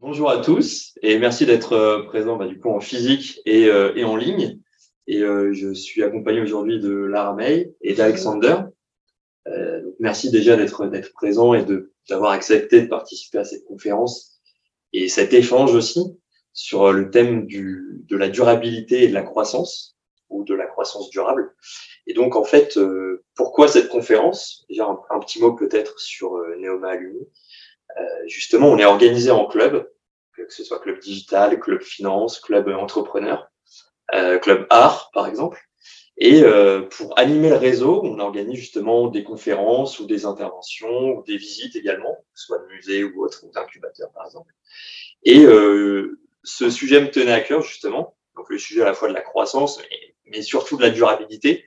Bonjour 0.00 0.30
à 0.30 0.38
tous 0.38 0.96
et 1.02 1.18
merci 1.18 1.44
d'être 1.44 1.72
euh, 1.72 2.04
présent 2.04 2.36
bah, 2.36 2.46
du 2.46 2.60
coup 2.60 2.70
en 2.70 2.78
physique 2.78 3.40
et, 3.44 3.66
euh, 3.66 3.92
et 3.96 4.04
en 4.04 4.14
ligne. 4.14 4.60
Et 5.08 5.22
euh, 5.22 5.52
je 5.52 5.74
suis 5.74 6.04
accompagné 6.04 6.40
aujourd'hui 6.40 6.78
de 6.78 6.92
Lara 6.92 7.34
May 7.34 7.74
et 7.80 7.94
d'Alexander. 7.94 8.58
Euh, 9.48 9.82
merci 9.98 10.30
déjà 10.30 10.54
d'être 10.56 10.86
d'être 10.86 11.12
présent 11.14 11.52
et 11.52 11.64
de 11.64 11.92
d'avoir 12.08 12.30
accepté 12.30 12.80
de 12.82 12.86
participer 12.86 13.38
à 13.38 13.44
cette 13.44 13.64
conférence 13.64 14.40
et 14.92 15.08
cet 15.08 15.34
échange 15.34 15.74
aussi 15.74 16.16
sur 16.52 16.92
le 16.92 17.10
thème 17.10 17.46
du, 17.46 18.04
de 18.08 18.16
la 18.16 18.28
durabilité 18.28 19.02
et 19.02 19.08
de 19.08 19.14
la 19.14 19.22
croissance 19.22 19.96
ou 20.28 20.44
de 20.44 20.54
la 20.54 20.66
croissance 20.66 21.10
durable. 21.10 21.56
Et 22.06 22.14
donc 22.14 22.36
en 22.36 22.44
fait, 22.44 22.78
pourquoi 23.34 23.66
cette 23.66 23.88
conférence? 23.88 24.64
Déjà 24.68 24.86
un, 24.86 25.00
un 25.10 25.18
petit 25.18 25.40
mot 25.40 25.54
peut-être 25.54 25.98
sur 25.98 26.34
Neoma 26.60 26.90
Alumni. 26.90 27.26
Euh, 27.96 28.02
justement, 28.26 28.68
on 28.68 28.78
est 28.78 28.84
organisé 28.84 29.30
en 29.30 29.46
club, 29.46 29.90
que 30.36 30.52
ce 30.52 30.64
soit 30.64 30.80
club 30.80 30.98
digital, 31.00 31.58
club 31.58 31.82
finance, 31.82 32.40
club 32.40 32.68
entrepreneur, 32.68 33.50
euh, 34.14 34.38
club 34.38 34.66
art, 34.70 35.10
par 35.12 35.26
exemple. 35.26 35.60
Et 36.16 36.42
euh, 36.42 36.82
pour 36.82 37.16
animer 37.18 37.48
le 37.50 37.56
réseau, 37.56 38.00
on 38.02 38.18
organise 38.18 38.58
justement 38.58 39.06
des 39.06 39.22
conférences 39.22 40.00
ou 40.00 40.06
des 40.06 40.24
interventions 40.26 41.16
ou 41.16 41.22
des 41.24 41.36
visites 41.36 41.76
également, 41.76 42.14
que 42.14 42.40
ce 42.40 42.46
soit 42.46 42.58
de 42.58 42.66
musées 42.74 43.04
ou 43.04 43.22
autres, 43.24 43.44
ou 43.44 43.52
d'incubateurs 43.52 44.10
par 44.12 44.26
exemple. 44.26 44.52
Et 45.22 45.44
ce 46.42 46.70
sujet 46.70 47.00
me 47.00 47.10
tenait 47.10 47.32
à 47.32 47.40
cœur 47.40 47.62
justement, 47.62 48.16
donc 48.36 48.50
le 48.50 48.58
sujet 48.58 48.82
à 48.82 48.86
la 48.86 48.94
fois 48.94 49.08
de 49.08 49.14
la 49.14 49.20
croissance, 49.20 49.80
mais, 50.26 50.42
surtout 50.42 50.76
de 50.76 50.82
la 50.82 50.90
durabilité. 50.90 51.64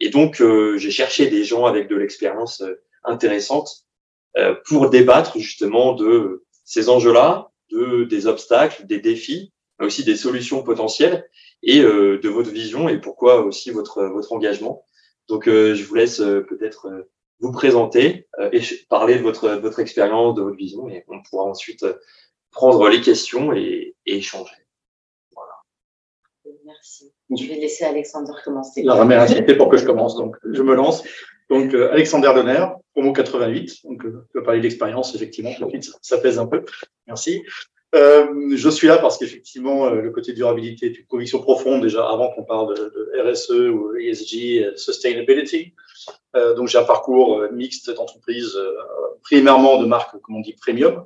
Et 0.00 0.10
donc 0.10 0.42
j'ai 0.76 0.90
cherché 0.90 1.28
des 1.28 1.44
gens 1.44 1.64
avec 1.64 1.88
de 1.88 1.96
l'expérience 1.96 2.62
intéressante 3.04 3.83
pour 4.66 4.90
débattre 4.90 5.38
justement 5.38 5.94
de 5.94 6.44
ces 6.64 6.88
enjeux-là, 6.88 7.50
de 7.70 8.04
des 8.04 8.26
obstacles, 8.26 8.86
des 8.86 8.98
défis, 8.98 9.52
mais 9.78 9.86
aussi 9.86 10.04
des 10.04 10.16
solutions 10.16 10.62
potentielles 10.62 11.28
et 11.62 11.80
euh, 11.80 12.18
de 12.18 12.28
votre 12.28 12.50
vision 12.50 12.88
et 12.88 12.98
pourquoi 12.98 13.44
aussi 13.44 13.70
votre 13.70 14.04
votre 14.04 14.32
engagement. 14.32 14.84
Donc, 15.28 15.48
euh, 15.48 15.74
je 15.74 15.84
vous 15.84 15.94
laisse 15.94 16.18
peut-être 16.18 17.08
vous 17.40 17.52
présenter 17.52 18.28
et 18.52 18.60
parler 18.88 19.16
de 19.16 19.22
votre 19.22 19.50
votre 19.50 19.80
expérience, 19.80 20.34
de 20.34 20.42
votre 20.42 20.56
vision, 20.56 20.88
et 20.88 21.04
on 21.08 21.22
pourra 21.22 21.44
ensuite 21.44 21.84
prendre 22.50 22.88
les 22.88 23.00
questions 23.00 23.52
et, 23.52 23.94
et 24.06 24.16
échanger. 24.16 24.54
Voilà. 25.34 25.52
Merci. 26.64 27.12
Je 27.36 27.46
vais 27.46 27.56
laisser 27.56 27.84
Alexandre 27.84 28.40
commencer. 28.44 28.82
La 28.82 28.94
ramère 28.94 29.26
pour 29.58 29.68
que 29.68 29.76
je 29.76 29.84
commence, 29.84 30.16
donc 30.16 30.36
je 30.44 30.62
me 30.62 30.74
lance. 30.74 31.02
Donc, 31.50 31.74
euh, 31.74 31.92
Alexander 31.92 32.30
Donner, 32.34 32.64
promo 32.94 33.12
88. 33.12 33.80
Donc, 33.84 34.04
euh, 34.04 34.26
tu 34.30 34.38
vas 34.38 34.44
parler 34.44 34.60
d'expérience, 34.60 35.14
effectivement. 35.14 35.50
Ça, 36.00 36.18
pèse 36.18 36.38
un 36.38 36.46
peu. 36.46 36.64
Merci. 37.06 37.42
Euh, 37.94 38.56
je 38.56 38.68
suis 38.68 38.88
là 38.88 38.98
parce 38.98 39.18
qu'effectivement, 39.18 39.86
euh, 39.86 40.00
le 40.00 40.10
côté 40.10 40.32
durabilité 40.32 40.86
est 40.86 40.98
une 40.98 41.06
conviction 41.06 41.40
profonde 41.40 41.82
déjà 41.82 42.08
avant 42.08 42.32
qu'on 42.32 42.44
parle 42.44 42.74
de, 42.74 43.12
RSE 43.22 43.50
ou 43.50 43.94
ESG, 43.96 44.76
Sustainability. 44.76 45.74
Euh, 46.34 46.54
donc, 46.54 46.68
j'ai 46.68 46.78
un 46.78 46.84
parcours 46.84 47.44
mixte 47.52 47.90
d'entreprise, 47.90 48.58
primairement 49.22 49.80
de 49.80 49.86
marque, 49.86 50.18
comme 50.20 50.36
on 50.36 50.40
dit, 50.40 50.54
premium, 50.54 51.04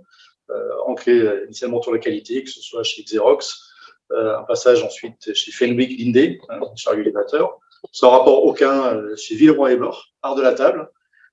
ancré 0.87 1.45
initialement 1.45 1.83
sur 1.83 1.93
la 1.93 1.99
qualité, 1.99 2.43
que 2.43 2.51
ce 2.51 2.63
soit 2.63 2.83
chez 2.83 3.03
Xerox, 3.03 3.71
un 4.11 4.45
passage 4.45 4.83
ensuite 4.83 5.35
chez 5.35 5.53
Fenwick 5.53 5.99
Linde, 5.99 6.39
hein, 6.49 6.61
chariot 6.75 7.03
élévateur, 7.03 7.59
sans 7.93 8.11
rapport 8.11 8.45
aucun 8.45 8.95
euh, 8.95 9.17
chez 9.17 9.35
Villeroy 9.35 9.73
et 9.73 9.77
Bord, 9.77 10.13
art 10.23 10.35
de 10.35 10.43
la 10.43 10.55
table. 10.55 10.91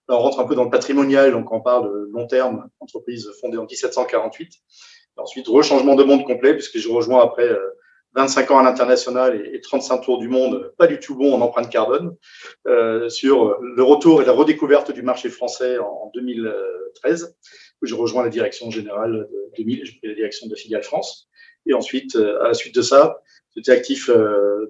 On 0.08 0.20
rentre 0.20 0.40
un 0.40 0.46
peu 0.46 0.56
dans 0.56 0.64
le 0.64 0.70
patrimonial, 0.70 1.32
donc 1.32 1.52
on 1.52 1.62
parle 1.62 1.92
de 1.92 2.10
long 2.12 2.28
terme, 2.28 2.70
entreprise 2.80 3.32
fondée 3.42 3.58
en 3.58 3.66
1748. 3.66 4.54
ensuite, 5.18 5.48
rechangement 5.48 5.96
de 5.96 6.04
monde 6.04 6.26
complet, 6.26 6.54
puisque 6.54 6.78
j'ai 6.78 6.90
rejoint 6.90 7.24
après 7.24 7.50
25 8.14 8.50
euh, 8.50 8.54
ans 8.54 8.60
à 8.60 8.64
l'international 8.64 9.50
et 9.54 9.62
35 9.62 10.02
tours 10.02 10.20
du 10.20 10.28
monde, 10.28 10.74
pas 10.78 10.88
du 10.88 11.00
tout 11.00 11.16
bon 11.16 11.34
en 11.34 11.42
empreinte 11.42 11.70
carbone, 11.70 12.16
euh, 12.68 13.10
sur 13.10 13.60
le 13.62 13.84
retour 13.84 14.22
et 14.22 14.26
la 14.26 14.32
redécouverte 14.34 14.92
du 14.92 15.02
marché 15.02 15.30
français 15.30 15.80
en 15.80 16.12
2013, 16.14 17.36
où 17.82 17.86
j'ai 17.86 17.96
rejoint 17.96 18.24
la 18.24 18.30
direction 18.30 18.70
générale 18.70 19.28
de 19.32 19.52
2000, 19.58 19.86
j'ai 19.86 19.98
pris 19.98 20.08
la 20.08 20.16
direction 20.16 20.48
de 20.48 20.56
Filiale 20.56 20.84
France. 20.84 21.30
Et 21.66 21.74
ensuite, 21.74 22.16
à 22.16 22.50
la 22.50 22.54
suite 22.54 22.76
de 22.76 22.84
ça, 22.84 23.22
j'étais 23.56 23.72
actif 23.72 24.12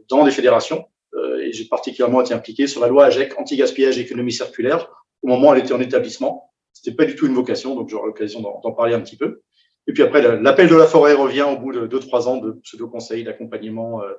dans 0.08 0.24
des 0.24 0.32
fédérations, 0.32 0.86
euh, 1.16 1.40
et 1.40 1.54
j'ai 1.54 1.66
particulièrement 1.66 2.22
été 2.22 2.34
impliqué 2.34 2.68
sur 2.68 2.82
la 2.82 2.88
loi 2.88 3.06
AGEC, 3.06 3.40
anti-gaspillage 3.40 3.98
économie 3.98 4.32
circulaire, 4.32 4.90
au 5.26 5.28
moment 5.28 5.54
elle 5.54 5.62
était 5.62 5.74
en 5.74 5.82
établissement. 5.82 6.54
C'était 6.72 6.96
pas 6.96 7.06
du 7.06 7.16
tout 7.16 7.26
une 7.26 7.34
vocation, 7.34 7.76
donc 7.76 7.90
j'aurai 7.90 8.08
l'occasion 8.08 8.42
d'en 8.42 8.72
parler 8.74 8.94
un 8.94 9.02
petit 9.02 9.18
peu. 9.18 9.42
Et 9.88 9.94
puis 9.94 10.04
après, 10.04 10.22
l'appel 10.40 10.68
de 10.68 10.76
la 10.76 10.88
forêt 10.88 11.14
revient 11.14 11.44
au 11.44 11.58
bout 11.58 11.72
de 11.72 11.86
deux, 11.88 12.00
trois 12.00 12.28
ans 12.28 12.38
de 12.38 12.54
pseudo-conseils, 12.64 13.24
d'accompagnement, 13.24 14.02
euh, 14.02 14.14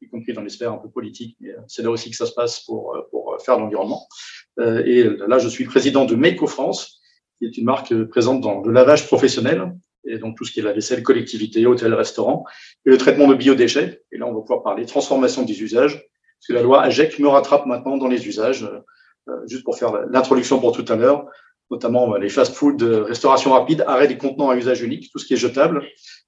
y 0.00 0.08
compris 0.08 0.32
dans 0.32 0.42
les 0.42 0.50
sphères 0.50 0.72
un 0.72 0.78
peu 0.78 0.88
politiques. 0.90 1.36
Mais 1.40 1.50
euh, 1.50 1.60
c'est 1.68 1.82
là 1.82 1.90
aussi 1.90 2.10
que 2.10 2.16
ça 2.16 2.26
se 2.26 2.32
passe 2.32 2.60
pour, 2.60 2.96
pour 3.10 3.36
faire 3.44 3.58
l'environnement. 3.58 4.06
Euh, 4.58 4.82
et 4.84 5.04
là, 5.28 5.38
je 5.38 5.48
suis 5.48 5.64
président 5.64 6.04
de 6.04 6.16
Meco 6.16 6.46
France, 6.46 7.00
qui 7.38 7.46
est 7.46 7.56
une 7.56 7.64
marque 7.64 7.94
présente 8.06 8.40
dans 8.40 8.62
le 8.62 8.72
lavage 8.72 9.06
professionnel, 9.06 9.72
et 10.04 10.18
donc 10.18 10.36
tout 10.36 10.44
ce 10.44 10.52
qui 10.52 10.60
est 10.60 10.64
la 10.64 10.72
vaisselle, 10.72 11.02
collectivité, 11.02 11.66
hôtel, 11.66 11.94
restaurant, 11.94 12.44
et 12.86 12.90
le 12.90 12.98
traitement 12.98 13.28
de 13.28 13.34
biodéchets. 13.34 14.02
Et 14.10 14.18
là, 14.18 14.26
on 14.26 14.34
va 14.34 14.40
pouvoir 14.40 14.62
parler 14.62 14.86
transformation 14.86 15.42
des 15.42 15.62
usages, 15.62 15.94
parce 15.96 16.48
que 16.48 16.52
la 16.54 16.62
loi 16.62 16.82
AGEC 16.82 17.18
me 17.20 17.28
rattrape 17.28 17.66
maintenant 17.66 17.96
dans 17.96 18.08
les 18.08 18.26
usages, 18.26 18.64
euh, 18.64 18.80
juste 19.46 19.64
pour 19.64 19.78
faire 19.78 19.92
l'introduction 20.10 20.60
pour 20.60 20.72
tout 20.72 20.84
à 20.88 20.96
l'heure, 20.96 21.26
notamment 21.72 22.14
euh, 22.14 22.18
les 22.18 22.28
fast-food, 22.28 22.82
euh, 22.82 23.04
restauration 23.04 23.52
rapide, 23.52 23.82
arrêt 23.86 24.06
des 24.06 24.18
contenants 24.18 24.50
à 24.50 24.56
usage 24.56 24.82
unique, 24.82 25.10
tout 25.10 25.18
ce 25.18 25.26
qui 25.26 25.34
est 25.34 25.38
jetable, 25.38 25.82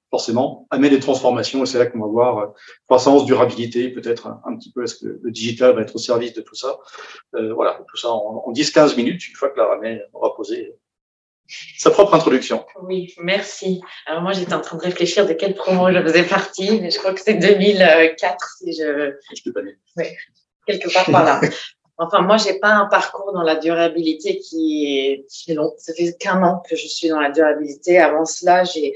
forcément, 0.09 0.67
amène 0.71 0.91
des 0.91 0.99
transformations, 0.99 1.63
et 1.63 1.65
c'est 1.65 1.77
là 1.77 1.85
qu'on 1.85 1.99
va 1.99 2.07
voir 2.07 2.53
croissance, 2.85 3.25
durabilité, 3.25 3.89
peut-être 3.89 4.27
un, 4.27 4.55
petit 4.57 4.71
peu, 4.71 4.83
est-ce 4.83 4.95
que 4.95 5.19
le 5.21 5.31
digital 5.31 5.75
va 5.75 5.81
être 5.81 5.95
au 5.95 5.99
service 5.99 6.33
de 6.33 6.41
tout 6.41 6.55
ça 6.55 6.79
euh, 7.35 7.53
Voilà, 7.53 7.79
tout 7.87 7.97
ça 7.97 8.09
en, 8.09 8.43
en 8.45 8.51
10-15 8.51 8.95
minutes, 8.97 9.27
une 9.27 9.35
fois 9.35 9.49
que 9.49 9.57
la 9.57 9.67
ramée 9.67 10.01
aura 10.13 10.35
posé 10.35 10.75
sa 11.77 11.91
propre 11.91 12.15
introduction. 12.15 12.65
Oui, 12.81 13.13
merci. 13.19 13.81
Alors 14.07 14.23
moi, 14.23 14.31
j'étais 14.31 14.53
en 14.53 14.61
train 14.61 14.77
de 14.77 14.81
réfléchir 14.81 15.27
de 15.27 15.33
quelle 15.33 15.53
promo 15.53 15.91
je 15.91 16.01
faisais 16.01 16.23
partie, 16.23 16.81
mais 16.81 16.89
je 16.89 16.97
crois 16.97 17.13
que 17.13 17.21
c'est 17.21 17.35
2004 17.35 18.57
si 18.57 18.73
je. 18.73 19.13
Je 19.35 19.51
pas 19.51 19.61
Oui, 19.97 20.05
quelque 20.65 20.91
part 20.91 21.05
par 21.05 21.23
là. 21.23 21.41
Enfin, 21.97 22.21
moi, 22.21 22.37
j'ai 22.37 22.59
pas 22.59 22.73
un 22.73 22.85
parcours 22.85 23.31
dans 23.33 23.43
la 23.43 23.55
durabilité 23.55 24.39
qui 24.39 25.25
est, 25.47 25.53
long. 25.53 25.73
Ça 25.77 25.93
fait 25.93 26.15
qu'un 26.17 26.43
an 26.43 26.61
que 26.69 26.75
je 26.75 26.87
suis 26.87 27.07
dans 27.07 27.19
la 27.19 27.31
durabilité. 27.31 27.99
Avant 27.99 28.25
cela, 28.25 28.63
j'ai 28.63 28.93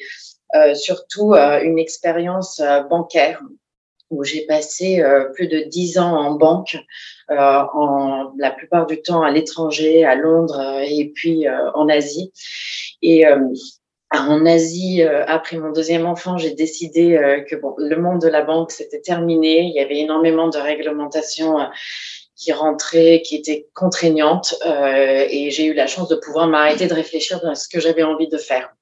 euh, 0.56 0.74
surtout 0.76 1.34
euh, 1.34 1.62
une 1.62 1.80
expérience 1.80 2.60
euh, 2.60 2.82
bancaire 2.84 3.42
où 4.10 4.24
j'ai 4.24 4.46
passé 4.46 5.02
euh, 5.02 5.26
plus 5.26 5.48
de 5.48 5.60
dix 5.60 6.00
ans 6.00 6.16
en 6.16 6.32
banque, 6.32 6.78
euh, 7.30 7.36
en, 7.36 8.34
la 8.38 8.52
plupart 8.52 8.86
du 8.86 9.02
temps 9.02 9.22
à 9.22 9.32
l'étranger, 9.32 10.04
à 10.04 10.16
Londres 10.16 10.60
euh, 10.60 10.86
et 10.88 11.12
puis 11.14 11.46
en 11.50 11.90
Asie. 11.90 12.32
Et 13.02 13.26
en 14.12 14.46
Asie, 14.46 15.04
après 15.04 15.58
mon 15.58 15.72
deuxième 15.72 16.06
enfant, 16.06 16.38
j'ai 16.38 16.54
décidé 16.54 17.44
que 17.50 17.56
bon, 17.56 17.76
le 17.78 17.96
monde 17.96 18.22
de 18.22 18.28
la 18.28 18.42
banque 18.42 18.72
c'était 18.72 19.00
terminé. 19.00 19.62
Il 19.62 19.74
y 19.74 19.80
avait 19.80 20.00
énormément 20.00 20.50
de 20.50 20.58
réglementations 20.58 21.58
qui 22.40 22.52
rentraient, 22.54 23.22
qui 23.24 23.36
étaient 23.36 23.68
contraignantes, 23.74 24.56
et 24.66 25.52
j'ai 25.52 25.66
eu 25.66 25.74
la 25.74 25.88
chance 25.88 26.08
de 26.08 26.16
pouvoir 26.16 26.48
m'arrêter 26.48 26.88
de 26.88 26.94
réfléchir 26.94 27.40
à 27.46 27.56
ce 27.56 27.68
que 27.68 27.80
j'avais 27.80 28.04
envie 28.04 28.30
de 28.30 28.38
faire. 28.38 28.74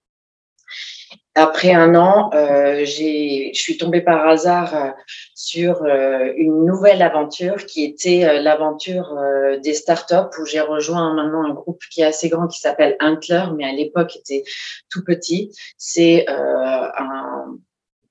Après 1.38 1.72
un 1.72 1.94
an, 1.94 2.32
euh, 2.34 2.84
je 2.84 3.52
suis 3.54 3.78
tombée 3.78 4.02
par 4.02 4.28
hasard 4.28 4.76
euh, 4.76 4.90
sur 5.36 5.84
euh, 5.84 6.34
une 6.36 6.66
nouvelle 6.66 7.04
aventure 7.04 7.58
qui 7.68 7.84
était 7.84 8.26
euh, 8.26 8.42
l'aventure 8.42 9.16
euh, 9.16 9.60
des 9.60 9.76
startups 9.76 10.36
où 10.40 10.46
j'ai 10.46 10.62
rejoint 10.62 11.14
maintenant 11.14 11.46
un 11.46 11.54
groupe 11.54 11.84
qui 11.92 12.02
est 12.02 12.06
assez 12.06 12.30
grand 12.30 12.48
qui 12.48 12.60
s'appelle 12.60 12.98
Antler, 13.00 13.44
mais 13.56 13.66
à 13.66 13.72
l'époque 13.72 14.16
était 14.16 14.44
tout 14.90 15.04
petit. 15.04 15.52
C'est 15.78 16.26
un 16.28 17.56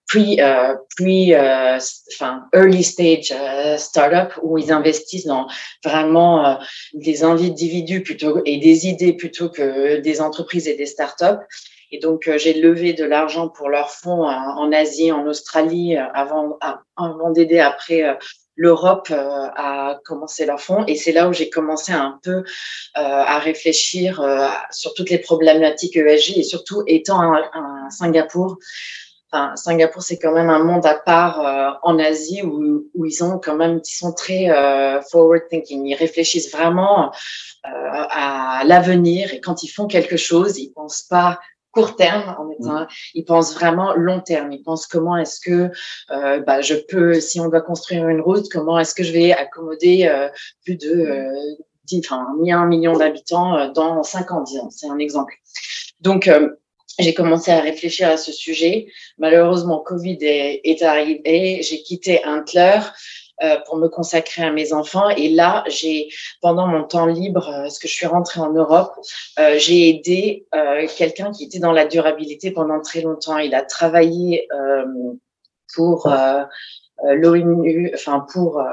pre, 0.08 0.36
pre 0.96 1.80
enfin 2.14 2.44
early 2.54 2.82
stage 2.82 3.34
startup 3.78 4.38
où 4.42 4.58
ils 4.58 4.72
investissent 4.72 5.26
dans 5.26 5.46
vraiment 5.84 6.58
des 6.94 7.24
individus 7.24 8.02
plutôt 8.02 8.40
et 8.44 8.58
des 8.58 8.86
idées 8.86 9.12
plutôt 9.12 9.48
que 9.48 9.98
des 10.00 10.20
entreprises 10.20 10.68
et 10.68 10.76
des 10.76 10.86
startups. 10.86 11.44
Et 11.92 11.98
donc, 11.98 12.26
euh, 12.26 12.38
j'ai 12.38 12.54
levé 12.54 12.92
de 12.92 13.04
l'argent 13.04 13.48
pour 13.48 13.68
leurs 13.68 13.90
fonds 13.90 14.24
en 14.24 14.72
Asie, 14.72 15.12
en 15.12 15.26
Australie, 15.26 15.96
euh, 15.96 16.04
avant, 16.14 16.58
avant 16.96 17.30
d'aider 17.30 17.60
après 17.60 18.02
euh, 18.02 18.14
l'Europe 18.56 19.10
à 19.10 20.00
commencer 20.04 20.46
leurs 20.46 20.60
fonds. 20.60 20.84
Et 20.86 20.96
c'est 20.96 21.12
là 21.12 21.28
où 21.28 21.32
j'ai 21.34 21.50
commencé 21.50 21.92
un 21.92 22.18
peu 22.22 22.42
à 22.94 23.38
réfléchir 23.38 24.24
sur 24.70 24.94
toutes 24.94 25.10
les 25.10 25.18
problématiques 25.18 25.94
ESG 25.94 26.38
et 26.38 26.42
surtout 26.42 26.82
étant 26.86 27.20
à, 27.20 27.90
Singapour. 27.90 28.56
Enfin, 29.30 29.56
Singapour, 29.56 30.02
c'est 30.02 30.18
quand 30.18 30.32
même 30.32 30.50
un 30.50 30.62
monde 30.62 30.86
à 30.86 30.94
part 30.94 31.80
en 31.82 31.98
Asie 31.98 32.42
où, 32.42 32.86
où, 32.94 33.06
ils 33.06 33.24
ont 33.24 33.38
quand 33.38 33.56
même, 33.56 33.80
ils 33.84 33.96
sont 33.96 34.12
très 34.12 34.48
forward 35.10 35.42
thinking. 35.50 35.84
Ils 35.84 35.96
réfléchissent 35.96 36.52
vraiment 36.52 37.12
à 37.64 38.62
l'avenir 38.64 39.34
et 39.34 39.40
quand 39.40 39.64
ils 39.64 39.68
font 39.68 39.88
quelque 39.88 40.16
chose, 40.16 40.58
ils 40.58 40.70
pensent 40.70 41.02
pas 41.02 41.40
court 41.76 41.94
terme, 41.94 42.34
en 42.38 42.44
mmh. 42.46 42.86
ils 43.14 43.24
pensent 43.24 43.54
vraiment 43.54 43.92
long 43.94 44.20
terme. 44.20 44.50
Ils 44.50 44.62
pensent 44.62 44.86
comment 44.86 45.16
est-ce 45.18 45.38
que 45.40 45.70
euh, 46.10 46.40
bah, 46.40 46.62
je 46.62 46.74
peux, 46.74 47.20
si 47.20 47.38
on 47.38 47.50
doit 47.50 47.60
construire 47.60 48.08
une 48.08 48.22
route, 48.22 48.46
comment 48.50 48.78
est-ce 48.78 48.94
que 48.94 49.04
je 49.04 49.12
vais 49.12 49.32
accommoder 49.32 50.06
euh, 50.06 50.28
plus 50.64 50.76
de 50.76 50.88
euh, 50.88 51.32
10, 51.84 52.00
enfin, 52.06 52.26
un 52.50 52.66
million 52.66 52.96
d'habitants 52.96 53.58
euh, 53.58 53.70
dans 53.72 54.02
5 54.02 54.32
ans, 54.32 54.42
disons. 54.42 54.70
C'est 54.70 54.88
un 54.88 54.98
exemple. 54.98 55.34
Donc, 56.00 56.28
euh, 56.28 56.48
j'ai 56.98 57.14
commencé 57.14 57.50
à 57.50 57.60
réfléchir 57.60 58.08
à 58.08 58.16
ce 58.16 58.32
sujet. 58.32 58.86
Malheureusement, 59.18 59.80
Covid 59.80 60.18
est, 60.20 60.60
est 60.64 60.82
arrivé. 60.82 61.60
J'ai 61.62 61.82
quitté 61.82 62.24
Huntler 62.24 62.80
euh, 63.42 63.58
pour 63.66 63.76
me 63.76 63.88
consacrer 63.88 64.44
à 64.44 64.50
mes 64.50 64.72
enfants. 64.72 65.10
Et 65.10 65.28
là, 65.28 65.62
j'ai, 65.66 66.08
pendant 66.40 66.66
mon 66.66 66.84
temps 66.84 67.04
libre, 67.04 67.48
euh, 67.50 67.62
parce 67.64 67.78
que 67.78 67.86
je 67.86 67.92
suis 67.92 68.06
rentrée 68.06 68.40
en 68.40 68.50
Europe, 68.50 68.94
euh, 69.38 69.58
j'ai 69.58 69.90
aidé 69.90 70.46
euh, 70.54 70.86
quelqu'un 70.96 71.32
qui 71.32 71.44
était 71.44 71.58
dans 71.58 71.72
la 71.72 71.84
durabilité 71.84 72.50
pendant 72.50 72.80
très 72.80 73.02
longtemps. 73.02 73.36
Il 73.36 73.54
a 73.54 73.60
travaillé 73.62 74.48
pour 75.74 76.10
l'ONU, 77.04 77.90
enfin 77.94 78.24
pour, 78.32 78.64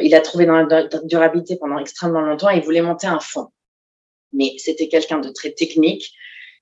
il 0.00 0.14
a 0.14 0.20
trouvé 0.20 0.46
dans 0.46 0.62
la 0.62 0.84
durabilité 1.02 1.56
pendant 1.56 1.78
extrêmement 1.78 2.20
longtemps. 2.20 2.50
Et 2.50 2.58
il 2.58 2.62
voulait 2.62 2.82
monter 2.82 3.08
un 3.08 3.18
fonds, 3.18 3.48
mais 4.32 4.52
c'était 4.58 4.86
quelqu'un 4.86 5.18
de 5.18 5.30
très 5.30 5.50
technique 5.50 6.12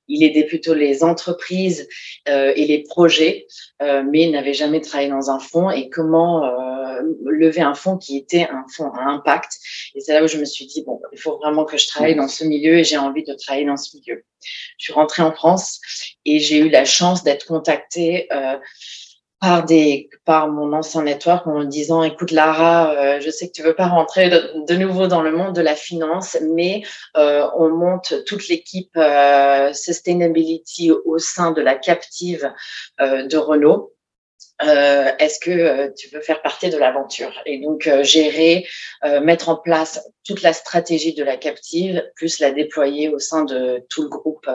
il 0.08 0.25
aidait 0.25 0.44
plutôt 0.44 0.75
les 0.75 1.05
entreprises 1.05 1.88
euh, 2.28 2.52
et 2.56 2.66
les 2.66 2.82
projets, 2.82 3.46
euh, 3.82 4.02
mais 4.08 4.22
il 4.22 4.32
n'avait 4.32 4.55
jamais 4.55 4.81
travaillé 4.81 5.10
dans 5.10 5.31
un 5.31 5.38
fonds 5.38 5.70
et 5.70 5.88
comment 5.88 6.44
euh, 6.44 7.00
lever 7.26 7.60
un 7.60 7.75
fonds 7.75 7.96
qui 7.96 8.16
était 8.16 8.49
un 8.50 8.64
fonds 8.75 8.90
à 8.93 9.05
impact. 9.05 9.52
Et 9.94 10.00
c'est 10.00 10.14
là 10.14 10.25
où 10.25 10.28
je 10.28 10.38
me 10.38 10.44
suis 10.44 10.66
dit, 10.66 10.82
bon, 10.82 11.00
il 11.12 11.19
faut 11.19 11.37
vraiment 11.38 11.64
que 11.64 11.76
je 11.76 11.87
travaille 11.87 12.16
dans 12.16 12.28
ce 12.28 12.44
milieu 12.44 12.78
et 12.78 12.84
j'ai 12.84 12.99
envie 12.99 13.25
de 13.25 13.34
travailler 13.34 13.66
dans 13.66 13.76
ce 13.76 13.96
milieu. 13.96 14.25
Je 14.78 14.84
suis 14.84 14.93
rentrée 14.93 15.22
en 15.22 15.32
France 15.32 15.81
et 16.25 16.38
j'ai 16.38 16.58
eu 16.58 16.69
la 16.69 16.84
chance 16.84 17.25
d'être 17.25 17.46
contactée 17.46 18.28
par 19.40 19.64
des 19.64 20.11
par 20.25 20.49
mon 20.49 20.73
ancien 20.73 21.02
network 21.02 21.46
en 21.46 21.61
me 21.61 21.64
disant 21.64 22.02
écoute 22.02 22.31
Lara 22.31 22.93
euh, 22.93 23.20
je 23.20 23.31
sais 23.31 23.49
que 23.49 23.52
tu 23.52 23.62
veux 23.62 23.75
pas 23.75 23.87
rentrer 23.87 24.31
de, 24.31 24.75
nouveau 24.75 25.06
dans 25.06 25.23
le 25.23 25.31
monde 25.31 25.55
de 25.55 25.61
la 25.61 25.75
finance 25.75 26.37
mais 26.55 26.82
euh, 27.17 27.46
on 27.56 27.69
monte 27.69 28.25
toute 28.26 28.49
l'équipe 28.49 28.96
euh, 28.96 29.73
sustainability 29.73 30.90
au 30.90 31.19
sein 31.19 31.52
de 31.52 31.61
la 31.61 31.76
captive 31.76 32.52
de 33.00 33.37
Renault 33.37 33.93
euh, 34.62 35.12
est-ce 35.19 35.38
que 35.38 35.50
euh, 35.50 35.93
tu 35.96 36.08
veux 36.08 36.20
faire 36.20 36.43
partie 36.43 36.69
de 36.69 36.76
l'aventure? 36.76 37.32
Et 37.46 37.60
donc 37.60 37.87
euh, 37.87 38.02
gérer, 38.02 38.66
mettre 39.22 39.49
en 39.49 39.56
place 39.56 40.05
toute 40.25 40.43
la 40.43 40.52
stratégie 40.52 41.14
de 41.14 41.22
la 41.22 41.37
captive, 41.37 42.02
plus 42.16 42.40
la 42.40 42.50
déployer 42.50 43.08
au 43.08 43.19
sein 43.19 43.44
de 43.44 43.84
tout 43.88 44.02
le 44.02 44.08
groupe, 44.08 44.46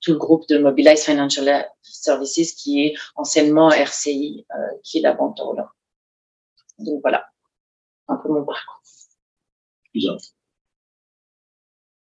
tout 0.00 0.12
le 0.12 0.18
groupe 0.18 0.46
de 0.48 0.58
Mobilize 0.58 1.04
Financial 1.04 1.66
Services, 1.82 2.52
qui 2.52 2.84
est 2.84 2.94
anciennement 3.16 3.70
RCI, 3.70 4.46
qui 4.82 4.98
est 4.98 5.02
la 5.02 5.14
banque 5.14 5.36
de 5.36 5.42
Donc 6.84 7.00
voilà, 7.02 7.26
un 8.08 8.16
peu 8.16 8.28
mon 8.28 8.44
parcours. 8.44 8.82
Bien. 9.94 10.16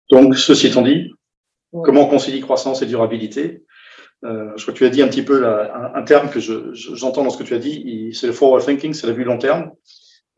Donc, 0.10 0.36
ceci 0.36 0.68
étant 0.68 0.81
dit, 0.81 1.12
comment 1.72 2.02
on 2.02 2.10
concilie 2.10 2.42
croissance 2.42 2.81
et 2.81 2.86
durabilité? 2.86 3.62
euh, 3.62 3.62
je 4.24 4.62
crois 4.62 4.74
que 4.74 4.78
tu 4.78 4.86
as 4.86 4.90
dit 4.90 5.02
un 5.02 5.08
petit 5.08 5.24
peu 5.24 5.46
un, 5.46 6.02
terme 6.04 6.30
que 6.30 6.40
j'entends 6.40 7.24
dans 7.24 7.30
ce 7.30 7.38
que 7.38 7.44
tu 7.44 7.54
as 7.54 7.60
dit, 7.60 8.12
c'est 8.14 8.28
le 8.28 8.34
forward 8.34 8.64
thinking, 8.64 8.94
c'est 8.94 9.08
la 9.08 9.14
vue 9.14 9.24
long 9.24 9.38
terme. 9.38 9.72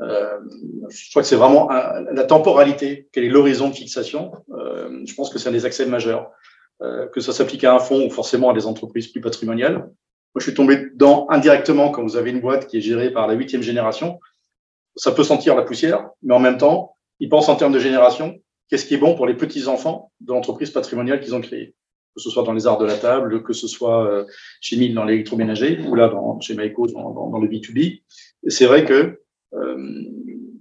Euh, 0.01 0.37
je 0.89 1.09
crois 1.11 1.21
que 1.21 1.27
c'est 1.27 1.35
vraiment 1.35 1.69
la 1.69 2.23
temporalité, 2.23 3.07
quel 3.11 3.23
est 3.23 3.29
l'horizon 3.29 3.69
de 3.69 3.75
fixation. 3.75 4.31
Euh, 4.51 5.01
je 5.05 5.13
pense 5.13 5.29
que 5.29 5.39
c'est 5.39 5.49
un 5.49 5.53
des 5.53 5.65
accès 5.65 5.85
majeurs, 5.85 6.31
que 6.79 7.21
ça 7.21 7.31
s'applique 7.31 7.63
à 7.63 7.73
un 7.73 7.79
fonds 7.79 8.05
ou 8.05 8.09
forcément 8.09 8.49
à 8.49 8.53
des 8.53 8.65
entreprises 8.65 9.07
plus 9.07 9.21
patrimoniales. 9.21 9.75
Moi, 10.35 10.41
je 10.41 10.43
suis 10.43 10.53
tombé 10.53 10.75
dedans 10.75 11.27
indirectement 11.29 11.91
quand 11.91 12.03
vous 12.03 12.17
avez 12.17 12.31
une 12.31 12.41
boîte 12.41 12.67
qui 12.67 12.77
est 12.77 12.81
gérée 12.81 13.09
par 13.11 13.27
la 13.27 13.35
huitième 13.35 13.61
génération. 13.61 14.19
Ça 14.97 15.11
peut 15.11 15.23
sentir 15.23 15.55
la 15.55 15.61
poussière, 15.61 16.09
mais 16.23 16.33
en 16.33 16.39
même 16.39 16.57
temps, 16.57 16.97
ils 17.21 17.29
pensent 17.29 17.47
en 17.47 17.55
termes 17.55 17.71
de 17.71 17.79
génération. 17.79 18.35
Qu'est-ce 18.69 18.85
qui 18.85 18.95
est 18.95 18.97
bon 18.97 19.15
pour 19.15 19.27
les 19.27 19.35
petits 19.35 19.67
enfants 19.67 20.11
de 20.19 20.33
l'entreprise 20.33 20.71
patrimoniale 20.71 21.21
qu'ils 21.21 21.35
ont 21.35 21.41
créée 21.41 21.73
que 22.15 22.21
ce 22.21 22.29
soit 22.29 22.43
dans 22.43 22.53
les 22.53 22.65
arts 22.65 22.77
de 22.77 22.85
la 22.85 22.97
table, 22.97 23.43
que 23.43 23.53
ce 23.53 23.67
soit 23.67 24.07
euh, 24.07 24.25
chez 24.61 24.77
Mille 24.77 24.93
dans 24.93 25.03
l'électroménager, 25.03 25.79
ou 25.85 25.95
là 25.95 26.07
dans, 26.07 26.39
chez 26.39 26.55
Maïko 26.55 26.87
dans, 26.87 27.29
dans, 27.29 27.39
le 27.39 27.47
B2B. 27.47 28.03
C'est 28.47 28.65
vrai 28.65 28.85
que 28.85 29.21
euh, 29.53 30.03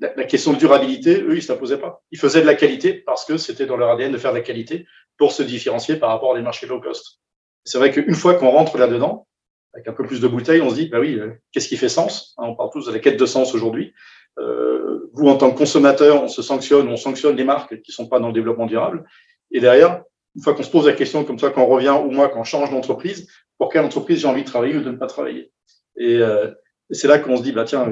la, 0.00 0.24
question 0.24 0.52
de 0.52 0.58
durabilité, 0.58 1.22
eux, 1.22 1.36
ils 1.36 1.42
ne 1.42 1.48
la 1.48 1.54
posaient 1.54 1.78
pas. 1.78 2.02
Ils 2.10 2.18
faisaient 2.18 2.42
de 2.42 2.46
la 2.46 2.54
qualité 2.54 2.94
parce 2.94 3.24
que 3.24 3.36
c'était 3.36 3.66
dans 3.66 3.76
leur 3.76 3.90
ADN 3.90 4.12
de 4.12 4.18
faire 4.18 4.32
de 4.32 4.38
la 4.38 4.42
qualité 4.42 4.86
pour 5.16 5.32
se 5.32 5.42
différencier 5.42 5.96
par 5.96 6.10
rapport 6.10 6.34
à 6.34 6.36
des 6.36 6.42
marchés 6.42 6.66
low 6.66 6.80
cost. 6.80 7.20
C'est 7.64 7.78
vrai 7.78 7.90
qu'une 7.90 8.14
fois 8.14 8.34
qu'on 8.34 8.50
rentre 8.50 8.76
là-dedans, 8.76 9.26
avec 9.72 9.88
un 9.88 9.92
peu 9.92 10.06
plus 10.06 10.20
de 10.20 10.28
bouteilles, 10.28 10.60
on 10.60 10.70
se 10.70 10.74
dit, 10.74 10.88
bah 10.88 11.00
oui, 11.00 11.18
euh, 11.18 11.32
qu'est-ce 11.52 11.68
qui 11.68 11.76
fait 11.76 11.88
sens 11.88 12.34
hein, 12.38 12.44
On 12.46 12.54
parle 12.54 12.70
tous 12.72 12.86
de 12.86 12.92
la 12.92 12.98
quête 12.98 13.18
de 13.18 13.26
sens 13.26 13.54
aujourd'hui. 13.54 13.92
Euh, 14.38 15.10
vous, 15.12 15.28
en 15.28 15.36
tant 15.36 15.50
que 15.50 15.58
consommateur, 15.58 16.22
on 16.22 16.28
se 16.28 16.42
sanctionne, 16.42 16.88
on 16.88 16.96
sanctionne 16.96 17.36
les 17.36 17.44
marques 17.44 17.80
qui 17.82 17.92
sont 17.92 18.08
pas 18.08 18.20
dans 18.20 18.28
le 18.28 18.32
développement 18.32 18.66
durable. 18.66 19.04
Et 19.50 19.60
derrière, 19.60 20.02
une 20.36 20.42
fois 20.42 20.54
qu'on 20.54 20.62
se 20.62 20.70
pose 20.70 20.86
la 20.86 20.92
question 20.92 21.24
comme 21.24 21.38
ça, 21.38 21.50
quand 21.50 21.62
on 21.62 21.66
revient, 21.66 21.96
ou 22.04 22.10
moi, 22.10 22.28
quand 22.28 22.40
on 22.40 22.44
change 22.44 22.70
d'entreprise, 22.70 23.28
pour 23.58 23.70
quelle 23.70 23.84
entreprise 23.84 24.20
j'ai 24.20 24.28
envie 24.28 24.42
de 24.42 24.48
travailler 24.48 24.76
ou 24.76 24.82
de 24.82 24.90
ne 24.90 24.96
pas 24.96 25.06
travailler. 25.06 25.52
Et, 25.96 26.16
euh, 26.16 26.50
c'est 26.90 27.08
là 27.08 27.18
qu'on 27.18 27.36
se 27.36 27.42
dit, 27.42 27.52
bah 27.52 27.64
tiens, 27.64 27.88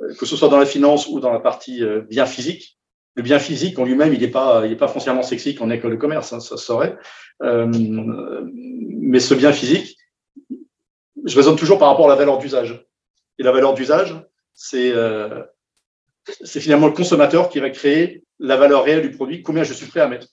euh, 0.00 0.14
que 0.14 0.26
ce 0.26 0.36
soit 0.36 0.48
dans 0.48 0.58
la 0.58 0.66
finance 0.66 1.06
ou 1.08 1.20
dans 1.20 1.32
la 1.32 1.40
partie 1.40 1.82
euh, 1.82 2.00
bien 2.00 2.26
physique, 2.26 2.78
le 3.14 3.22
bien 3.22 3.38
physique 3.38 3.78
en 3.78 3.84
lui-même, 3.84 4.14
il 4.14 4.20
n'est 4.20 4.28
pas, 4.28 4.64
il 4.64 4.72
est 4.72 4.76
pas 4.76 4.88
foncièrement 4.88 5.22
sexy 5.22 5.54
qu'en 5.54 5.70
école 5.70 5.90
de 5.90 5.96
commerce, 5.96 6.32
hein, 6.32 6.40
ça 6.40 6.56
se 6.56 6.64
saurait. 6.64 6.96
Euh, 7.42 7.66
mais 7.70 9.20
ce 9.20 9.34
bien 9.34 9.52
physique, 9.52 9.98
je 11.24 11.36
raisonne 11.36 11.56
toujours 11.56 11.78
par 11.78 11.88
rapport 11.88 12.06
à 12.06 12.08
la 12.08 12.16
valeur 12.16 12.38
d'usage. 12.38 12.86
Et 13.38 13.42
la 13.42 13.52
valeur 13.52 13.74
d'usage, 13.74 14.16
c'est 14.54 14.92
euh, 14.92 15.42
c'est 16.42 16.60
finalement 16.60 16.86
le 16.86 16.92
consommateur 16.92 17.48
qui 17.48 17.60
va 17.60 17.70
créer 17.70 18.24
la 18.38 18.56
valeur 18.56 18.84
réelle 18.84 19.02
du 19.02 19.10
produit, 19.10 19.42
combien 19.42 19.64
je 19.64 19.72
suis 19.72 19.86
prêt 19.86 20.00
à 20.00 20.08
mettre 20.08 20.28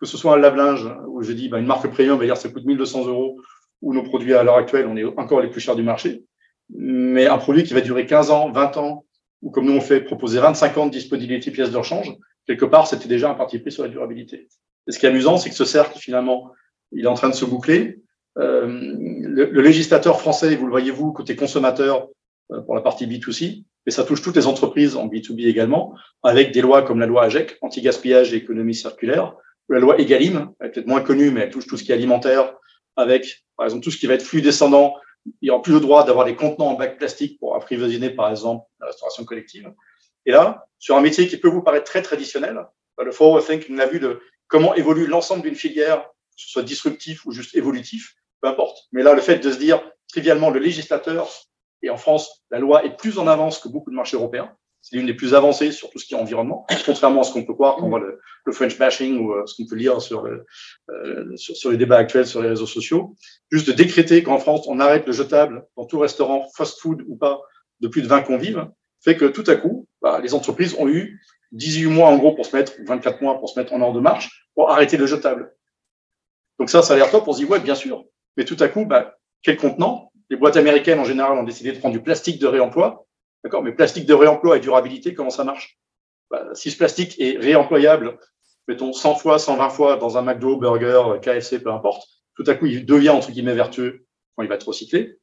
que 0.00 0.06
ce 0.06 0.16
soit 0.16 0.34
un 0.34 0.38
lave-linge 0.38 0.88
où 1.08 1.22
je 1.22 1.32
dis 1.32 1.48
bah, 1.48 1.58
une 1.58 1.66
marque 1.66 1.88
premium, 1.90 2.18
va 2.18 2.24
dire 2.24 2.36
ça 2.36 2.48
coûte 2.48 2.64
1200 2.64 3.06
euros, 3.06 3.40
ou 3.82 3.94
nos 3.94 4.02
produits 4.02 4.34
à 4.34 4.42
l'heure 4.42 4.56
actuelle, 4.56 4.86
on 4.86 4.96
est 4.96 5.04
encore 5.04 5.40
les 5.40 5.48
plus 5.48 5.60
chers 5.60 5.76
du 5.76 5.82
marché, 5.82 6.24
mais 6.70 7.26
un 7.26 7.38
produit 7.38 7.64
qui 7.64 7.74
va 7.74 7.80
durer 7.80 8.06
15 8.06 8.30
ans, 8.30 8.50
20 8.50 8.76
ans, 8.76 9.04
ou 9.42 9.50
comme 9.50 9.66
nous 9.66 9.72
on 9.72 9.80
fait 9.80 10.00
proposer 10.00 10.38
25 10.38 10.78
ans 10.78 10.86
de 10.86 10.90
disponibilité 10.90 11.50
pièces 11.50 11.70
de 11.70 11.76
rechange, 11.76 12.14
quelque 12.46 12.64
part 12.64 12.86
c'était 12.86 13.08
déjà 13.08 13.30
un 13.30 13.34
parti 13.34 13.58
pris 13.58 13.72
sur 13.72 13.82
la 13.82 13.88
durabilité. 13.88 14.48
Et 14.86 14.92
ce 14.92 14.98
qui 14.98 15.06
est 15.06 15.08
amusant, 15.08 15.38
c'est 15.38 15.50
que 15.50 15.56
ce 15.56 15.64
cercle 15.64 15.98
finalement, 15.98 16.50
il 16.92 17.04
est 17.04 17.08
en 17.08 17.14
train 17.14 17.28
de 17.28 17.34
se 17.34 17.44
boucler. 17.44 18.00
Euh, 18.38 18.66
le, 18.66 19.46
le, 19.46 19.60
législateur 19.60 20.20
français, 20.20 20.54
vous 20.56 20.66
le 20.66 20.70
voyez 20.70 20.90
vous, 20.90 21.12
côté 21.12 21.36
consommateur, 21.36 22.08
euh, 22.52 22.60
pour 22.62 22.74
la 22.74 22.80
partie 22.80 23.06
B2C, 23.06 23.64
mais 23.86 23.92
ça 23.92 24.04
touche 24.04 24.22
toutes 24.22 24.36
les 24.36 24.46
entreprises 24.46 24.96
en 24.96 25.06
B2B 25.06 25.46
également, 25.46 25.94
avec 26.22 26.52
des 26.52 26.60
lois 26.60 26.82
comme 26.82 26.98
la 26.98 27.06
loi 27.06 27.24
AGEC, 27.24 27.58
anti-gaspillage 27.60 28.32
et 28.32 28.36
économie 28.36 28.74
circulaire, 28.74 29.34
la 29.74 29.80
loi 29.80 30.00
Egalim, 30.00 30.52
elle 30.60 30.66
est 30.66 30.70
peut-être 30.70 30.86
moins 30.86 31.00
connue, 31.00 31.30
mais 31.30 31.42
elle 31.42 31.50
touche 31.50 31.66
tout 31.66 31.76
ce 31.76 31.84
qui 31.84 31.92
est 31.92 31.94
alimentaire, 31.94 32.54
avec, 32.96 33.44
par 33.56 33.66
exemple, 33.66 33.84
tout 33.84 33.90
ce 33.90 33.98
qui 33.98 34.06
va 34.06 34.14
être 34.14 34.22
flux 34.22 34.42
descendant. 34.42 34.96
Il 35.26 35.46
n'y 35.46 35.50
aura 35.50 35.62
plus 35.62 35.72
le 35.72 35.80
droit 35.80 36.04
d'avoir 36.04 36.24
des 36.24 36.34
contenants 36.34 36.68
en 36.68 36.74
bac 36.74 36.98
plastique 36.98 37.38
pour 37.38 37.54
apprivoisiner, 37.54 38.10
par 38.10 38.30
exemple, 38.30 38.66
la 38.80 38.86
restauration 38.86 39.24
collective. 39.24 39.72
Et 40.26 40.32
là, 40.32 40.66
sur 40.78 40.96
un 40.96 41.00
métier 41.00 41.28
qui 41.28 41.36
peut 41.36 41.48
vous 41.48 41.62
paraître 41.62 41.84
très 41.84 42.02
traditionnel, 42.02 42.66
bah, 42.96 43.04
le 43.04 43.12
forward 43.12 43.44
thinking 43.44 43.78
a 43.80 43.86
vu 43.86 44.00
de 44.00 44.20
comment 44.48 44.74
évolue 44.74 45.06
l'ensemble 45.06 45.42
d'une 45.42 45.54
filière, 45.54 46.02
que 46.02 46.42
ce 46.42 46.48
soit 46.48 46.62
disruptif 46.62 47.24
ou 47.26 47.32
juste 47.32 47.54
évolutif, 47.54 48.14
peu 48.40 48.48
importe. 48.48 48.88
Mais 48.92 49.02
là, 49.02 49.14
le 49.14 49.20
fait 49.20 49.38
de 49.38 49.52
se 49.52 49.58
dire, 49.58 49.82
trivialement, 50.08 50.50
le 50.50 50.58
législateur, 50.58 51.30
et 51.82 51.90
en 51.90 51.96
France, 51.96 52.44
la 52.50 52.58
loi 52.58 52.84
est 52.84 52.96
plus 52.96 53.18
en 53.18 53.26
avance 53.26 53.58
que 53.58 53.68
beaucoup 53.68 53.90
de 53.90 53.96
marchés 53.96 54.16
européens, 54.16 54.54
c'est 54.82 54.96
l'une 54.96 55.06
des 55.06 55.14
plus 55.14 55.34
avancées 55.34 55.72
sur 55.72 55.90
tout 55.90 55.98
ce 55.98 56.06
qui 56.06 56.14
est 56.14 56.16
environnement, 56.16 56.66
contrairement 56.86 57.20
à 57.20 57.24
ce 57.24 57.32
qu'on 57.32 57.44
peut 57.44 57.54
croire 57.54 57.76
quand 57.76 57.86
on 57.86 57.90
voit 57.90 58.00
le, 58.00 58.20
le, 58.44 58.52
French 58.52 58.78
bashing 58.78 59.18
ou 59.18 59.32
euh, 59.32 59.44
ce 59.46 59.54
qu'on 59.54 59.68
peut 59.68 59.76
lire 59.76 60.00
sur, 60.00 60.22
le, 60.22 60.46
euh, 60.90 61.36
sur, 61.36 61.56
sur, 61.56 61.70
les 61.70 61.76
débats 61.76 61.98
actuels 61.98 62.26
sur 62.26 62.42
les 62.42 62.48
réseaux 62.48 62.66
sociaux. 62.66 63.14
Juste 63.50 63.66
de 63.66 63.72
décréter 63.72 64.22
qu'en 64.22 64.38
France, 64.38 64.66
on 64.68 64.80
arrête 64.80 65.06
le 65.06 65.12
jetable 65.12 65.66
dans 65.76 65.84
tout 65.84 65.98
restaurant, 65.98 66.48
fast-food 66.56 67.04
ou 67.06 67.16
pas, 67.16 67.40
de 67.80 67.88
plus 67.88 68.02
de 68.02 68.08
20 68.08 68.22
convives, 68.22 68.68
fait 69.02 69.16
que 69.16 69.26
tout 69.26 69.44
à 69.46 69.56
coup, 69.56 69.86
bah, 70.02 70.20
les 70.22 70.34
entreprises 70.34 70.74
ont 70.78 70.88
eu 70.88 71.20
18 71.52 71.86
mois 71.86 72.08
en 72.08 72.18
gros 72.18 72.34
pour 72.34 72.46
se 72.46 72.54
mettre, 72.54 72.72
24 72.86 73.22
mois 73.22 73.38
pour 73.38 73.48
se 73.48 73.58
mettre 73.58 73.72
en 73.72 73.80
ordre 73.80 73.96
de 73.96 74.00
marche, 74.00 74.46
pour 74.54 74.70
arrêter 74.70 74.96
le 74.96 75.06
jetable. 75.06 75.52
Donc 76.58 76.70
ça, 76.70 76.82
ça 76.82 76.94
a 76.94 76.96
l'air 76.96 77.10
top, 77.10 77.26
on 77.26 77.32
se 77.32 77.38
dit, 77.38 77.44
ouais, 77.46 77.60
bien 77.60 77.74
sûr. 77.74 78.04
Mais 78.36 78.44
tout 78.44 78.56
à 78.60 78.68
coup, 78.68 78.84
bah, 78.84 79.16
quel 79.42 79.56
contenant? 79.56 80.12
Les 80.28 80.36
boîtes 80.36 80.56
américaines, 80.56 81.00
en 81.00 81.04
général, 81.04 81.32
ont 81.38 81.42
décidé 81.42 81.72
de 81.72 81.78
prendre 81.78 81.94
du 81.94 82.02
plastique 82.02 82.40
de 82.40 82.46
réemploi 82.46 83.06
D'accord 83.44 83.62
Mais 83.62 83.72
plastique 83.72 84.06
de 84.06 84.14
réemploi 84.14 84.56
et 84.56 84.60
durabilité, 84.60 85.14
comment 85.14 85.30
ça 85.30 85.44
marche? 85.44 85.78
Bah, 86.30 86.50
Si 86.54 86.70
ce 86.70 86.76
plastique 86.76 87.20
est 87.20 87.38
réemployable, 87.38 88.18
mettons 88.68 88.92
100 88.92 89.14
fois, 89.16 89.38
120 89.38 89.70
fois 89.70 89.96
dans 89.96 90.18
un 90.18 90.22
McDo, 90.22 90.56
burger, 90.56 91.20
KFC, 91.22 91.60
peu 91.60 91.72
importe, 91.72 92.06
tout 92.36 92.44
à 92.46 92.54
coup, 92.54 92.66
il 92.66 92.86
devient 92.86 93.10
entre 93.10 93.30
guillemets 93.30 93.54
vertueux 93.54 94.06
quand 94.36 94.42
il 94.42 94.48
va 94.48 94.54
être 94.54 94.68
recyclé. 94.68 95.18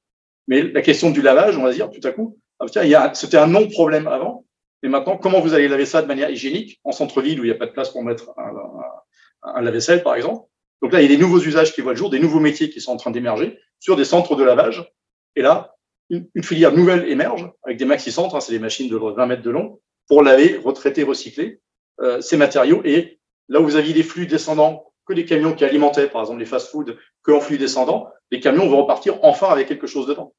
Mais 0.48 0.64
la 0.64 0.82
question 0.82 1.12
du 1.12 1.22
lavage, 1.22 1.58
on 1.58 1.64
va 1.64 1.72
dire, 1.72 1.90
tout 1.90 2.06
à 2.06 2.12
coup, 2.12 2.40
ah, 2.60 2.66
tiens, 2.70 3.14
c'était 3.14 3.38
un 3.38 3.48
non-problème 3.48 4.08
avant. 4.08 4.46
Et 4.84 4.90
maintenant, 4.90 5.18
comment 5.18 5.40
vous 5.40 5.54
allez 5.54 5.68
laver 5.68 5.86
ça 5.86 6.02
de 6.02 6.08
manière 6.08 6.30
hygiénique 6.30 6.80
en 6.84 6.92
centre-ville 6.92 7.40
où 7.40 7.44
il 7.44 7.48
n'y 7.48 7.56
a 7.56 7.58
pas 7.58 7.66
de 7.66 7.72
place 7.72 7.90
pour 7.90 8.04
mettre 8.04 8.32
un, 8.38 9.50
un, 9.50 9.56
un 9.56 9.62
lave-vaisselle, 9.62 10.04
par 10.04 10.16
exemple? 10.16 10.48
Donc 10.82 10.94
là, 10.94 11.02
il 11.02 11.10
y 11.10 11.14
a 11.14 11.16
des 11.16 11.22
nouveaux 11.22 11.40
usages 11.40 11.74
qui 11.74 11.82
voient 11.82 11.94
le 11.94 11.98
jour, 11.98 12.10
des 12.10 12.20
nouveaux 12.20 12.40
métiers 12.40 12.70
qui 12.70 12.82
sont 12.82 12.92
en 12.92 12.98
train 12.98 13.12
d'émerger 13.12 13.60
sur 13.80 13.96
des 13.96 14.06
centres 14.06 14.36
de 14.36 14.44
lavage. 14.44 14.92
Et 15.36 15.42
là, 15.42 15.76
une, 16.10 16.28
filière 16.44 16.74
nouvelle 16.74 17.10
émerge 17.10 17.52
avec 17.64 17.78
des 17.78 17.86
maxi-centres, 17.86 18.36
hein, 18.36 18.40
c'est 18.40 18.54
des 18.54 18.60
machines 18.60 18.90
de 18.90 18.98
20 18.98 19.26
mètres 19.26 19.42
de 19.42 19.50
long, 19.50 19.80
pour 20.08 20.24
laver, 20.24 20.58
retraiter, 20.64 21.04
recycler 21.04 21.60
euh, 22.02 22.22
ces 22.22 22.38
matériaux. 22.38 22.82
Et 22.86 23.20
là 23.50 23.60
où 23.60 23.64
vous 23.64 23.76
aviez 23.76 23.94
des 23.94 24.04
flux 24.04 24.28
descendants, 24.28 24.94
que 25.06 25.14
des 25.14 25.26
camions 25.26 25.54
qui 25.54 25.64
alimentaient, 25.64 26.08
par 26.08 26.22
exemple 26.22 26.40
les 26.40 26.46
fast-foods, 26.46 26.98
que 27.24 27.32
en 27.32 27.40
flux 27.40 27.58
descendant, 27.58 28.10
les 28.32 28.40
camions 28.40 28.68
vont 28.68 28.82
repartir 28.82 29.24
enfin 29.24 29.48
avec 29.48 29.68
quelque 29.68 29.88
chose 29.88 30.06
dedans. 30.06 30.34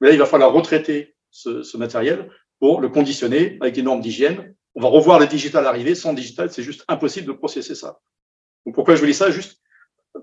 Mais 0.00 0.08
là, 0.08 0.14
il 0.14 0.18
va 0.18 0.26
falloir 0.26 0.52
retraiter 0.52 1.14
ce, 1.30 1.62
ce 1.62 1.76
matériel 1.76 2.30
pour 2.58 2.80
le 2.80 2.88
conditionner 2.88 3.58
avec 3.60 3.74
des 3.74 3.82
normes 3.82 4.00
d'hygiène. 4.00 4.54
On 4.74 4.80
va 4.80 4.88
revoir 4.88 5.18
le 5.18 5.26
digital 5.26 5.66
arriver. 5.66 5.94
Sans 5.94 6.12
digital, 6.12 6.50
c'est 6.50 6.62
juste 6.62 6.84
impossible 6.88 7.26
de 7.26 7.32
processer 7.32 7.74
ça. 7.74 8.00
Donc 8.66 8.74
pourquoi 8.74 8.94
je 8.94 9.00
vous 9.00 9.06
dis 9.06 9.14
ça? 9.14 9.30
Juste 9.30 9.60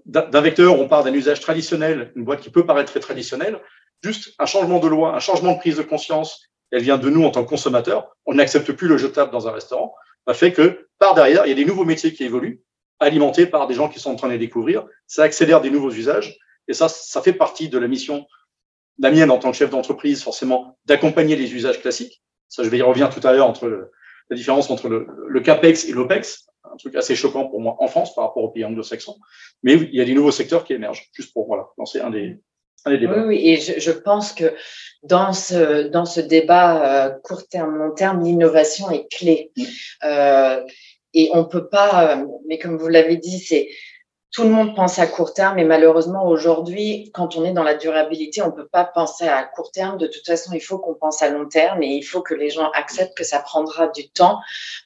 d'un 0.06 0.42
vecteur, 0.42 0.80
on 0.80 0.88
part 0.88 1.04
d'un 1.04 1.14
usage 1.14 1.40
traditionnel, 1.40 2.12
une 2.16 2.24
boîte 2.24 2.42
qui 2.42 2.50
peut 2.50 2.66
paraître 2.66 2.92
très 2.92 3.00
traditionnelle, 3.00 3.60
juste 4.04 4.34
un 4.40 4.46
changement 4.46 4.80
de 4.80 4.88
loi, 4.88 5.16
un 5.16 5.20
changement 5.20 5.54
de 5.54 5.60
prise 5.60 5.78
de 5.78 5.84
conscience, 5.84 6.46
elle 6.72 6.84
vient 6.84 6.98
de 6.98 7.10
nous 7.10 7.24
en 7.24 7.32
tant 7.32 7.44
que 7.44 7.50
consommateurs, 7.50 8.16
on 8.26 8.36
n'accepte 8.36 8.72
plus 8.72 8.88
le 8.88 8.98
jetable 8.98 9.32
dans 9.32 9.48
un 9.48 9.52
restaurant, 9.52 9.96
ça 10.28 10.34
fait 10.34 10.54
que 10.54 10.88
par 11.00 11.16
derrière, 11.16 11.46
il 11.46 11.50
y 11.50 11.52
a 11.52 11.56
des 11.56 11.66
nouveaux 11.66 11.86
métiers 11.86 12.14
qui 12.14 12.24
évoluent, 12.24 12.62
alimentés 13.00 13.46
par 13.46 13.68
des 13.68 13.74
gens 13.74 13.90
qui 13.90 14.00
sont 14.00 14.12
en 14.12 14.16
train 14.16 14.28
de 14.28 14.34
les 14.34 14.40
découvrir, 14.40 14.86
ça 15.08 15.24
accélère 15.24 15.62
des 15.62 15.72
nouveaux 15.72 15.92
usages, 15.92 16.38
et 16.68 16.74
ça, 16.74 16.88
ça 16.90 17.22
fait 17.22 17.34
partie 17.34 17.70
de 17.70 17.78
la 17.78 17.88
mission, 17.88 18.28
la 19.00 19.12
mienne 19.12 19.32
en 19.32 19.40
tant 19.40 19.52
que 19.52 19.58
chef 19.58 19.70
d'entreprise, 19.70 20.22
forcément, 20.22 20.78
d'accompagner 20.86 21.36
les 21.36 21.54
usages 21.54 21.82
classiques. 21.82 22.22
Ça, 22.50 22.64
je 22.64 22.70
vais 22.70 22.78
y 22.78 22.82
revenir 22.82 23.10
tout 23.10 23.26
à 23.26 23.32
l'heure 23.32 23.48
entre 23.48 23.90
la 24.30 24.36
différence 24.36 24.70
entre 24.70 24.88
le, 24.88 25.40
CAPEX 25.40 25.86
et 25.86 25.94
l'OPEX, 25.94 26.48
un 26.72 26.76
truc 26.78 26.96
assez 26.96 27.16
choquant 27.16 27.48
pour 27.48 27.62
moi 27.62 27.78
en 27.80 27.88
France 27.88 28.14
par 28.14 28.26
rapport 28.26 28.44
aux 28.44 28.50
pays 28.50 28.66
anglo-saxons. 28.66 29.18
Mais 29.64 29.74
il 29.74 29.96
y 29.96 30.02
a 30.02 30.06
des 30.06 30.14
nouveaux 30.14 30.32
secteurs 30.32 30.64
qui 30.64 30.74
émergent, 30.74 31.10
juste 31.14 31.34
pour 31.34 31.48
voilà, 31.48 31.68
lancer 31.78 32.00
un 32.02 32.12
des, 32.12 32.40
Oui, 32.86 32.98
oui, 33.06 33.50
et 33.50 33.58
je, 33.58 33.80
je, 33.80 33.92
pense 33.92 34.32
que 34.32 34.54
dans 35.04 35.34
ce, 35.34 35.88
dans 35.88 36.06
ce 36.06 36.22
débat 36.22 37.08
euh, 37.08 37.10
court 37.24 37.48
terme, 37.48 37.76
long 37.76 37.92
terme, 37.94 38.24
l'innovation 38.24 38.90
est 38.90 39.08
clé. 39.12 39.52
Mmh. 39.56 39.64
Euh, 40.06 40.64
et 41.14 41.30
on 41.34 41.46
peut 41.46 41.68
pas, 41.68 42.18
euh, 42.18 42.26
mais 42.48 42.58
comme 42.60 42.78
vous 42.78 42.88
l'avez 42.88 43.18
dit, 43.18 43.40
c'est 43.40 43.70
tout 44.32 44.44
le 44.44 44.50
monde 44.50 44.76
pense 44.76 45.00
à 45.00 45.08
court 45.08 45.34
terme 45.34 45.58
et 45.58 45.64
malheureusement 45.64 46.28
aujourd'hui, 46.28 47.10
quand 47.14 47.36
on 47.36 47.44
est 47.46 47.52
dans 47.52 47.64
la 47.64 47.74
durabilité, 47.74 48.44
on 48.44 48.52
peut 48.52 48.68
pas 48.68 48.86
penser 48.86 49.28
à 49.28 49.44
court 49.44 49.72
terme. 49.72 49.98
De 49.98 50.06
toute 50.06 50.26
façon, 50.26 50.52
il 50.54 50.60
faut 50.60 50.78
qu'on 50.78 50.94
pense 50.94 51.24
à 51.24 51.30
long 51.30 51.48
terme 51.48 51.82
et 51.82 51.88
il 51.88 52.04
faut 52.04 52.22
que 52.22 52.36
les 52.36 52.52
gens 52.52 52.70
acceptent 52.72 53.18
que 53.18 53.24
ça 53.24 53.40
prendra 53.40 53.88
du 53.88 54.10
temps 54.10 54.40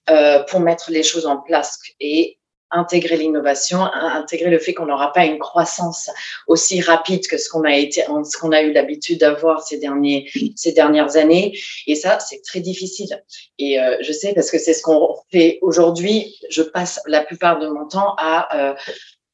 euh, 0.10 0.42
pour 0.44 0.62
mettre 0.62 0.92
les 0.92 1.04
choses 1.04 1.26
en 1.26 1.38
place 1.38 1.78
et 2.00 2.40
intégrer 2.74 3.18
l'innovation, 3.18 3.80
intégrer 3.82 4.50
le 4.50 4.60
fait 4.60 4.74
qu'on 4.74 4.86
n'aura 4.86 5.14
pas 5.14 5.26
une 5.26 5.40
croissance 5.40 6.10
aussi 6.48 6.82
rapide 6.82 7.26
que 7.28 7.38
ce 7.38 7.50
qu'on 7.50 7.64
a 7.64 7.76
été, 7.76 8.04
ce 8.04 8.38
qu'on 8.38 8.52
a 8.52 8.62
eu 8.62 8.72
l'habitude 8.72 9.20
d'avoir 9.20 9.62
ces 9.62 9.78
derniers, 9.78 10.30
ces 10.56 10.74
dernières 10.74 11.16
années. 11.16 11.58
Et 11.88 11.96
ça, 11.96 12.20
c'est 12.20 12.42
très 12.44 12.60
difficile. 12.60 13.24
Et 13.60 13.80
euh, 13.80 13.98
je 14.02 14.12
sais 14.12 14.34
parce 14.34 14.52
que 14.52 14.58
c'est 14.58 14.74
ce 14.74 14.82
qu'on 14.82 15.16
fait 15.32 15.60
aujourd'hui. 15.62 16.36
Je 16.50 16.62
passe 16.62 17.00
la 17.06 17.24
plupart 17.24 17.60
de 17.60 17.68
mon 17.68 17.88
temps 17.88 18.16
à 18.18 18.70
euh, 18.72 18.74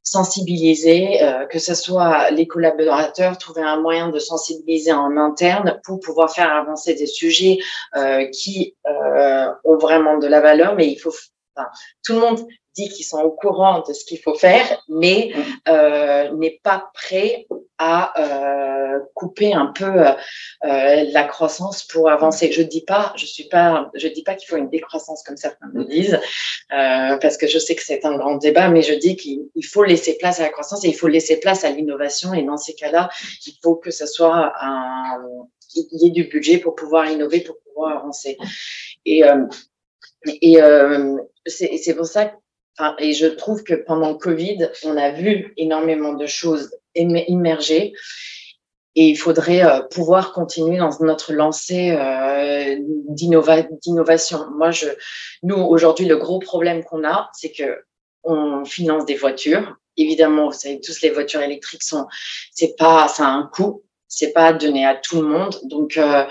sensibiliser, 0.10 1.22
euh, 1.22 1.46
que 1.46 1.60
ce 1.60 1.76
soit 1.76 2.32
les 2.32 2.48
collaborateurs, 2.48 3.38
trouver 3.38 3.62
un 3.62 3.80
moyen 3.80 4.10
de 4.10 4.18
sensibiliser 4.18 4.92
en 4.92 5.18
interne 5.18 5.80
pour 5.84 6.00
pouvoir 6.00 6.34
faire 6.34 6.52
avancer 6.52 6.96
des 6.96 7.06
sujets 7.06 7.60
euh, 7.96 8.26
qui 8.28 8.76
euh, 8.88 9.52
ont 9.64 9.78
vraiment 9.78 10.18
de 10.18 10.26
la 10.26 10.42
valeur, 10.42 10.76
mais 10.76 10.88
il 10.88 10.98
faut, 10.98 11.14
enfin, 11.56 11.68
tout 12.04 12.14
le 12.14 12.20
monde 12.22 12.48
dit 12.80 12.90
qu'ils 12.90 13.06
sont 13.06 13.22
au 13.22 13.32
courant 13.32 13.84
de 13.88 13.94
ce 13.94 14.06
qu'il 14.06 14.20
faut 14.20 14.36
faire, 14.36 14.66
mais 14.88 15.32
euh, 15.68 16.32
n'est 16.38 16.60
pas 16.64 16.90
prêt 16.94 17.48
à 17.78 18.14
euh, 18.20 19.00
couper 19.14 19.54
un 19.54 19.68
peu 19.68 20.06
euh, 20.06 20.14
la 20.64 21.24
croissance 21.24 21.84
pour 21.84 22.10
avancer. 22.10 22.52
Je 22.52 22.62
dis 22.62 22.84
pas, 22.84 23.14
je 23.16 23.26
suis 23.26 23.48
pas, 23.48 23.90
je 23.96 24.08
dis 24.08 24.24
pas 24.24 24.36
qu'il 24.36 24.48
faut 24.50 24.58
une 24.58 24.70
décroissance 24.70 25.24
comme 25.24 25.38
certains 25.38 25.70
me 25.74 25.86
disent, 25.86 26.20
parce 26.70 27.38
que 27.38 27.48
je 27.48 27.60
sais 27.60 27.76
que 27.76 27.84
c'est 27.84 28.06
un 28.06 28.18
grand 28.18 28.38
débat, 28.38 28.70
mais 28.70 28.82
je 28.82 28.94
dis 28.94 29.16
qu'il 29.16 29.66
faut 29.66 29.84
laisser 29.84 30.18
place 30.18 30.40
à 30.40 30.44
la 30.44 30.50
croissance 30.50 30.84
et 30.86 30.90
il 30.90 30.96
faut 30.96 31.08
laisser 31.08 31.40
place 31.40 31.64
à 31.64 31.70
l'innovation. 31.70 32.34
Et 32.34 32.44
dans 32.44 32.58
ces 32.58 32.76
cas-là, 32.76 33.10
il 33.46 33.54
faut 33.64 33.76
que 33.76 33.92
ce 33.92 34.06
soit 34.06 34.54
un, 34.62 35.22
qu'il 35.70 35.88
y 35.92 36.08
ait 36.08 36.12
du 36.12 36.26
budget 36.26 36.58
pour 36.58 36.76
pouvoir 36.76 37.10
innover, 37.10 37.42
pour 37.42 37.58
pouvoir 37.66 37.98
avancer. 37.98 38.38
Et 39.06 39.24
et 40.26 40.62
euh, 40.62 41.18
c'est 41.46 41.96
pour 41.96 42.06
ça 42.06 42.34
et 43.00 43.14
je 43.14 43.26
trouve 43.28 43.64
que 43.64 43.74
pendant 43.74 44.10
le 44.10 44.16
Covid, 44.16 44.70
on 44.84 44.98
a 44.98 45.12
vu 45.12 45.54
énormément 45.58 46.14
de 46.14 46.26
choses 46.26 46.72
immerger. 46.96 47.94
Et 48.96 49.08
il 49.08 49.16
faudrait 49.16 49.64
euh, 49.64 49.82
pouvoir 49.82 50.34
continuer 50.34 50.78
dans 50.78 50.90
notre 51.02 51.32
lancée 51.32 51.92
euh, 51.92 52.76
d'innovation. 53.10 54.48
Moi, 54.56 54.72
nous 55.44 55.56
aujourd'hui, 55.56 56.06
le 56.06 56.18
gros 56.18 56.40
problème 56.40 56.84
qu'on 56.84 57.06
a, 57.06 57.30
c'est 57.34 57.52
que 57.52 57.84
on 58.24 58.66
finance 58.66 59.06
des 59.06 59.16
voitures. 59.16 59.78
Évidemment, 59.96 60.48
vous 60.48 60.54
savez 60.54 60.82
tous, 60.82 61.02
les 61.02 61.12
voitures 61.12 61.42
électriques 61.42 61.84
sont, 61.84 62.08
c'est 62.52 62.76
pas, 62.78 63.08
ça 63.08 63.26
a 63.26 63.30
un 63.30 63.50
coût, 63.54 63.84
c'est 64.08 64.34
pas 64.34 64.52
donné 64.52 64.86
à 64.86 64.96
tout 64.96 65.22
le 65.22 65.28
monde. 65.28 65.56
Donc, 65.64 65.98
euh 65.98 66.26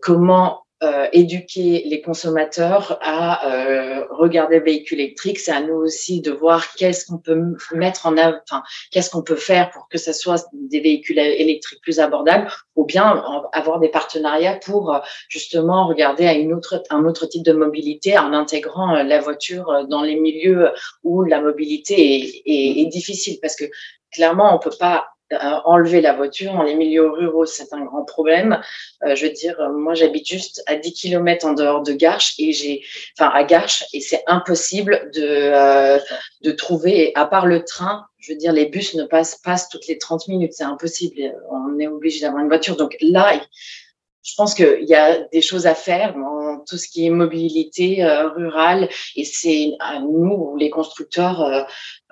comment 0.00 0.65
euh, 0.82 1.08
éduquer 1.12 1.84
les 1.86 2.02
consommateurs 2.02 2.98
à 3.00 3.50
euh, 3.50 4.04
regarder 4.10 4.58
le 4.58 4.64
véhicule 4.64 5.00
électrique. 5.00 5.38
C'est 5.38 5.52
à 5.52 5.62
nous 5.62 5.74
aussi 5.74 6.20
de 6.20 6.30
voir 6.30 6.74
qu'est-ce 6.74 7.06
qu'on 7.06 7.16
peut 7.16 7.40
mettre 7.72 8.04
en 8.04 8.18
œuvre, 8.18 8.38
enfin, 8.44 8.62
qu'est-ce 8.90 9.08
qu'on 9.08 9.22
peut 9.22 9.36
faire 9.36 9.70
pour 9.70 9.88
que 9.88 9.96
ce 9.96 10.12
soit 10.12 10.46
des 10.52 10.80
véhicules 10.80 11.18
électriques 11.18 11.80
plus 11.80 11.98
abordables 11.98 12.48
ou 12.74 12.84
bien 12.84 13.24
avoir 13.54 13.80
des 13.80 13.88
partenariats 13.88 14.56
pour 14.56 14.94
euh, 14.94 14.98
justement 15.30 15.86
regarder 15.86 16.26
à 16.26 16.34
une 16.34 16.52
autre, 16.52 16.82
un 16.90 17.06
autre 17.06 17.24
type 17.24 17.42
de 17.42 17.52
mobilité 17.52 18.18
en 18.18 18.34
intégrant 18.34 18.96
euh, 18.96 19.02
la 19.02 19.18
voiture 19.18 19.86
dans 19.88 20.02
les 20.02 20.16
milieux 20.16 20.68
où 21.02 21.22
la 21.22 21.40
mobilité 21.40 22.16
est, 22.16 22.42
est, 22.44 22.82
est 22.82 22.86
difficile 22.86 23.38
parce 23.40 23.56
que 23.56 23.64
clairement, 24.12 24.54
on 24.54 24.58
peut 24.58 24.76
pas 24.78 24.98
euh, 24.98 25.15
enlever 25.64 26.00
la 26.00 26.12
voiture 26.12 26.52
dans 26.52 26.62
les 26.62 26.74
milieux 26.74 27.08
ruraux, 27.08 27.46
c'est 27.46 27.72
un 27.72 27.84
grand 27.84 28.04
problème. 28.04 28.60
Euh, 29.04 29.14
je 29.14 29.26
veux 29.26 29.32
dire, 29.32 29.56
moi, 29.72 29.94
j'habite 29.94 30.26
juste 30.26 30.62
à 30.66 30.76
10 30.76 30.92
km 30.92 31.46
en 31.46 31.52
dehors 31.52 31.82
de 31.82 31.92
Garches 31.92 32.34
et 32.38 32.52
j'ai, 32.52 32.82
enfin, 33.18 33.30
à 33.34 33.44
Garches, 33.44 33.84
et 33.92 34.00
c'est 34.00 34.22
impossible 34.26 35.10
de, 35.14 35.22
euh, 35.22 35.98
de 36.42 36.50
trouver, 36.52 37.12
à 37.14 37.26
part 37.26 37.46
le 37.46 37.64
train, 37.64 38.06
je 38.18 38.32
veux 38.32 38.38
dire, 38.38 38.52
les 38.52 38.66
bus 38.66 38.94
ne 38.94 39.04
passent, 39.04 39.36
passent 39.36 39.68
toutes 39.68 39.86
les 39.86 39.98
30 39.98 40.28
minutes, 40.28 40.52
c'est 40.54 40.64
impossible. 40.64 41.34
On 41.50 41.78
est 41.78 41.86
obligé 41.86 42.20
d'avoir 42.20 42.42
une 42.42 42.48
voiture. 42.48 42.76
Donc 42.76 42.96
là, 43.00 43.32
je 44.26 44.34
pense 44.36 44.54
qu'il 44.54 44.84
y 44.84 44.94
a 44.94 45.20
des 45.32 45.40
choses 45.40 45.66
à 45.66 45.74
faire 45.74 46.14
dans 46.14 46.58
tout 46.66 46.76
ce 46.76 46.88
qui 46.88 47.06
est 47.06 47.10
mobilité 47.10 48.04
euh, 48.04 48.28
rurale 48.28 48.88
et 49.14 49.24
c'est 49.24 49.74
à 49.78 50.00
nous, 50.00 50.56
les 50.56 50.68
constructeurs, 50.68 51.42
euh, 51.42 51.62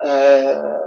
euh, 0.03 0.77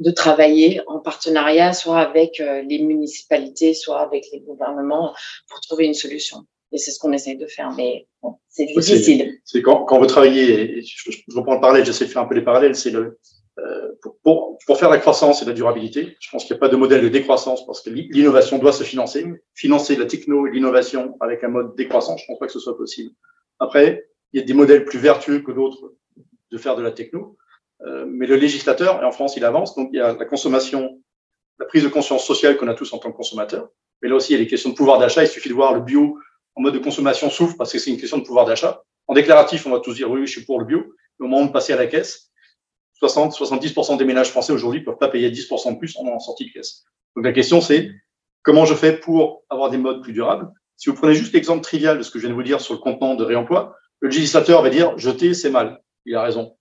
de 0.00 0.10
travailler 0.10 0.82
en 0.86 0.98
partenariat, 0.98 1.72
soit 1.72 1.98
avec 1.98 2.40
euh, 2.40 2.62
les 2.62 2.80
municipalités, 2.80 3.74
soit 3.74 4.00
avec 4.00 4.26
les 4.32 4.40
gouvernements, 4.40 5.14
pour 5.48 5.60
trouver 5.60 5.86
une 5.86 5.94
solution. 5.94 6.46
Et 6.72 6.78
c'est 6.78 6.90
ce 6.90 6.98
qu'on 6.98 7.12
essaye 7.12 7.36
de 7.36 7.46
faire, 7.46 7.72
mais 7.76 8.06
bon, 8.22 8.34
c'est 8.48 8.66
difficile. 8.66 9.38
C'est 9.44 9.62
quand, 9.62 9.84
quand 9.84 9.98
vous 9.98 10.06
travaillez, 10.06 10.82
je, 10.82 11.10
je, 11.10 11.36
reprends 11.36 11.54
le 11.54 11.60
parallèle, 11.60 11.86
j'essaie 11.86 12.04
de 12.04 12.10
faire 12.10 12.22
un 12.22 12.26
peu 12.26 12.34
les 12.34 12.42
parallèles, 12.42 12.74
c'est 12.74 12.90
le, 12.90 13.18
euh, 13.58 13.92
pour, 14.02 14.18
pour, 14.22 14.58
pour, 14.66 14.78
faire 14.78 14.90
la 14.90 14.98
croissance 14.98 15.40
et 15.40 15.46
la 15.46 15.54
durabilité, 15.54 16.16
je 16.20 16.28
pense 16.30 16.44
qu'il 16.44 16.52
n'y 16.54 16.58
a 16.58 16.60
pas 16.60 16.68
de 16.68 16.76
modèle 16.76 17.00
de 17.00 17.08
décroissance 17.08 17.64
parce 17.64 17.80
que 17.80 17.88
l'innovation 17.88 18.58
doit 18.58 18.72
se 18.72 18.84
financer. 18.84 19.24
Financer 19.54 19.96
la 19.96 20.04
techno 20.04 20.46
et 20.46 20.50
l'innovation 20.50 21.16
avec 21.20 21.42
un 21.42 21.48
mode 21.48 21.74
décroissant, 21.74 22.18
je 22.18 22.24
ne 22.24 22.26
pense 22.26 22.38
pas 22.38 22.46
que 22.46 22.52
ce 22.52 22.60
soit 22.60 22.76
possible. 22.76 23.12
Après, 23.58 24.10
il 24.32 24.40
y 24.40 24.42
a 24.42 24.46
des 24.46 24.52
modèles 24.52 24.84
plus 24.84 24.98
vertueux 24.98 25.40
que 25.40 25.52
d'autres 25.52 25.94
de 26.50 26.58
faire 26.58 26.76
de 26.76 26.82
la 26.82 26.90
techno. 26.90 27.38
Euh, 27.82 28.06
mais 28.08 28.26
le 28.26 28.36
législateur, 28.36 29.02
et 29.02 29.04
en 29.04 29.12
France, 29.12 29.36
il 29.36 29.44
avance, 29.44 29.74
donc 29.74 29.90
il 29.92 29.96
y 29.96 30.00
a 30.00 30.14
la 30.14 30.24
consommation, 30.24 31.00
la 31.58 31.66
prise 31.66 31.82
de 31.82 31.88
conscience 31.88 32.24
sociale 32.24 32.56
qu'on 32.56 32.68
a 32.68 32.74
tous 32.74 32.92
en 32.92 32.98
tant 32.98 33.10
que 33.10 33.16
consommateurs. 33.16 33.68
Mais 34.02 34.08
là 34.08 34.16
aussi, 34.16 34.32
il 34.32 34.36
y 34.36 34.38
a 34.38 34.42
les 34.42 34.48
questions 34.48 34.70
de 34.70 34.74
pouvoir 34.74 34.98
d'achat. 34.98 35.22
Il 35.22 35.28
suffit 35.28 35.48
de 35.48 35.54
voir 35.54 35.74
le 35.74 35.80
bio 35.80 36.18
en 36.54 36.62
mode 36.62 36.74
de 36.74 36.78
consommation 36.78 37.30
souffre 37.30 37.56
parce 37.56 37.72
que 37.72 37.78
c'est 37.78 37.90
une 37.90 37.98
question 37.98 38.18
de 38.18 38.24
pouvoir 38.24 38.46
d'achat. 38.46 38.82
En 39.06 39.14
déclaratif, 39.14 39.66
on 39.66 39.70
va 39.70 39.80
tous 39.80 39.94
dire 39.94 40.10
oui, 40.10 40.26
je 40.26 40.32
suis 40.32 40.44
pour 40.44 40.58
le 40.58 40.66
bio. 40.66 40.84
Mais 41.18 41.26
au 41.26 41.28
moment 41.28 41.46
de 41.46 41.52
passer 41.52 41.72
à 41.72 41.76
la 41.76 41.86
caisse, 41.86 42.30
60, 42.94 43.38
70% 43.38 43.98
des 43.98 44.04
ménages 44.04 44.30
français 44.30 44.52
aujourd'hui 44.52 44.82
peuvent 44.82 44.98
pas 44.98 45.08
payer 45.08 45.30
10% 45.30 45.74
de 45.74 45.78
plus 45.78 45.96
en 45.98 46.18
sortie 46.18 46.46
de 46.46 46.52
caisse. 46.52 46.84
Donc 47.14 47.24
la 47.24 47.32
question, 47.32 47.60
c'est 47.60 47.90
comment 48.42 48.64
je 48.64 48.74
fais 48.74 48.96
pour 48.96 49.44
avoir 49.50 49.70
des 49.70 49.78
modes 49.78 50.02
plus 50.02 50.12
durables? 50.12 50.50
Si 50.76 50.90
vous 50.90 50.96
prenez 50.96 51.14
juste 51.14 51.32
l'exemple 51.32 51.62
trivial 51.62 51.98
de 51.98 52.02
ce 52.02 52.10
que 52.10 52.18
je 52.18 52.26
viens 52.26 52.30
de 52.30 52.34
vous 52.34 52.42
dire 52.42 52.60
sur 52.60 52.74
le 52.74 52.80
contenant 52.80 53.14
de 53.14 53.24
réemploi, 53.24 53.74
le 54.00 54.08
législateur 54.08 54.62
va 54.62 54.70
dire 54.70 54.96
jeter, 54.98 55.32
c'est 55.32 55.50
mal. 55.50 55.82
Il 56.04 56.14
a 56.14 56.22
raison. 56.22 56.56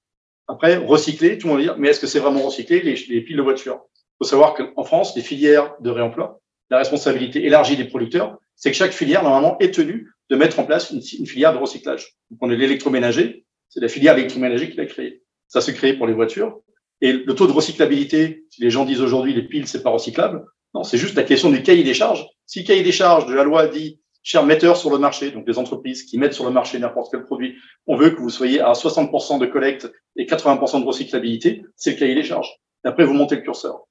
Après, 0.48 0.78
recycler, 0.78 1.38
tout 1.38 1.48
le 1.48 1.54
monde 1.54 1.62
va 1.62 1.74
dire, 1.74 1.78
mais 1.80 1.90
est-ce 1.90 2.00
que 2.00 2.08
c'est 2.08 2.20
vraiment 2.20 2.42
recycler 2.42 2.82
les, 2.82 2.96
les 3.10 3.22
piles 3.22 3.38
de 3.38 3.42
voiture 3.42 3.82
Il 3.94 4.18
faut 4.20 4.30
savoir 4.30 4.54
qu'en 4.54 4.84
France, 4.84 5.16
les 5.16 5.22
filières 5.22 5.76
de 5.80 5.90
réemploi, 5.90 6.40
la 6.70 6.78
responsabilité 6.78 7.46
élargie 7.46 7.78
des 7.78 7.86
producteurs, 7.86 8.38
c'est 8.56 8.72
que 8.72 8.78
chaque 8.78 8.94
filière, 8.94 9.24
normalement, 9.24 9.58
est 9.60 9.74
tenue 9.74 10.12
de 10.30 10.36
mettre 10.36 10.60
en 10.60 10.66
place 10.66 10.92
une, 10.92 11.02
filière 11.02 11.54
de 11.54 11.58
recyclage. 11.58 12.16
On 12.42 12.50
est 12.50 12.56
l'électroménager, 12.56 13.46
c'est 13.70 13.80
la 13.80 13.88
filière 13.88 14.18
électroménager 14.18 14.70
qui 14.70 14.78
l'a 14.78 14.86
créé. 14.86 15.22
Ça 15.48 15.62
s'est 15.62 15.74
créé 15.74 15.94
pour 15.94 16.08
les 16.08 16.14
voitures. 16.14 16.62
Et 17.02 17.14
le 17.14 17.36
taux 17.36 17.48
de 17.48 17.52
recyclabilité, 17.52 18.46
si 18.50 18.62
les 18.62 18.70
gens 18.70 18.86
disent 18.86 19.02
aujourd'hui 19.02 19.34
les 19.34 19.44
piles, 19.44 19.68
c'est 19.68 19.84
pas 19.84 19.90
recyclable, 19.90 20.46
non, 20.74 20.84
c'est 20.84 20.98
juste 20.98 21.16
la 21.16 21.24
question 21.24 21.50
du 21.52 21.62
cahier 21.62 21.84
des 21.84 21.94
charges. 21.94 22.26
Si 22.46 22.60
le 22.62 22.66
cahier 22.66 22.84
des 22.84 22.92
charges 22.92 23.28
de 23.28 23.34
la 23.34 23.44
loi 23.44 23.68
dit, 23.68 24.02
chers 24.26 24.44
metteurs 24.44 24.76
sur 24.76 24.90
le 24.90 24.98
marché, 24.98 25.30
donc 25.30 25.48
les 25.48 25.60
entreprises 25.60 26.04
qui 26.04 26.18
mettent 26.18 26.34
sur 26.34 26.46
le 26.46 26.52
marché 26.52 26.80
n'importe 26.80 27.12
quel 27.12 27.24
produit, 27.24 27.58
on 27.86 27.96
veut 27.96 28.10
que 28.10 28.20
vous 28.20 28.32
soyez 28.32 28.60
à 28.60 28.72
60% 28.72 29.38
de 29.38 29.46
collecte 29.46 29.90
et 30.16 30.26
80% 30.26 30.82
de 30.82 30.86
recyclabilité, 30.86 31.64
c'est 31.76 31.92
le 31.92 31.98
cahier 31.98 32.16
des 32.16 32.24
charges. 32.24 32.52
après, 32.84 33.06
vous 33.06 33.14
montez 33.14 33.36
le 33.36 33.44
curseur. 33.44 33.88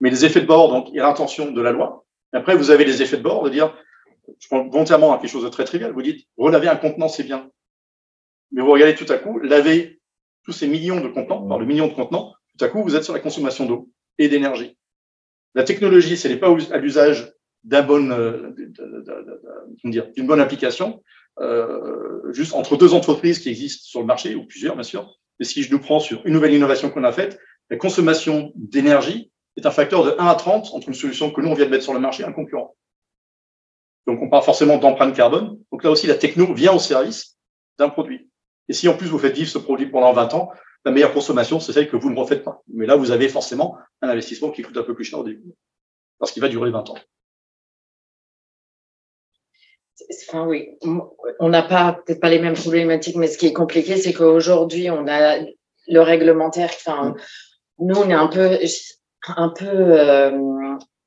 Mais 0.00 0.10
les 0.10 0.24
effets 0.24 0.40
de 0.40 0.46
bord, 0.46 0.68
donc, 0.68 0.88
a 0.96 1.02
l'intention 1.02 1.52
de 1.52 1.62
la 1.62 1.70
loi. 1.70 2.04
après, 2.32 2.56
vous 2.56 2.72
avez 2.72 2.84
les 2.84 3.02
effets 3.02 3.18
de 3.18 3.22
bord 3.22 3.44
de 3.44 3.50
dire, 3.50 3.72
je 4.40 4.48
prends 4.48 4.66
volontairement 4.68 5.16
quelque 5.16 5.30
chose 5.30 5.44
de 5.44 5.48
très 5.48 5.64
trivial, 5.64 5.92
vous 5.92 6.02
dites, 6.02 6.26
relaver 6.36 6.66
un 6.66 6.76
contenant, 6.76 7.08
c'est 7.08 7.22
bien. 7.22 7.48
Mais 8.50 8.62
vous 8.62 8.72
regardez 8.72 8.96
tout 8.96 9.10
à 9.12 9.18
coup, 9.18 9.38
laver 9.38 10.00
tous 10.44 10.52
ces 10.52 10.66
millions 10.66 11.00
de 11.00 11.08
contenants, 11.08 11.46
par 11.46 11.60
le 11.60 11.66
million 11.66 11.86
de 11.86 11.94
contenants, 11.94 12.34
tout 12.58 12.64
à 12.64 12.68
coup, 12.68 12.82
vous 12.82 12.96
êtes 12.96 13.04
sur 13.04 13.14
la 13.14 13.20
consommation 13.20 13.64
d'eau 13.66 13.88
et 14.18 14.28
d'énergie. 14.28 14.76
La 15.54 15.62
technologie, 15.62 16.16
ce 16.16 16.26
n'est 16.26 16.36
pas 16.36 16.48
à 16.72 16.78
l'usage 16.78 17.32
euh, 17.70 18.52
d'une 19.84 20.26
bonne 20.26 20.40
application, 20.40 21.02
euh, 21.40 22.32
juste 22.32 22.54
entre 22.54 22.76
deux 22.76 22.94
entreprises 22.94 23.38
qui 23.38 23.48
existent 23.48 23.84
sur 23.84 24.00
le 24.00 24.06
marché, 24.06 24.34
ou 24.34 24.44
plusieurs, 24.46 24.74
bien 24.74 24.82
sûr. 24.82 25.18
Et 25.40 25.44
si 25.44 25.62
je 25.62 25.70
nous 25.70 25.80
prends 25.80 26.00
sur 26.00 26.24
une 26.26 26.34
nouvelle 26.34 26.54
innovation 26.54 26.90
qu'on 26.90 27.04
a 27.04 27.12
faite, 27.12 27.38
la 27.70 27.76
consommation 27.76 28.52
d'énergie 28.54 29.30
est 29.56 29.66
un 29.66 29.70
facteur 29.70 30.04
de 30.04 30.14
1 30.18 30.26
à 30.26 30.34
30 30.34 30.70
entre 30.74 30.88
une 30.88 30.94
solution 30.94 31.30
que 31.30 31.40
nous, 31.40 31.48
on 31.48 31.54
vient 31.54 31.66
de 31.66 31.70
mettre 31.70 31.84
sur 31.84 31.94
le 31.94 32.00
marché 32.00 32.22
et 32.22 32.26
un 32.26 32.32
concurrent. 32.32 32.76
Donc, 34.06 34.20
on 34.20 34.28
parle 34.28 34.42
forcément 34.42 34.78
d'empreinte 34.78 35.14
carbone. 35.14 35.58
Donc 35.70 35.84
là 35.84 35.90
aussi, 35.90 36.06
la 36.06 36.16
techno 36.16 36.52
vient 36.52 36.72
au 36.72 36.78
service 36.78 37.38
d'un 37.78 37.88
produit. 37.88 38.28
Et 38.68 38.72
si 38.72 38.88
en 38.88 38.96
plus 38.96 39.06
vous 39.06 39.18
faites 39.18 39.34
vivre 39.34 39.48
ce 39.48 39.58
produit 39.58 39.86
pendant 39.86 40.12
20 40.12 40.34
ans, 40.34 40.50
la 40.84 40.90
meilleure 40.90 41.12
consommation, 41.12 41.60
c'est 41.60 41.72
celle 41.72 41.88
que 41.88 41.96
vous 41.96 42.10
ne 42.10 42.18
refaites 42.18 42.42
pas. 42.42 42.62
Mais 42.72 42.86
là, 42.86 42.96
vous 42.96 43.10
avez 43.10 43.28
forcément 43.28 43.76
un 44.00 44.08
investissement 44.08 44.50
qui 44.50 44.62
coûte 44.62 44.76
un 44.76 44.82
peu 44.82 44.94
plus 44.94 45.04
cher 45.04 45.20
au 45.20 45.24
début, 45.24 45.44
parce 46.18 46.32
qu'il 46.32 46.42
va 46.42 46.48
durer 46.48 46.70
20 46.70 46.90
ans. 46.90 46.96
Enfin, 50.28 50.46
oui, 50.46 50.70
on 51.38 51.48
n'a 51.48 51.62
pas 51.62 52.00
peut-être 52.04 52.20
pas 52.20 52.30
les 52.30 52.38
mêmes 52.38 52.54
problématiques, 52.54 53.16
mais 53.16 53.28
ce 53.28 53.38
qui 53.38 53.46
est 53.46 53.52
compliqué, 53.52 53.96
c'est 53.96 54.12
qu'aujourd'hui, 54.12 54.90
on 54.90 55.06
a 55.06 55.38
le 55.88 56.00
réglementaire. 56.00 56.70
Enfin, 56.74 57.14
nous, 57.78 57.96
on 57.96 58.08
est 58.08 58.14
un 58.14 58.26
peu, 58.26 58.58
un 59.36 59.48
peu 59.50 59.66
euh, 59.66 60.30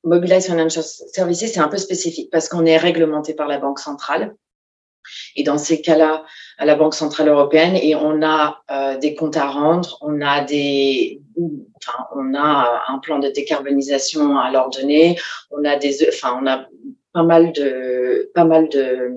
Mobilize 0.04 0.46
Financial 0.46 0.84
Services, 0.84 1.52
c'est 1.52 1.60
un 1.60 1.68
peu 1.68 1.78
spécifique 1.78 2.30
parce 2.32 2.48
qu'on 2.48 2.66
est 2.66 2.78
réglementé 2.78 3.34
par 3.34 3.48
la 3.48 3.58
Banque 3.58 3.80
centrale. 3.80 4.36
Et 5.36 5.44
dans 5.44 5.58
ces 5.58 5.82
cas-là, 5.82 6.26
à 6.58 6.66
la 6.66 6.76
Banque 6.76 6.96
centrale 6.96 7.28
européenne, 7.28 7.76
et 7.76 7.96
on 7.96 8.24
a 8.24 8.64
euh, 8.72 8.98
des 8.98 9.14
comptes 9.14 9.38
à 9.38 9.48
rendre, 9.48 9.98
on 10.02 10.20
a 10.22 10.44
des, 10.44 11.22
enfin, 11.78 12.08
on 12.16 12.34
a 12.34 12.84
un 12.88 13.00
plan 13.00 13.20
de 13.20 13.30
décarbonisation 13.30 14.40
à 14.40 14.52
leur 14.52 14.70
donner, 14.70 15.20
on 15.52 15.64
a 15.64 15.76
des, 15.76 16.08
enfin, 16.10 16.40
on 16.42 16.48
a 16.48 16.66
pas 17.16 17.24
mal 17.24 17.54
de, 17.54 18.30
pas 18.36 18.44
mal 18.44 18.68
de, 18.68 19.10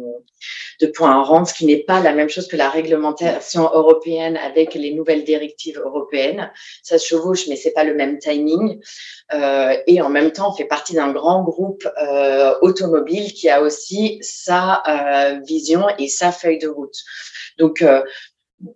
de 0.80 0.86
points 0.86 1.10
à 1.10 1.22
rendre, 1.24 1.48
ce 1.48 1.54
qui 1.54 1.66
n'est 1.66 1.82
pas 1.82 2.00
la 2.00 2.12
même 2.12 2.28
chose 2.28 2.46
que 2.46 2.56
la 2.56 2.70
réglementation 2.70 3.62
européenne 3.62 4.36
avec 4.36 4.74
les 4.74 4.94
nouvelles 4.94 5.24
directives 5.24 5.80
européennes. 5.84 6.52
Ça 6.84 6.96
se 6.98 7.06
chevauche, 7.08 7.48
mais 7.48 7.56
c'est 7.56 7.72
pas 7.72 7.82
le 7.82 7.94
même 7.94 8.18
timing. 8.18 8.80
Euh, 9.34 9.76
et 9.88 10.00
en 10.00 10.10
même 10.10 10.30
temps, 10.30 10.50
on 10.50 10.56
fait 10.56 10.64
partie 10.64 10.94
d'un 10.94 11.10
grand 11.12 11.42
groupe 11.42 11.86
euh, 12.00 12.54
automobile 12.62 13.32
qui 13.32 13.48
a 13.48 13.60
aussi 13.60 14.18
sa 14.22 14.82
euh, 14.86 15.40
vision 15.44 15.86
et 15.98 16.08
sa 16.08 16.30
feuille 16.30 16.58
de 16.58 16.68
route. 16.68 16.98
Donc, 17.58 17.82
euh, 17.82 18.02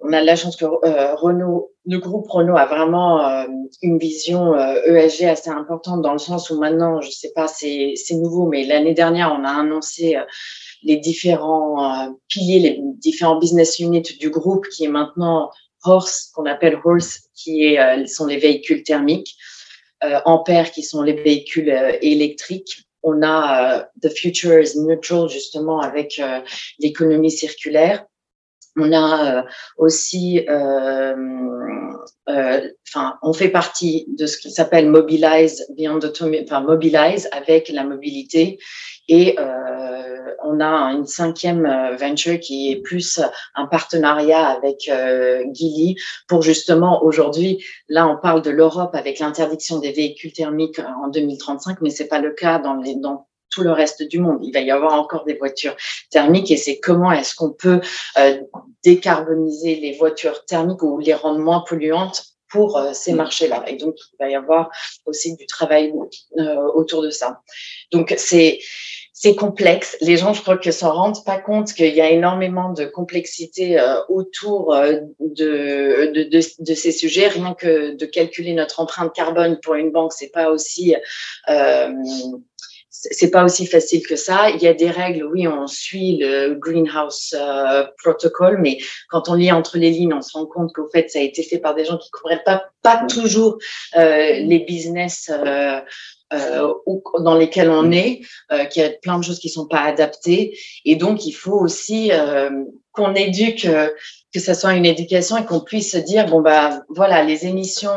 on 0.01 0.13
a 0.13 0.23
la 0.23 0.37
chance 0.37 0.57
que 0.57 0.65
euh, 0.65 1.15
Renault, 1.15 1.73
le 1.87 1.99
groupe 1.99 2.29
Renault 2.29 2.57
a 2.57 2.67
vraiment 2.67 3.27
euh, 3.27 3.45
une 3.83 3.99
vision 3.99 4.55
ESG 4.55 5.25
euh, 5.25 5.29
e 5.29 5.31
assez 5.31 5.51
importante 5.51 6.03
dans 6.03 6.13
le 6.13 6.19
sens 6.19 6.51
où 6.51 6.59
maintenant, 6.59 7.01
je 7.01 7.11
sais 7.11 7.33
pas, 7.35 7.49
c'est 7.49 7.95
nouveau, 8.13 8.47
mais 8.47 8.65
l'année 8.65 8.95
dernière, 8.95 9.37
on 9.37 9.45
a 9.45 9.51
annoncé 9.51 10.17
les 10.83 10.97
différents 10.97 12.17
piliers, 12.29 12.59
les 12.59 12.81
différents 12.99 13.39
business 13.39 13.79
units 13.79 14.17
du 14.19 14.31
groupe 14.31 14.67
qui 14.69 14.85
est 14.85 14.89
maintenant 14.89 15.51
Horse, 15.85 16.31
qu'on 16.35 16.47
appelle 16.47 16.79
Horse, 16.85 17.29
qui 17.35 17.65
est, 17.65 18.07
sont 18.07 18.27
les 18.27 18.37
véhicules 18.37 18.83
thermiques, 18.83 19.37
Ampère, 20.25 20.71
qui 20.73 20.83
sont 20.83 21.03
les 21.03 21.13
véhicules 21.13 21.71
électriques. 22.03 22.85
On 23.05 23.23
a 23.23 23.89
The 24.03 24.09
Future 24.09 24.61
is 24.61 24.79
Neutral, 24.79 25.29
justement, 25.29 25.81
avec 25.81 26.21
l'économie 26.81 27.31
circulaire 27.31 28.05
on 28.77 28.93
a 28.93 29.37
euh, 29.37 29.43
aussi, 29.77 30.45
euh, 30.49 31.15
euh, 32.29 32.61
enfin, 32.89 33.19
on 33.23 33.33
fait 33.33 33.49
partie 33.49 34.07
de 34.17 34.27
ce 34.27 34.39
qui 34.39 34.51
s'appelle 34.51 34.89
Mobilize 34.89 35.67
Beyond 35.77 36.01
enfin 36.43 36.61
Mobilize 36.61 37.29
avec 37.33 37.69
la 37.69 37.85
mobilité, 37.85 38.59
et 39.09 39.37
on 40.45 40.61
a 40.61 40.93
une 40.93 41.07
cinquième 41.07 41.69
venture 41.99 42.39
qui 42.41 42.73
est 42.73 42.81
plus 42.81 43.21
un 43.55 43.67
partenariat 43.67 44.47
avec 44.47 44.91
Gilly 45.53 45.97
pour 46.29 46.43
justement 46.43 47.05
aujourd'hui, 47.05 47.65
là 47.89 48.09
on 48.09 48.17
parle 48.17 48.43
de 48.43 48.51
l'Europe 48.51 48.95
avec 48.95 49.19
l'interdiction 49.19 49.79
des 49.79 49.93
véhicules 49.93 50.33
thermiques 50.33 50.81
en 51.05 51.09
2035, 51.09 51.81
mais 51.81 51.91
c'est 51.91 52.09
pas 52.09 52.21
le 52.21 52.31
cas 52.31 52.59
dans 52.59 52.75
les 52.75 52.95
dans 52.95 53.27
tout 53.53 53.63
le 53.63 53.71
reste 53.71 54.03
du 54.03 54.19
monde. 54.19 54.39
Il 54.43 54.53
va 54.53 54.61
y 54.61 54.71
avoir 54.71 54.95
encore 54.95 55.25
des 55.25 55.35
voitures 55.35 55.77
thermiques 56.11 56.51
et 56.51 56.57
c'est 56.57 56.81
comment 56.81 57.13
est-ce 57.13 57.35
qu'on 57.35 57.53
peut 57.53 57.81
euh, 58.17 58.41
décarboniser 58.83 59.77
les 59.77 59.93
voitures 59.93 60.45
thermiques 60.47 60.83
ou 60.83 60.99
les 60.99 61.15
rendre 61.15 61.39
moins 61.39 61.61
polluantes 61.61 62.25
pour 62.51 62.77
euh, 62.77 62.93
ces 62.93 63.13
mm. 63.13 63.17
marchés-là. 63.17 63.65
Et 63.69 63.77
donc, 63.77 63.95
il 64.13 64.17
va 64.19 64.31
y 64.31 64.35
avoir 64.35 64.71
aussi 65.07 65.37
du 65.37 65.47
travail 65.47 65.93
euh, 66.39 66.57
autour 66.75 67.03
de 67.03 67.11
ça. 67.11 67.41
Donc, 67.93 68.15
c'est 68.17 68.59
c'est 69.15 69.37
complexe. 69.37 69.97
Les 70.01 70.17
gens, 70.17 70.33
je 70.33 70.43
crois 70.43 70.57
que 70.57 70.73
s'en 70.73 70.93
rendent 70.93 71.25
pas 71.25 71.39
compte 71.39 71.73
qu'il 71.75 71.95
y 71.95 72.01
a 72.01 72.11
énormément 72.11 72.73
de 72.73 72.87
complexité 72.87 73.81
autour 74.09 74.75
de, 74.75 75.07
de, 75.21 76.25
de, 76.25 76.41
de, 76.59 76.75
ces 76.75 76.91
sujets. 76.91 77.29
Rien 77.29 77.55
que 77.55 77.95
de 77.95 78.05
calculer 78.05 78.53
notre 78.53 78.81
empreinte 78.81 79.15
carbone 79.15 79.61
pour 79.63 79.75
une 79.75 79.93
banque, 79.93 80.13
c'est 80.13 80.33
pas 80.33 80.51
aussi 80.51 80.97
euh, 81.49 81.93
c'est 82.95 83.31
pas 83.31 83.43
aussi 83.43 83.67
facile 83.67 84.07
que 84.07 84.17
ça. 84.17 84.51
Il 84.51 84.63
y 84.63 84.69
a 84.69 84.75
des 84.75 84.91
règles, 84.91 85.25
oui, 85.25 85.49
on 85.49 85.67
suit 85.67 86.19
le 86.21 86.55
Greenhouse 86.55 87.35
euh, 87.35 87.85
Protocol, 88.03 88.59
mais 88.61 88.79
quand 89.09 89.31
on 89.31 89.35
lit 89.35 89.51
entre 89.51 89.79
les 89.79 89.91
lignes, 89.91 90.13
on 90.13 90.21
se 90.21 90.37
rend 90.37 90.45
compte 90.45 90.75
qu'au 90.75 90.87
fait, 90.89 91.09
ça 91.09 91.19
a 91.19 91.23
été 91.23 91.43
fait 91.43 91.59
par 91.59 91.75
des 91.75 91.87
gens 91.87 91.97
qui 91.97 92.11
ne 92.13 92.19
comprennent 92.21 92.43
pas, 92.45 92.67
pas 92.83 93.07
toujours 93.07 93.57
euh, 93.97 94.33
les 94.41 94.59
business 94.69 95.31
euh, 95.33 95.81
euh, 96.33 96.73
dans 97.21 97.37
lesquels 97.37 97.71
on 97.71 97.91
est, 97.91 98.21
euh, 98.53 98.65
qu'il 98.65 98.83
y 98.83 98.87
a 98.87 98.91
plein 98.91 99.19
de 99.19 99.25
choses 99.25 99.39
qui 99.39 99.49
sont 99.49 99.67
pas 99.67 99.81
adaptées. 99.81 100.59
Et 100.85 100.97
donc, 100.97 101.27
il 101.27 101.33
faut 101.33 101.59
aussi 101.59 102.11
euh, 102.13 102.51
qu'on 102.93 103.15
éduque, 103.15 103.69
que 104.33 104.41
ça 104.41 104.55
soit 104.55 104.75
une 104.75 104.87
éducation 104.87 105.37
et 105.37 105.45
qu'on 105.45 105.61
puisse 105.61 105.93
se 105.93 105.99
dire, 105.99 106.27
bon, 106.27 106.41
bah 106.41 106.83
voilà, 106.89 107.23
les 107.23 107.47
émissions, 107.47 107.97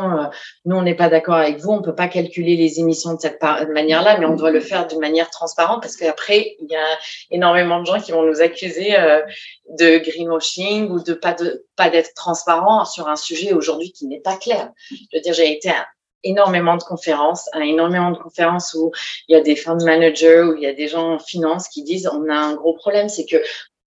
nous, 0.64 0.76
on 0.76 0.82
n'est 0.82 0.94
pas 0.94 1.10
d'accord 1.10 1.34
avec 1.34 1.58
vous, 1.58 1.70
on 1.70 1.82
peut 1.82 1.94
pas 1.94 2.08
calculer 2.08 2.56
les 2.56 2.80
émissions 2.80 3.12
de 3.12 3.20
cette 3.20 3.38
manière-là, 3.42 4.18
mais 4.18 4.24
on 4.24 4.36
doit 4.36 4.50
le 4.50 4.60
faire 4.60 4.86
d'une 4.86 5.00
manière 5.00 5.28
transparente 5.28 5.82
parce 5.82 5.96
qu'après, 5.96 6.56
il 6.60 6.70
y 6.70 6.76
a 6.76 6.86
énormément 7.30 7.80
de 7.80 7.86
gens 7.86 8.00
qui 8.00 8.12
vont 8.12 8.22
nous 8.22 8.40
accuser 8.40 8.96
de 9.68 9.98
greenwashing 9.98 10.88
ou 10.90 11.02
de 11.02 11.12
pas 11.12 11.34
de 11.34 11.66
pas 11.76 11.90
d'être 11.90 12.14
transparent 12.14 12.86
sur 12.86 13.06
un 13.08 13.16
sujet 13.16 13.52
aujourd'hui 13.52 13.92
qui 13.92 14.06
n'est 14.06 14.20
pas 14.20 14.36
clair. 14.36 14.70
Je 14.90 14.96
veux 15.12 15.20
dire, 15.20 15.34
j'ai 15.34 15.52
été 15.52 15.70
énormément 16.26 16.76
de 16.76 16.82
conférences, 16.82 17.48
hein, 17.52 17.60
énormément 17.60 18.10
de 18.10 18.18
conférences 18.18 18.74
où 18.74 18.92
il 19.28 19.36
y 19.36 19.38
a 19.38 19.42
des 19.42 19.56
fund 19.56 19.78
managers, 19.84 20.42
où 20.42 20.54
il 20.54 20.62
y 20.62 20.66
a 20.66 20.74
des 20.74 20.88
gens 20.88 21.14
en 21.14 21.18
finance 21.18 21.68
qui 21.68 21.82
disent 21.82 22.08
on 22.12 22.28
a 22.28 22.34
un 22.34 22.54
gros 22.54 22.74
problème, 22.74 23.08
c'est 23.08 23.26
que 23.26 23.36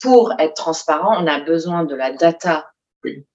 pour 0.01 0.33
être 0.39 0.53
transparent, 0.53 1.21
on 1.21 1.27
a 1.27 1.39
besoin 1.41 1.83
de 1.83 1.95
la 1.95 2.11
data 2.11 2.71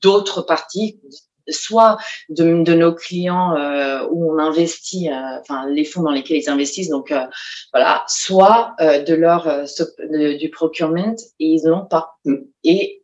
d'autres 0.03 0.43
parties, 0.43 1.01
soit 1.49 1.99
de, 2.29 2.45
nos 2.45 2.95
clients 2.95 3.55
euh, 3.57 4.07
où 4.11 4.33
on 4.33 4.39
investit, 4.39 5.11
euh, 5.11 5.41
enfin 5.41 5.69
les 5.69 5.85
fonds 5.85 6.03
dans 6.03 6.11
lesquels 6.11 6.39
ils 6.39 6.51
investissent, 6.51 6.89
donc 6.89 7.11
euh, 7.11 7.27
voilà, 7.73 8.05
soit 8.09 8.75
de 8.81 9.15
leur 9.15 9.65
du 10.39 10.51
procurement 10.51 11.15
et 11.41 11.47
ils 11.47 11.65
n'ont 11.65 11.87
pas. 11.87 12.15
Mm. 12.25 12.37
Et 12.65 13.04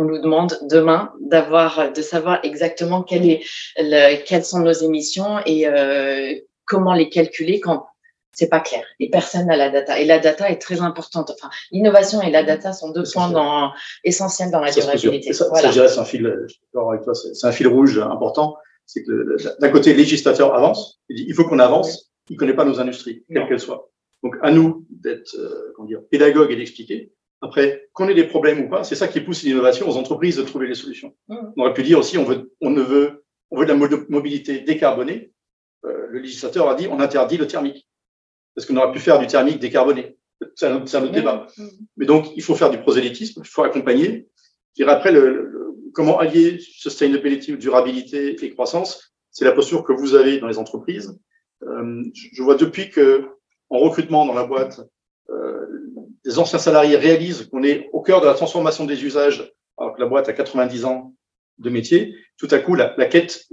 on 0.00 0.04
nous 0.04 0.18
demande 0.18 0.58
demain 0.62 1.12
d'avoir, 1.20 1.92
de 1.92 2.00
savoir 2.00 2.40
exactement 2.42 3.02
quelle 3.02 3.28
est 3.28 3.42
le, 3.76 4.24
quelles 4.24 4.44
sont 4.44 4.60
nos 4.60 4.72
émissions 4.72 5.40
et 5.44 5.68
euh, 5.68 6.34
comment 6.64 6.94
les 6.94 7.10
calculer 7.10 7.60
quand 7.60 7.86
c'est 8.32 8.48
pas 8.48 8.60
clair 8.60 8.82
et 8.98 9.10
personne 9.10 9.46
n'a 9.46 9.56
la 9.56 9.68
data. 9.68 9.98
Et 9.98 10.06
la 10.06 10.18
data 10.18 10.50
est 10.50 10.56
très 10.58 10.80
importante. 10.80 11.30
Enfin, 11.30 11.50
l'innovation 11.70 12.22
et 12.22 12.30
la 12.30 12.42
data 12.42 12.72
sont 12.72 12.90
deux 12.92 13.02
points 13.12 13.28
dans, 13.28 13.72
essentiels 14.02 14.50
dans 14.50 14.60
la 14.60 14.70
durabilité. 14.70 15.34
Ça, 15.34 15.48
voilà. 15.50 15.70
c'est 15.70 15.98
un 15.98 16.04
fil, 16.04 16.48
c'est 17.34 17.46
un 17.46 17.52
fil 17.52 17.68
rouge 17.68 17.98
important. 17.98 18.56
C'est 18.86 19.02
que 19.04 19.36
d'un 19.60 19.68
côté, 19.68 19.92
le 19.92 19.98
législateur 19.98 20.54
avance. 20.54 21.00
Il 21.10 21.16
dit, 21.16 21.24
il 21.28 21.34
faut 21.34 21.44
qu'on 21.44 21.58
avance. 21.58 22.10
Il 22.30 22.36
connaît 22.36 22.54
pas 22.54 22.64
nos 22.64 22.80
industries, 22.80 23.24
quelles 23.30 23.46
qu'elles 23.48 23.60
soient. 23.60 23.90
Donc, 24.22 24.36
à 24.42 24.50
nous 24.50 24.86
d'être, 24.90 25.34
euh, 25.36 25.72
comment 25.74 25.88
dire, 25.88 26.00
pédagogue 26.10 26.52
et 26.52 26.56
d'expliquer. 26.56 27.12
Après, 27.42 27.88
qu'on 27.94 28.08
ait 28.08 28.14
des 28.14 28.24
problèmes 28.24 28.60
ou 28.60 28.68
pas, 28.68 28.84
c'est 28.84 28.94
ça 28.94 29.08
qui 29.08 29.20
pousse 29.20 29.42
l'innovation 29.42 29.88
aux 29.88 29.96
entreprises 29.96 30.36
de 30.36 30.42
trouver 30.42 30.66
les 30.66 30.74
solutions. 30.74 31.14
Mmh. 31.28 31.36
On 31.56 31.62
aurait 31.62 31.74
pu 31.74 31.82
dire 31.82 31.98
aussi, 31.98 32.18
on, 32.18 32.24
veut, 32.24 32.52
on 32.60 32.70
ne 32.70 32.82
veut 32.82 33.24
on 33.50 33.58
veut 33.58 33.66
de 33.66 33.72
la 33.72 34.04
mobilité 34.08 34.60
décarbonée, 34.60 35.32
euh, 35.84 36.06
le 36.08 36.20
législateur 36.20 36.68
a 36.68 36.74
dit 36.74 36.86
on 36.88 37.00
interdit 37.00 37.36
le 37.36 37.46
thermique. 37.46 37.88
Parce 38.54 38.66
qu'on 38.66 38.76
aurait 38.76 38.92
pu 38.92 38.98
faire 38.98 39.18
du 39.18 39.26
thermique 39.26 39.58
décarboné. 39.58 40.16
C'est 40.54 40.66
un, 40.66 40.76
autre 40.76 41.12
débat. 41.12 41.46
Mais 41.96 42.06
donc, 42.06 42.28
il 42.34 42.42
faut 42.42 42.54
faire 42.54 42.70
du 42.70 42.78
prosélytisme, 42.78 43.42
il 43.44 43.48
faut 43.48 43.62
accompagner. 43.62 44.28
Je 44.70 44.82
dirais 44.82 44.92
après, 44.92 45.12
le, 45.12 45.76
comment 45.92 46.18
allier 46.18 46.58
sustainability, 46.58 47.56
durabilité 47.56 48.42
et 48.42 48.50
croissance, 48.50 49.14
c'est 49.30 49.44
la 49.44 49.52
posture 49.52 49.84
que 49.84 49.92
vous 49.92 50.14
avez 50.14 50.38
dans 50.38 50.48
les 50.48 50.58
entreprises. 50.58 51.18
Euh, 51.62 52.04
je 52.14 52.42
vois 52.42 52.54
depuis 52.54 52.90
que, 52.90 53.26
en 53.68 53.78
recrutement 53.78 54.24
dans 54.24 54.34
la 54.34 54.44
boîte, 54.44 54.80
euh, 55.28 55.66
les 56.24 56.38
anciens 56.38 56.58
salariés 56.58 56.96
réalisent 56.96 57.48
qu'on 57.50 57.62
est 57.62 57.88
au 57.92 58.00
cœur 58.02 58.20
de 58.20 58.26
la 58.26 58.34
transformation 58.34 58.84
des 58.84 59.04
usages, 59.04 59.52
alors 59.78 59.94
que 59.94 60.00
la 60.00 60.06
boîte 60.06 60.28
a 60.28 60.32
90 60.32 60.84
ans 60.84 61.14
de 61.58 61.70
métier, 61.70 62.14
tout 62.38 62.48
à 62.50 62.58
coup, 62.58 62.74
la, 62.74 62.94
la 62.96 63.06
quête, 63.06 63.46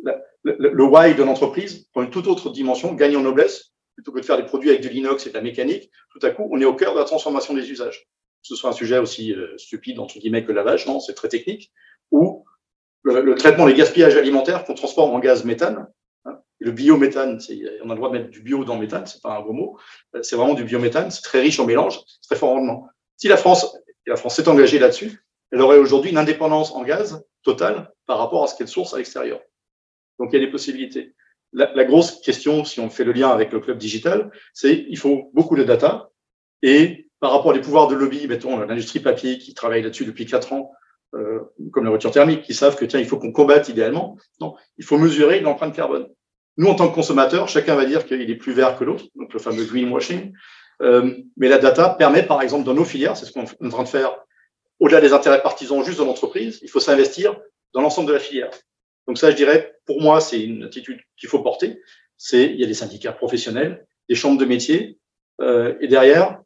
le, 0.44 0.56
le, 0.58 0.84
why 0.84 1.14
de 1.14 1.24
l'entreprise 1.24 1.88
prend 1.92 2.04
une 2.04 2.10
toute 2.10 2.28
autre 2.28 2.50
dimension, 2.50 2.94
gagne 2.94 3.18
en 3.18 3.22
noblesse, 3.22 3.74
plutôt 3.96 4.12
que 4.12 4.20
de 4.20 4.26
faire 4.26 4.38
des 4.38 4.46
produits 4.46 4.70
avec 4.70 4.82
de 4.82 4.90
l'inox 4.90 5.26
et 5.26 5.30
de 5.30 5.34
la 5.34 5.42
mécanique, 5.42 5.92
tout 6.12 6.26
à 6.26 6.30
coup, 6.30 6.48
on 6.52 6.62
est 6.62 6.66
au 6.66 6.76
cœur 6.76 6.94
de 6.94 7.00
la 7.00 7.06
transformation 7.06 7.54
des 7.54 7.70
usages. 7.72 8.08
Que 8.44 8.50
ce 8.50 8.56
soit 8.56 8.70
un 8.70 8.74
sujet 8.74 9.00
aussi 9.00 9.34
euh, 9.34 9.58
stupide, 9.58 10.00
entre 10.00 10.20
guillemets, 10.20 10.46
que 10.46 10.52
lavage, 10.52 10.86
non, 10.86 11.00
c'est 11.00 11.16
très 11.16 11.30
technique, 11.30 11.72
ou 12.12 12.46
le, 13.04 13.36
traitement 13.36 13.66
des 13.66 13.74
gaspillages 13.74 14.16
alimentaires 14.16 14.64
qu'on 14.66 14.74
transforme 14.74 15.12
en 15.16 15.20
gaz 15.20 15.46
méthane. 15.46 15.88
Le 16.60 16.72
biométhane, 16.72 17.40
on 17.84 17.90
a 17.90 17.94
le 17.94 17.96
droit 17.96 18.10
de 18.10 18.18
mettre 18.18 18.30
du 18.30 18.42
bio 18.42 18.64
dans 18.64 18.76
le 18.76 18.82
méthane, 18.82 19.06
c'est 19.06 19.22
pas 19.22 19.38
un 19.38 19.42
gros 19.42 19.54
mot, 19.54 19.78
c'est 20.22 20.36
vraiment 20.36 20.56
du 20.56 20.64
biométhane, 20.64 21.12
c'est 21.12 21.22
très 21.22 21.40
riche 21.40 21.60
en 21.60 21.66
mélange, 21.66 22.00
c'est 22.08 22.30
très 22.30 22.36
fort 22.36 22.50
rendement. 22.50 22.88
Si 23.16 23.28
la 23.28 23.38
France, 23.38 23.78
et 24.06 24.10
la 24.10 24.16
France 24.16 24.36
s'est 24.36 24.48
engagée 24.48 24.80
là-dessus, 24.80 25.22
elle 25.52 25.62
aurait 25.62 25.78
aujourd'hui 25.78 26.12
une 26.12 26.18
indépendance 26.18 26.72
en 26.72 26.84
gaz 26.84 27.24
totale 27.44 27.92
par 28.06 28.18
rapport 28.18 28.44
à 28.44 28.48
ce 28.48 28.56
qu'elle 28.56 28.68
source 28.68 28.94
à 28.94 28.98
l'extérieur. 28.98 29.40
Donc 30.20 30.30
il 30.32 30.40
y 30.40 30.44
a 30.44 30.46
des 30.46 30.52
possibilités 30.52 31.14
la, 31.54 31.86
grosse 31.86 32.20
question, 32.22 32.64
si 32.66 32.80
on 32.80 32.90
fait 32.90 33.04
le 33.04 33.14
lien 33.14 33.30
avec 33.30 33.52
le 33.52 33.60
club 33.60 33.78
digital, 33.78 34.32
c'est 34.54 34.86
il 34.90 34.98
faut 34.98 35.32
beaucoup 35.34 35.56
de 35.56 35.64
data. 35.64 36.10
Et 36.62 37.10
par 37.20 37.32
rapport 37.32 37.56
aux 37.56 37.60
pouvoirs 37.60 37.88
de 37.88 37.96
lobby, 37.96 38.28
mettons 38.28 38.58
l'industrie 38.60 39.00
papier 39.00 39.38
qui 39.38 39.54
travaille 39.54 39.82
là-dessus 39.82 40.06
depuis 40.06 40.26
quatre 40.26 40.54
ans, 40.54 40.72
euh, 41.16 41.40
comme 41.72 41.86
la 41.86 41.90
voiture 41.90 42.12
thermique, 42.12 42.44
qui 42.44 42.54
savent 42.54 42.76
que 42.76 42.86
tiens, 42.86 43.00
il 43.00 43.08
faut 43.08 43.18
qu'on 43.18 43.32
combatte 43.32 43.70
idéalement. 43.70 44.18
Non, 44.40 44.56
il 44.78 44.84
faut 44.84 44.98
mesurer 44.98 45.40
l'empreinte 45.40 45.76
carbone. 45.76 46.08
Nous, 46.58 46.68
en 46.68 46.76
tant 46.76 46.90
que 46.90 46.96
consommateurs, 46.96 47.48
chacun 47.48 47.76
va 47.76 47.86
dire 47.86 48.06
qu'il 48.06 48.30
est 48.30 48.36
plus 48.36 48.54
vert 48.54 48.78
que 48.78 48.84
l'autre, 48.84 49.06
donc 49.16 49.32
le 49.34 49.40
fameux 49.40 49.64
greenwashing. 49.64 50.34
Euh, 50.82 51.16
mais 51.38 51.50
la 51.50 51.58
data 51.58 51.90
permet, 51.90 52.24
par 52.24 52.42
exemple, 52.42 52.66
dans 52.66 52.74
nos 52.74 52.86
filières, 52.86 53.16
c'est 53.16 53.26
ce 53.26 53.32
qu'on 53.32 53.44
est 53.46 53.66
en 53.66 53.70
train 53.70 53.84
de 53.84 53.88
faire, 53.88 54.18
au-delà 54.80 55.02
des 55.02 55.14
intérêts 55.14 55.42
partisans 55.42 55.84
juste 55.84 56.00
de 56.00 56.04
l'entreprise, 56.04 56.60
il 56.62 56.70
faut 56.70 56.80
s'investir 56.80 57.40
dans 57.74 57.82
l'ensemble 57.82 58.08
de 58.08 58.14
la 58.14 58.20
filière. 58.20 58.50
Donc 59.08 59.18
ça, 59.18 59.32
je 59.32 59.36
dirais, 59.36 59.76
pour 59.86 60.02
moi, 60.02 60.20
c'est 60.20 60.42
une 60.42 60.64
attitude 60.64 61.00
qu'il 61.16 61.30
faut 61.30 61.40
porter. 61.40 61.80
C'est 62.18 62.46
il 62.46 62.60
y 62.60 62.64
a 62.64 62.68
des 62.68 62.74
syndicats 62.74 63.12
professionnels, 63.12 63.86
des 64.10 64.16
chambres 64.16 64.40
de 64.40 64.46
métiers, 64.46 64.98
euh, 65.42 65.76
et 65.80 65.88
derrière, 65.88 66.40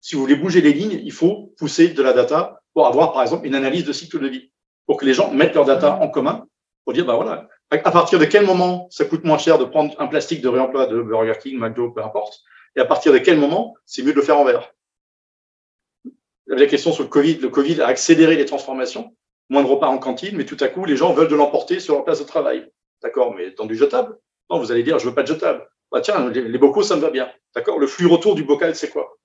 si 0.00 0.14
vous 0.14 0.22
voulez 0.22 0.36
bouger 0.36 0.60
les 0.60 0.72
lignes, 0.72 1.00
il 1.04 1.12
faut 1.12 1.54
pousser 1.58 1.88
de 1.88 2.02
la 2.02 2.12
data 2.12 2.62
pour 2.72 2.86
avoir, 2.86 3.12
par 3.12 3.22
exemple, 3.22 3.46
une 3.46 3.54
analyse 3.54 3.84
de 3.84 3.92
cycle 3.92 4.18
de 4.18 4.28
vie, 4.28 4.50
pour 4.86 4.96
que 4.96 5.04
les 5.04 5.14
gens 5.14 5.30
mettent 5.32 5.54
leur 5.54 5.64
data 5.64 5.96
en 6.00 6.08
commun, 6.08 6.46
pour 6.84 6.94
dire, 6.94 7.04
bah 7.04 7.16
voilà, 7.16 7.48
à 7.70 7.90
partir 7.90 8.18
de 8.18 8.24
quel 8.24 8.44
moment 8.44 8.88
ça 8.90 9.04
coûte 9.04 9.24
moins 9.24 9.38
cher 9.38 9.58
de 9.58 9.64
prendre 9.64 9.94
un 10.00 10.06
plastique 10.06 10.42
de 10.42 10.48
réemploi 10.48 10.86
de 10.86 11.00
Burger 11.00 11.38
King, 11.40 11.58
McDo, 11.58 11.90
peu 11.90 12.02
importe, 12.02 12.42
et 12.76 12.80
à 12.80 12.84
partir 12.84 13.12
de 13.12 13.18
quel 13.18 13.38
moment 13.38 13.74
c'est 13.84 14.02
mieux 14.02 14.12
de 14.12 14.16
le 14.16 14.22
faire 14.22 14.38
en 14.38 14.44
verre? 14.44 14.72
La 16.46 16.66
question 16.66 16.92
sur 16.92 17.04
le 17.04 17.08
Covid, 17.08 17.36
le 17.36 17.48
Covid 17.48 17.80
a 17.80 17.86
accéléré 17.86 18.36
les 18.36 18.44
transformations 18.44 19.14
moins 19.50 19.62
de 19.62 19.68
repas 19.68 19.88
en 19.88 19.98
cantine, 19.98 20.36
mais 20.36 20.46
tout 20.46 20.56
à 20.60 20.68
coup, 20.68 20.84
les 20.84 20.96
gens 20.96 21.12
veulent 21.12 21.28
de 21.28 21.36
l'emporter 21.36 21.80
sur 21.80 21.94
leur 21.94 22.04
place 22.04 22.20
de 22.20 22.24
travail. 22.24 22.70
D'accord 23.02 23.34
Mais 23.34 23.50
dans 23.50 23.66
du 23.66 23.76
jetable? 23.76 24.16
Non, 24.48 24.58
vous 24.58 24.72
allez 24.72 24.82
dire, 24.82 24.98
je 24.98 25.08
veux 25.08 25.14
pas 25.14 25.22
de 25.22 25.28
jetable. 25.28 25.68
Bah 25.92 26.00
tiens, 26.00 26.30
les, 26.30 26.58
bocaux, 26.58 26.82
ça 26.82 26.96
me 26.96 27.00
va 27.00 27.10
bien. 27.10 27.28
D'accord 27.54 27.78
Le 27.78 27.88
flux 27.88 28.06
retour 28.06 28.36
du 28.36 28.44
bocal, 28.44 28.74
c'est 28.76 28.90
quoi? 28.90 29.18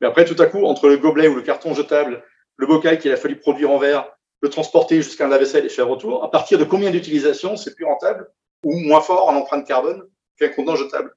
Mais 0.00 0.06
après, 0.06 0.24
tout 0.24 0.40
à 0.42 0.46
coup, 0.46 0.64
entre 0.64 0.88
le 0.88 0.96
gobelet 0.96 1.28
ou 1.28 1.34
le 1.34 1.42
carton 1.42 1.74
jetable, 1.74 2.24
le 2.56 2.66
bocal 2.66 2.98
qu'il 2.98 3.12
a 3.12 3.16
fallu 3.16 3.36
produire 3.36 3.70
en 3.70 3.78
verre, 3.78 4.10
le 4.42 4.50
transporter 4.50 4.96
jusqu'à 4.96 5.26
un 5.26 5.28
lave-vaisselle 5.28 5.64
et 5.64 5.68
faire 5.68 5.88
retour, 5.88 6.24
à 6.24 6.30
partir 6.30 6.58
de 6.58 6.64
combien 6.64 6.90
d'utilisations 6.90 7.56
c'est 7.56 7.74
plus 7.74 7.84
rentable 7.84 8.28
ou 8.64 8.76
moins 8.80 9.00
fort 9.00 9.28
en 9.28 9.36
empreinte 9.36 9.66
carbone 9.66 10.02
qu'un 10.36 10.48
contenant 10.48 10.76
jetable? 10.76 11.14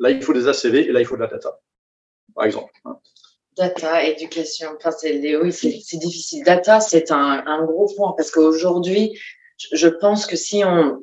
Là, 0.00 0.10
il 0.10 0.22
faut 0.22 0.32
des 0.32 0.48
ACV 0.48 0.88
et 0.88 0.92
là, 0.92 1.00
il 1.00 1.06
faut 1.06 1.16
de 1.16 1.22
la 1.22 1.28
data, 1.28 1.58
par 2.34 2.44
exemple. 2.44 2.72
Data, 3.56 4.04
éducation, 4.04 4.68
enfin, 4.76 4.92
c'est, 4.92 5.18
difficile. 5.18 6.44
Data, 6.44 6.80
c'est 6.80 7.10
un, 7.10 7.64
gros 7.64 7.92
point 7.96 8.14
parce 8.16 8.30
qu'aujourd'hui, 8.30 9.18
je 9.72 9.88
pense 9.88 10.26
que 10.26 10.36
si 10.36 10.62
on, 10.64 11.02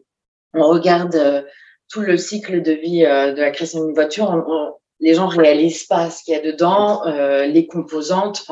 regarde 0.53 1.15
euh, 1.15 1.41
tout 1.89 1.99
le 1.99 2.15
cycle 2.15 2.61
de 2.61 2.71
vie 2.71 3.05
euh, 3.05 3.33
de 3.33 3.41
la 3.41 3.51
création 3.51 3.83
d'une 3.83 3.93
voiture, 3.93 4.77
les 5.01 5.13
gens 5.13 5.27
réalisent 5.27 5.83
pas 5.83 6.09
ce 6.09 6.23
qu'il 6.23 6.33
y 6.33 6.37
a 6.37 6.41
dedans, 6.41 7.05
euh, 7.05 7.45
les 7.45 7.67
composantes. 7.67 8.45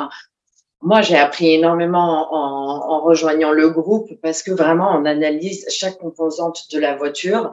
Moi, 0.84 1.02
j'ai 1.02 1.16
appris 1.16 1.54
énormément 1.54 2.34
en, 2.34 2.92
en, 2.92 3.02
rejoignant 3.02 3.52
le 3.52 3.70
groupe 3.70 4.12
parce 4.22 4.44
que 4.44 4.52
vraiment, 4.52 4.92
on 4.96 5.06
analyse 5.06 5.66
chaque 5.70 5.98
composante 5.98 6.70
de 6.72 6.80
la 6.80 6.96
voiture 6.96 7.52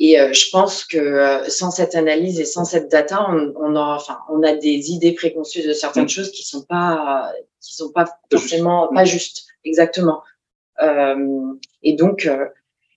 et 0.00 0.18
euh, 0.18 0.32
je 0.32 0.50
pense 0.50 0.84
que 0.84 0.98
euh, 0.98 1.48
sans 1.48 1.70
cette 1.70 1.94
analyse 1.94 2.40
et 2.40 2.44
sans 2.44 2.64
cette 2.64 2.90
data, 2.90 3.26
on, 3.28 3.52
on, 3.56 3.76
a, 3.76 3.96
enfin, 3.96 4.18
on 4.30 4.42
a 4.42 4.54
des 4.54 4.90
idées 4.90 5.12
préconçues 5.12 5.66
de 5.66 5.72
certaines 5.72 6.04
mm. 6.04 6.08
choses 6.08 6.30
qui 6.32 6.42
sont 6.42 6.62
pas, 6.62 7.32
qui 7.60 7.74
sont 7.74 7.92
pas 7.92 8.06
forcément 8.32 8.88
pas 8.88 9.04
justes, 9.04 9.46
exactement. 9.64 10.22
Euh, 10.82 11.52
et 11.82 11.92
donc, 11.92 12.26
euh, 12.26 12.46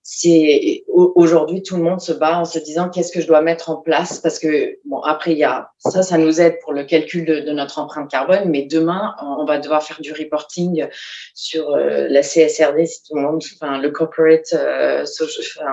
c'est 0.09 0.85
aujourd'hui 0.87 1.63
tout 1.63 1.75
le 1.75 1.83
monde 1.83 1.99
se 1.99 2.13
bat 2.13 2.39
en 2.39 2.45
se 2.45 2.59
disant 2.59 2.89
qu'est-ce 2.89 3.11
que 3.11 3.19
je 3.19 3.27
dois 3.27 3.41
mettre 3.41 3.69
en 3.69 3.75
place? 3.75 4.19
Parce 4.19 4.39
que 4.39 4.77
bon 4.85 5.01
après 5.01 5.33
il 5.33 5.37
y 5.37 5.43
a 5.43 5.69
ça 5.79 6.01
ça 6.01 6.17
nous 6.17 6.39
aide 6.39 6.59
pour 6.61 6.71
le 6.71 6.85
calcul 6.85 7.25
de, 7.25 7.41
de 7.41 7.51
notre 7.51 7.77
empreinte 7.79 8.09
carbone 8.09 8.49
mais 8.49 8.63
demain 8.63 9.15
on 9.21 9.43
va 9.43 9.57
devoir 9.57 9.83
faire 9.83 9.99
du 9.99 10.13
reporting 10.13 10.87
sur 11.33 11.75
la 11.75 12.21
CSRD 12.21 12.85
si 12.85 13.03
tout 13.03 13.15
le 13.15 13.21
monde 13.21 13.43
enfin 13.55 13.79
le 13.79 13.91
corporate 13.91 14.53
euh, 14.53 15.05
social, 15.05 15.67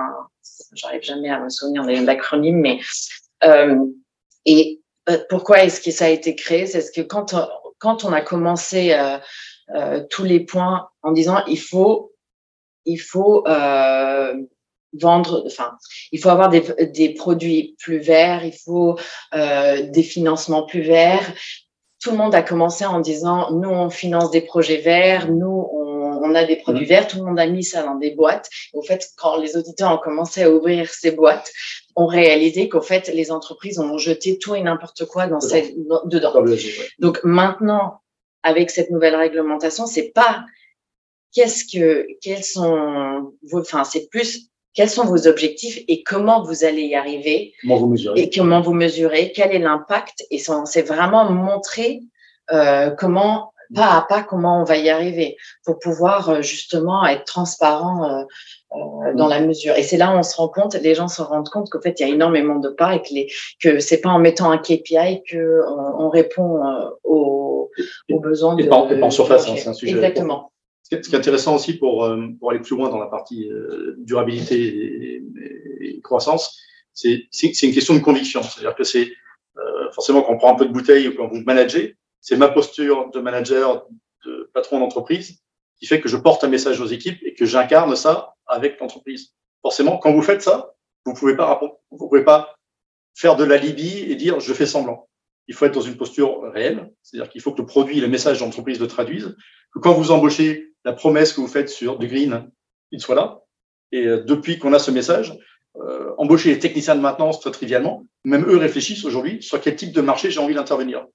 j'arrive 0.73 1.01
jamais 1.03 1.29
à 1.29 1.39
me 1.39 1.49
souvenir 1.49 1.85
des 1.85 2.07
acronymes, 2.07 2.59
mais 2.59 2.79
euh, 3.43 3.77
et 4.45 4.81
euh, 5.09 5.17
pourquoi 5.29 5.63
est-ce 5.63 5.81
que 5.81 5.91
ça 5.91 6.05
a 6.05 6.09
été 6.09 6.35
créé? 6.35 6.65
C'est 6.67 6.91
que 6.93 7.01
quand 7.01 7.35
quand 7.79 8.05
on 8.05 8.13
a 8.13 8.21
commencé 8.21 8.93
euh, 8.93 9.17
euh, 9.75 10.03
tous 10.09 10.23
les 10.23 10.39
points 10.39 10.87
en 11.03 11.11
disant 11.11 11.43
il 11.47 11.59
faut 11.59 12.11
il 12.85 12.97
faut 12.97 13.45
euh, 13.47 14.33
vendre, 14.93 15.43
enfin, 15.45 15.77
il 16.11 16.19
faut 16.19 16.29
avoir 16.29 16.49
des, 16.49 16.63
des, 16.93 17.13
produits 17.13 17.75
plus 17.79 17.99
verts, 17.99 18.45
il 18.45 18.53
faut 18.53 18.97
euh, 19.33 19.83
des 19.89 20.03
financements 20.03 20.63
plus 20.63 20.81
verts. 20.81 21.33
Tout 22.01 22.11
le 22.11 22.17
monde 22.17 22.35
a 22.35 22.43
commencé 22.43 22.85
en 22.85 22.99
disant 22.99 23.51
nous 23.51 23.69
on 23.69 23.89
finance 23.89 24.29
des 24.31 24.41
projets 24.41 24.77
verts, 24.77 25.31
nous 25.31 25.69
on 25.73 25.85
on 26.25 26.35
a 26.35 26.43
des 26.43 26.55
produits 26.55 26.85
mmh. 26.85 26.89
verts, 26.89 27.07
tout 27.07 27.17
le 27.17 27.23
monde 27.23 27.39
a 27.39 27.47
mis 27.47 27.63
ça 27.63 27.83
dans 27.83 27.95
des 27.95 28.11
boîtes. 28.11 28.49
au 28.73 28.81
fait, 28.81 29.09
quand 29.17 29.37
les 29.37 29.55
auditeurs 29.55 29.91
ont 29.93 29.97
commencé 29.97 30.43
à 30.43 30.51
ouvrir 30.51 30.89
ces 30.89 31.11
boîtes, 31.11 31.51
on 31.95 32.07
réalisé 32.07 32.67
qu'au 32.67 32.81
fait, 32.81 33.07
les 33.09 33.31
entreprises 33.31 33.79
ont 33.79 33.97
jeté 33.97 34.37
tout 34.37 34.55
et 34.55 34.61
n'importe 34.61 35.05
quoi 35.05 35.27
dans 35.27 35.39
cette, 35.39 35.75
dedans. 36.05 36.43
Donc 36.99 37.21
maintenant, 37.23 38.01
avec 38.43 38.69
cette 38.69 38.91
nouvelle 38.91 39.15
réglementation, 39.15 39.85
c'est 39.85 40.11
pas 40.13 40.45
qu'est-ce 41.35 41.65
que, 41.65 42.07
quels 42.21 42.43
sont 42.43 43.33
vos, 43.51 43.59
enfin, 43.59 43.83
c'est 43.83 44.09
plus 44.09 44.49
quels 44.73 44.89
sont 44.89 45.05
vos 45.05 45.25
objectifs 45.27 45.79
et 45.87 46.03
comment 46.03 46.43
vous 46.43 46.65
allez 46.65 46.81
y 46.81 46.95
arriver. 46.95 47.53
Comment 47.61 47.77
vous 47.77 47.87
mesurez. 47.87 48.19
Et 48.19 48.29
comment 48.29 48.59
vous 48.59 48.73
mesurez, 48.73 49.31
quel 49.33 49.53
est 49.53 49.59
l'impact. 49.59 50.25
Et 50.31 50.37
c'est 50.65 50.81
vraiment 50.81 51.31
montrer 51.31 52.01
euh, 52.51 52.91
comment 52.91 53.53
pas 53.73 53.97
à 53.97 54.05
pas 54.07 54.21
comment 54.23 54.61
on 54.61 54.63
va 54.63 54.77
y 54.77 54.89
arriver 54.89 55.37
pour 55.63 55.79
pouvoir 55.79 56.29
euh, 56.29 56.41
justement 56.41 57.05
être 57.05 57.23
transparent 57.23 58.03
euh, 58.03 58.23
euh, 58.73 59.13
dans 59.15 59.27
la 59.27 59.39
mesure. 59.39 59.75
Et 59.75 59.83
c'est 59.83 59.97
là 59.97 60.13
où 60.13 60.17
on 60.19 60.23
se 60.23 60.35
rend 60.35 60.49
compte, 60.49 60.75
les 60.75 60.93
gens 60.93 61.07
se 61.07 61.21
rendent 61.21 61.49
compte 61.49 61.69
qu'en 61.69 61.81
fait 61.81 61.99
il 61.99 62.07
y 62.07 62.11
a 62.11 62.13
énormément 62.13 62.59
de 62.59 62.69
pas 62.69 62.95
et 62.95 63.01
que 63.01 63.13
les 63.13 63.31
que 63.61 63.79
c'est 63.79 64.01
pas 64.01 64.09
en 64.09 64.19
mettant 64.19 64.51
un 64.51 64.57
KPI 64.57 65.23
que 65.27 65.61
on, 65.97 66.09
répond 66.09 66.61
aux, 67.03 67.71
aux, 68.11 68.19
besoins. 68.19 68.57
Et 68.57 68.63
de, 68.63 68.69
pas, 68.69 68.77
en 68.77 69.11
surface, 69.11 69.47
hein, 69.49 69.55
c'est 69.57 69.69
un 69.69 69.73
sujet. 69.73 69.93
Exactement. 69.93 70.51
Ce 70.85 70.95
qui 70.95 71.15
est 71.15 71.15
intéressant 71.15 71.55
aussi 71.55 71.73
pour, 71.73 72.07
pour 72.39 72.51
aller 72.51 72.59
plus 72.59 72.75
loin 72.75 72.89
dans 72.89 72.99
la 72.99 73.07
partie 73.07 73.49
durabilité 73.97 74.55
et, 74.67 75.23
et 75.81 76.01
croissance, 76.01 76.61
c'est 76.93 77.27
une 77.41 77.73
question 77.73 77.95
de 77.95 77.99
conviction. 77.99 78.43
C'est-à-dire 78.43 78.75
que 78.75 78.83
c'est 78.83 79.11
forcément 79.93 80.21
quand 80.21 80.33
on 80.33 80.37
prend 80.37 80.53
un 80.53 80.55
peu 80.55 80.65
de 80.65 80.71
bouteille 80.71 81.07
ou 81.07 81.15
quand 81.15 81.27
vous 81.27 81.41
managez, 81.41 81.97
c'est 82.21 82.37
ma 82.37 82.49
posture 82.49 83.09
de 83.09 83.19
manager, 83.19 83.87
de 84.25 84.51
patron 84.53 84.79
d'entreprise 84.79 85.41
qui 85.77 85.87
fait 85.87 86.01
que 86.01 86.09
je 86.09 86.17
porte 86.17 86.43
un 86.43 86.47
message 86.47 86.79
aux 86.79 86.85
équipes 86.85 87.19
et 87.23 87.33
que 87.33 87.45
j'incarne 87.45 87.95
ça 87.95 88.35
avec 88.47 88.79
l'entreprise. 88.79 89.33
Forcément, 89.61 89.97
quand 89.97 90.13
vous 90.13 90.21
faites 90.21 90.41
ça, 90.41 90.75
vous 91.05 91.13
pouvez 91.13 91.35
pas 91.35 91.59
vous 91.91 91.97
pouvez 92.09 92.23
pas 92.23 92.55
faire 93.15 93.35
de 93.35 93.43
la 93.43 93.57
Libye 93.57 93.99
et 94.09 94.15
dire 94.15 94.39
je 94.39 94.53
fais 94.53 94.65
semblant. 94.65 95.07
Il 95.47 95.53
faut 95.53 95.65
être 95.65 95.73
dans 95.73 95.81
une 95.81 95.97
posture 95.97 96.41
réelle, 96.51 96.91
c'est-à-dire 97.03 97.29
qu'il 97.29 97.41
faut 97.41 97.51
que 97.51 97.61
le 97.61 97.67
produit, 97.67 97.99
le 97.99 98.07
message 98.07 98.39
d'entreprise 98.39 98.79
le 98.79 98.87
traduise, 98.87 99.35
que 99.73 99.79
quand 99.79 99.93
vous 99.93 100.11
embauchez, 100.11 100.73
la 100.85 100.93
promesse 100.93 101.33
que 101.33 101.41
vous 101.41 101.47
faites 101.47 101.69
sur 101.69 101.97
du 101.97 102.07
green, 102.07 102.49
il 102.91 103.01
soit 103.01 103.15
là, 103.15 103.41
Et 103.91 104.05
euh, 104.05 104.23
depuis 104.23 104.59
qu'on 104.59 104.71
a 104.71 104.79
ce 104.79 104.91
message, 104.91 105.37
euh, 105.77 106.13
embaucher 106.17 106.49
les 106.49 106.59
techniciens 106.59 106.95
de 106.95 107.01
maintenance 107.01 107.39
très 107.39 107.51
trivialement, 107.51 108.05
même 108.23 108.45
eux 108.47 108.57
réfléchissent 108.57 109.03
aujourd'hui 109.03 109.41
sur 109.43 109.59
quel 109.59 109.75
type 109.75 109.91
de 109.91 110.01
marché 110.01 110.31
j'ai 110.31 110.39
envie 110.39 110.53
d'intervenir. 110.53 111.05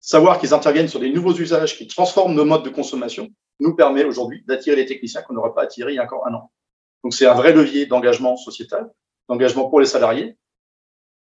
Savoir 0.00 0.38
qu'ils 0.38 0.54
interviennent 0.54 0.86
sur 0.86 1.00
des 1.00 1.10
nouveaux 1.10 1.34
usages 1.34 1.76
qui 1.76 1.88
transforment 1.88 2.34
nos 2.34 2.44
modes 2.44 2.62
de 2.62 2.68
consommation 2.68 3.28
nous 3.58 3.74
permet 3.74 4.04
aujourd'hui 4.04 4.44
d'attirer 4.46 4.76
les 4.76 4.86
techniciens 4.86 5.22
qu'on 5.22 5.32
n'aurait 5.32 5.54
pas 5.54 5.62
attirés 5.62 5.92
il 5.92 5.96
y 5.96 5.98
a 5.98 6.04
encore 6.04 6.26
un 6.28 6.34
an. 6.34 6.52
Donc 7.02 7.14
c'est 7.14 7.26
un 7.26 7.34
vrai 7.34 7.52
levier 7.52 7.86
d'engagement 7.86 8.36
sociétal, 8.36 8.90
d'engagement 9.28 9.68
pour 9.70 9.80
les 9.80 9.86
salariés. 9.86 10.36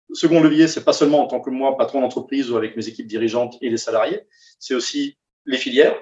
Le 0.08 0.14
second 0.16 0.40
levier, 0.40 0.66
c'est 0.66 0.84
pas 0.84 0.92
seulement 0.92 1.22
en 1.22 1.28
tant 1.28 1.40
que 1.40 1.50
moi, 1.50 1.76
patron 1.76 2.00
d'entreprise 2.00 2.50
ou 2.50 2.56
avec 2.56 2.76
mes 2.76 2.88
équipes 2.88 3.06
dirigeantes 3.06 3.56
et 3.60 3.70
les 3.70 3.76
salariés, 3.76 4.26
c'est 4.58 4.74
aussi 4.74 5.16
les 5.46 5.58
filières. 5.58 5.96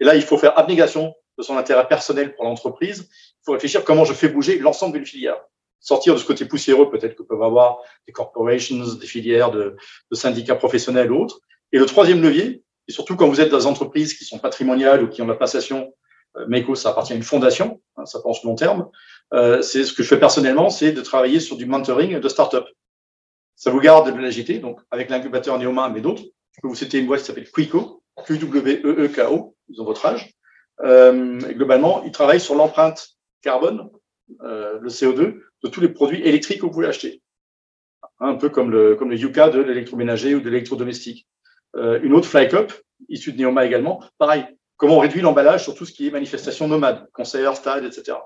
Et 0.00 0.04
là, 0.04 0.16
il 0.16 0.22
faut 0.22 0.38
faire 0.38 0.58
abnégation 0.58 1.14
de 1.40 1.44
son 1.44 1.56
intérêt 1.56 1.88
personnel 1.88 2.34
pour 2.34 2.44
l'entreprise. 2.44 3.08
Il 3.10 3.44
faut 3.44 3.52
réfléchir 3.52 3.84
comment 3.84 4.04
je 4.04 4.12
fais 4.12 4.28
bouger 4.28 4.58
l'ensemble 4.58 4.94
d'une 4.96 5.06
filière. 5.06 5.40
Sortir 5.80 6.12
de 6.14 6.18
ce 6.18 6.26
côté 6.26 6.44
poussiéreux 6.44 6.90
peut-être 6.90 7.16
que 7.16 7.22
peuvent 7.22 7.42
avoir 7.42 7.78
des 8.06 8.12
corporations, 8.12 8.84
des 8.94 9.06
filières 9.06 9.50
de, 9.50 9.76
syndicats 10.12 10.56
professionnels 10.56 11.10
ou 11.10 11.22
autres. 11.22 11.40
Et 11.72 11.78
le 11.78 11.86
troisième 11.86 12.20
levier, 12.20 12.62
et 12.86 12.92
surtout 12.92 13.16
quand 13.16 13.28
vous 13.28 13.40
êtes 13.40 13.48
dans 13.48 13.58
des 13.58 13.66
entreprises 13.66 14.14
qui 14.14 14.24
sont 14.24 14.38
patrimoniales 14.38 15.02
ou 15.02 15.08
qui 15.08 15.22
ont 15.22 15.26
la 15.26 15.34
passation, 15.34 15.94
euh, 16.36 16.46
MECO, 16.46 16.74
ça 16.74 16.90
appartient 16.90 17.14
à 17.14 17.16
une 17.16 17.22
fondation, 17.22 17.80
hein, 17.96 18.04
ça 18.04 18.20
pense 18.20 18.44
long 18.44 18.54
terme, 18.54 18.88
euh, 19.32 19.62
c'est 19.62 19.84
ce 19.84 19.92
que 19.92 20.02
je 20.02 20.08
fais 20.08 20.18
personnellement, 20.18 20.68
c'est 20.68 20.92
de 20.92 21.00
travailler 21.00 21.40
sur 21.40 21.56
du 21.56 21.64
mentoring 21.64 22.20
de 22.20 22.28
start-up. 22.28 22.66
Ça 23.56 23.70
vous 23.70 23.80
garde 23.80 24.12
de 24.12 24.20
l'agilité, 24.20 24.58
donc 24.58 24.80
avec 24.90 25.08
l'incubateur 25.08 25.58
Neoma, 25.58 25.88
mais 25.88 26.00
d'autres. 26.00 26.22
Je 26.52 26.60
peux 26.60 26.68
vous 26.68 26.74
citer 26.74 26.98
une 26.98 27.06
boîte 27.06 27.20
qui 27.20 27.26
s'appelle 27.26 27.50
Quico, 27.50 28.02
Q-W-E-E-K-O, 28.26 29.56
ils 29.68 29.80
ont 29.80 29.84
votre 29.84 30.04
âge. 30.04 30.34
Euh, 30.84 31.38
globalement, 31.38 32.02
ils 32.04 32.12
travaillent 32.12 32.40
sur 32.40 32.54
l'empreinte 32.54 33.10
carbone, 33.42 33.90
euh, 34.42 34.78
le 34.80 34.88
CO2, 34.88 35.40
de 35.62 35.68
tous 35.68 35.80
les 35.80 35.88
produits 35.88 36.22
électriques 36.22 36.60
que 36.60 36.66
vous 36.66 36.72
pouvez 36.72 36.86
acheter. 36.86 37.22
Un 38.18 38.34
peu 38.34 38.48
comme 38.48 38.70
le, 38.70 38.96
comme 38.96 39.10
le 39.10 39.16
Yuka 39.16 39.50
de 39.50 39.60
l'électroménager 39.60 40.34
ou 40.34 40.40
de 40.40 40.48
l'électrodomestique. 40.48 41.26
Euh, 41.76 42.00
une 42.02 42.12
autre 42.14 42.28
Flycup, 42.28 42.72
issue 43.08 43.32
de 43.32 43.40
Neoma 43.42 43.64
également, 43.64 44.02
pareil. 44.18 44.44
Comment 44.76 44.96
on 44.96 45.00
réduit 45.00 45.20
l'emballage 45.20 45.64
sur 45.64 45.74
tout 45.74 45.84
ce 45.84 45.92
qui 45.92 46.06
est 46.06 46.10
manifestation 46.10 46.66
nomade, 46.66 47.08
concert, 47.12 47.54
stade, 47.56 47.84
etc. 47.84 48.16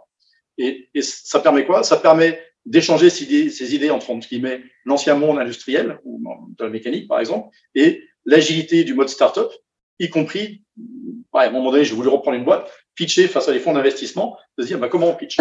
Et, 0.56 0.88
et 0.94 1.02
ça 1.02 1.40
permet 1.40 1.66
quoi? 1.66 1.82
Ça 1.82 1.96
permet 1.96 2.40
d'échanger 2.64 3.10
ces 3.10 3.74
idées, 3.74 3.90
entre, 3.90 4.10
entre 4.10 4.28
guillemets, 4.28 4.62
l'ancien 4.84 5.14
monde 5.16 5.38
industriel, 5.38 5.98
ou 6.04 6.22
de 6.56 6.64
la 6.64 6.70
mécanique 6.70 7.08
par 7.08 7.20
exemple, 7.20 7.54
et 7.74 8.02
l'agilité 8.24 8.84
du 8.84 8.94
mode 8.94 9.08
startup, 9.08 9.50
y 9.98 10.08
compris, 10.08 10.62
ouais, 11.34 11.44
à 11.44 11.48
un 11.48 11.50
moment 11.50 11.70
donné, 11.70 11.84
j'ai 11.84 11.94
voulu 11.94 12.08
reprendre 12.08 12.36
une 12.36 12.44
boîte, 12.44 12.70
pitcher 12.94 13.28
face 13.28 13.48
à 13.48 13.52
des 13.52 13.58
fonds 13.58 13.74
d'investissement, 13.74 14.38
de 14.56 14.62
se 14.62 14.68
dire 14.68 14.78
bah, 14.78 14.88
comment 14.88 15.08
on 15.08 15.14
pitch? 15.14 15.38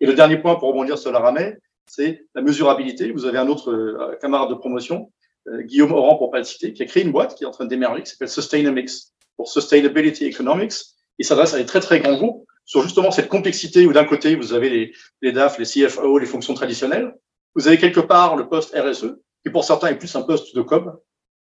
Et 0.00 0.06
le 0.06 0.14
dernier 0.14 0.36
point 0.36 0.56
pour 0.56 0.68
rebondir 0.68 0.98
sur 0.98 1.12
la 1.12 1.20
ramée, 1.20 1.54
c'est 1.86 2.26
la 2.34 2.42
mesurabilité. 2.42 3.12
Vous 3.12 3.24
avez 3.24 3.38
un 3.38 3.48
autre 3.48 3.70
euh, 3.70 4.16
camarade 4.20 4.50
de 4.50 4.54
promotion, 4.54 5.10
euh, 5.48 5.62
Guillaume 5.62 5.92
Oran, 5.92 6.16
pour 6.16 6.30
pas 6.30 6.38
le 6.38 6.44
citer, 6.44 6.72
qui 6.72 6.82
a 6.82 6.86
créé 6.86 7.02
une 7.02 7.12
boîte 7.12 7.34
qui 7.34 7.44
est 7.44 7.46
en 7.46 7.50
train 7.50 7.64
démerger, 7.64 8.02
qui 8.02 8.10
s'appelle 8.10 8.28
Sustainamics, 8.28 8.90
pour 9.36 9.48
Sustainability 9.48 10.26
Economics. 10.26 10.74
Il 11.18 11.24
s'adresse 11.24 11.54
à 11.54 11.58
des 11.58 11.66
très 11.66 11.80
très 11.80 12.00
grands 12.00 12.16
groupes 12.16 12.46
sur 12.64 12.82
justement 12.82 13.10
cette 13.10 13.28
complexité 13.28 13.86
où 13.86 13.92
d'un 13.92 14.04
côté, 14.04 14.34
vous 14.34 14.52
avez 14.52 14.70
les, 14.70 14.92
les 15.20 15.32
DAF, 15.32 15.58
les 15.58 15.64
CFO, 15.64 16.18
les 16.18 16.26
fonctions 16.26 16.54
traditionnelles. 16.54 17.14
Vous 17.54 17.68
avez 17.68 17.78
quelque 17.78 18.00
part 18.00 18.36
le 18.36 18.48
poste 18.48 18.74
RSE, 18.74 19.16
qui 19.44 19.50
pour 19.50 19.64
certains 19.64 19.88
est 19.88 19.98
plus 19.98 20.14
un 20.16 20.22
poste 20.22 20.54
de 20.54 20.62
COB. 20.62 20.98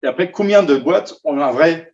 Et 0.02 0.06
après, 0.06 0.30
combien 0.30 0.62
de 0.62 0.76
boîtes 0.76 1.14
ont 1.24 1.38
un 1.38 1.52
vrai 1.52 1.91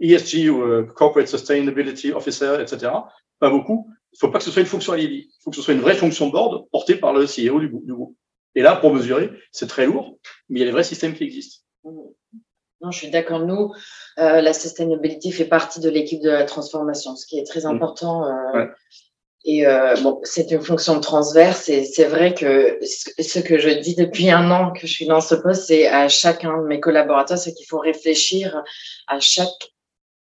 ESG 0.00 0.48
ou 0.50 0.62
euh, 0.62 0.84
Corporate 0.94 1.28
Sustainability 1.28 2.12
Officer, 2.12 2.58
etc. 2.60 2.92
Pas 3.38 3.50
beaucoup. 3.50 3.86
Il 4.12 4.16
ne 4.16 4.18
faut 4.18 4.28
pas 4.28 4.38
que 4.38 4.44
ce 4.44 4.50
soit 4.50 4.62
une 4.62 4.68
fonction 4.68 4.92
à 4.92 4.98
Il 4.98 5.28
faut 5.42 5.50
que 5.50 5.56
ce 5.56 5.62
soit 5.62 5.74
une 5.74 5.80
vraie 5.80 5.96
fonction 5.96 6.28
board 6.28 6.68
portée 6.70 6.96
par 6.96 7.12
le 7.12 7.24
CEO 7.24 7.58
du, 7.60 7.68
groupe. 7.68 8.16
Et 8.54 8.62
là, 8.62 8.76
pour 8.76 8.94
mesurer, 8.94 9.30
c'est 9.50 9.66
très 9.66 9.86
lourd, 9.86 10.18
mais 10.48 10.60
il 10.60 10.62
y 10.62 10.62
a 10.62 10.66
des 10.66 10.72
vrais 10.72 10.84
systèmes 10.84 11.14
qui 11.14 11.24
existent. 11.24 11.64
Non, 11.84 12.90
je 12.90 12.98
suis 12.98 13.10
d'accord. 13.10 13.40
Nous, 13.40 13.72
euh, 14.18 14.40
la 14.40 14.52
sustainability 14.52 15.32
fait 15.32 15.46
partie 15.46 15.80
de 15.80 15.90
l'équipe 15.90 16.22
de 16.22 16.30
la 16.30 16.44
transformation, 16.44 17.16
ce 17.16 17.26
qui 17.26 17.38
est 17.38 17.44
très 17.44 17.62
mmh. 17.62 17.74
important. 17.74 18.28
Euh, 18.28 18.66
Et 19.44 19.66
euh, 19.66 19.94
bon, 20.02 20.20
c'est 20.22 20.50
une 20.52 20.62
fonction 20.62 20.98
transverse 21.00 21.68
et 21.68 21.84
c'est 21.84 22.06
vrai 22.06 22.32
que 22.32 22.78
ce 22.82 23.40
que 23.40 23.58
je 23.58 23.68
dis 23.68 23.94
depuis 23.94 24.30
un 24.30 24.50
an 24.50 24.72
que 24.72 24.86
je 24.86 24.92
suis 24.92 25.06
dans 25.06 25.20
ce 25.20 25.34
poste, 25.34 25.66
c'est 25.66 25.86
à 25.86 26.08
chacun 26.08 26.62
de 26.62 26.66
mes 26.66 26.80
collaborateurs, 26.80 27.36
c'est 27.36 27.52
qu'il 27.52 27.66
faut 27.66 27.78
réfléchir 27.78 28.62
à 29.06 29.20
chaque 29.20 29.73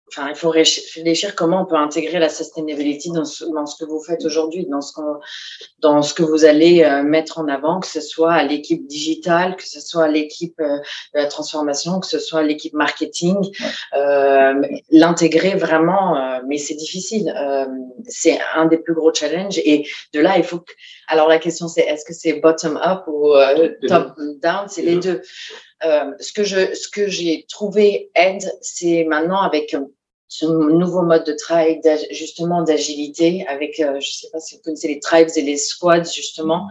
enfin, 0.10 0.30
il 0.30 0.36
faut 0.36 0.50
réfléchir 0.50 1.36
comment 1.36 1.64
on 1.64 1.66
peut 1.66 1.76
intégrer 1.76 2.20
la 2.20 2.30
sustainability 2.30 3.12
dans 3.12 3.26
ce, 3.26 3.46
dans 3.46 3.66
ce 3.66 3.76
que 3.78 3.90
vous 3.90 4.02
faites 4.02 4.24
aujourd'hui, 4.26 4.66
dans 4.68 4.82
ce 4.82 4.94
dans 5.80 6.02
ce 6.02 6.14
que 6.14 6.24
vous 6.24 6.46
allez 6.46 6.84
euh, 6.84 7.04
mettre 7.04 7.40
en 7.40 7.48
avant, 7.48 7.80
que 7.80 7.88
ce 7.88 8.02
soit 8.02 8.34
à 8.34 8.44
l'équipe 8.44 8.86
digitale, 8.88 9.56
que 9.56 9.68
ce 9.68 9.80
soit 9.80 10.06
à 10.06 10.08
l'équipe 10.08 10.60
euh, 10.60 10.78
de 11.14 11.20
la 11.20 11.26
transformation, 11.28 12.00
que 12.00 12.08
ce 12.08 12.20
soit 12.20 12.40
à 12.42 12.44
l'équipe 12.44 12.74
marketing, 12.74 13.36
euh, 13.94 14.54
l'intégrer 14.90 15.56
vraiment, 15.56 16.18
euh, 16.18 16.40
mais 16.48 16.58
c'est 16.58 16.76
difficile. 16.76 17.34
c'est 18.08 18.40
un 18.56 18.66
des 18.66 18.78
plus 18.78 18.94
gros 18.94 19.14
challenges 19.14 19.58
et 19.60 19.88
de 20.14 20.20
là, 20.20 20.38
il 20.38 20.44
faut 20.44 20.60
que, 20.60 20.72
alors 21.08 21.28
la 21.28 21.40
question 21.40 21.68
c'est 21.68 21.82
est-ce 21.82 22.06
que 22.06 22.14
c'est 22.14 22.34
bottom 22.34 22.78
up 22.78 23.04
ou 23.08 23.34
top 23.88 24.14
down, 24.42 24.68
c'est 24.68 24.84
les 24.84 24.98
deux. 24.98 25.22
Euh, 25.84 26.12
ce 26.20 26.32
que 26.32 26.44
je, 26.44 26.74
ce 26.74 26.88
que 26.88 27.08
j'ai 27.08 27.46
trouvé 27.50 28.10
aide, 28.16 28.50
c'est 28.62 29.04
maintenant 29.04 29.42
avec 29.42 29.76
ce 30.28 30.46
nouveau 30.46 31.02
mode 31.02 31.26
de 31.26 31.34
travail, 31.34 31.82
justement 32.12 32.64
d'agilité, 32.64 33.46
avec, 33.48 33.80
euh, 33.80 34.00
je 34.00 34.12
sais 34.12 34.30
pas 34.32 34.40
si 34.40 34.56
vous 34.56 34.62
connaissez 34.64 34.88
les 34.88 35.00
tribes 35.00 35.30
et 35.36 35.42
les 35.42 35.58
squads, 35.58 36.12
justement. 36.12 36.68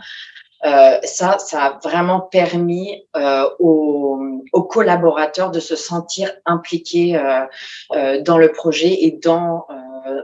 Euh, 0.65 0.99
ça, 1.03 1.39
ça 1.39 1.65
a 1.65 1.79
vraiment 1.83 2.21
permis 2.21 3.07
euh, 3.17 3.49
aux, 3.59 4.19
aux, 4.53 4.63
collaborateurs 4.63 5.51
de 5.51 5.61
se 5.61 5.77
sentir 5.77 6.33
impliqués 6.47 7.17
euh, 7.17 7.45
euh 7.93 8.23
dans 8.23 8.39
le 8.39 8.51
projet 8.51 9.05
et 9.05 9.11
dans 9.11 9.67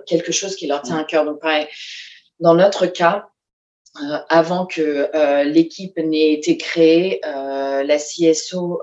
quelque 0.07 0.33
chose 0.33 0.57
qui 0.57 0.67
leur 0.67 0.83
tient 0.83 0.99
à 0.99 1.05
cœur. 1.05 1.25
Donc, 1.25 1.41
pareil, 1.41 1.67
dans 2.39 2.55
notre 2.55 2.87
cas, 2.87 3.30
avant 4.29 4.67
que 4.67 5.11
l'équipe 5.45 5.99
n'ait 5.99 6.33
été 6.33 6.57
créée, 6.57 7.21
la 7.25 7.97
CSO, 7.97 8.83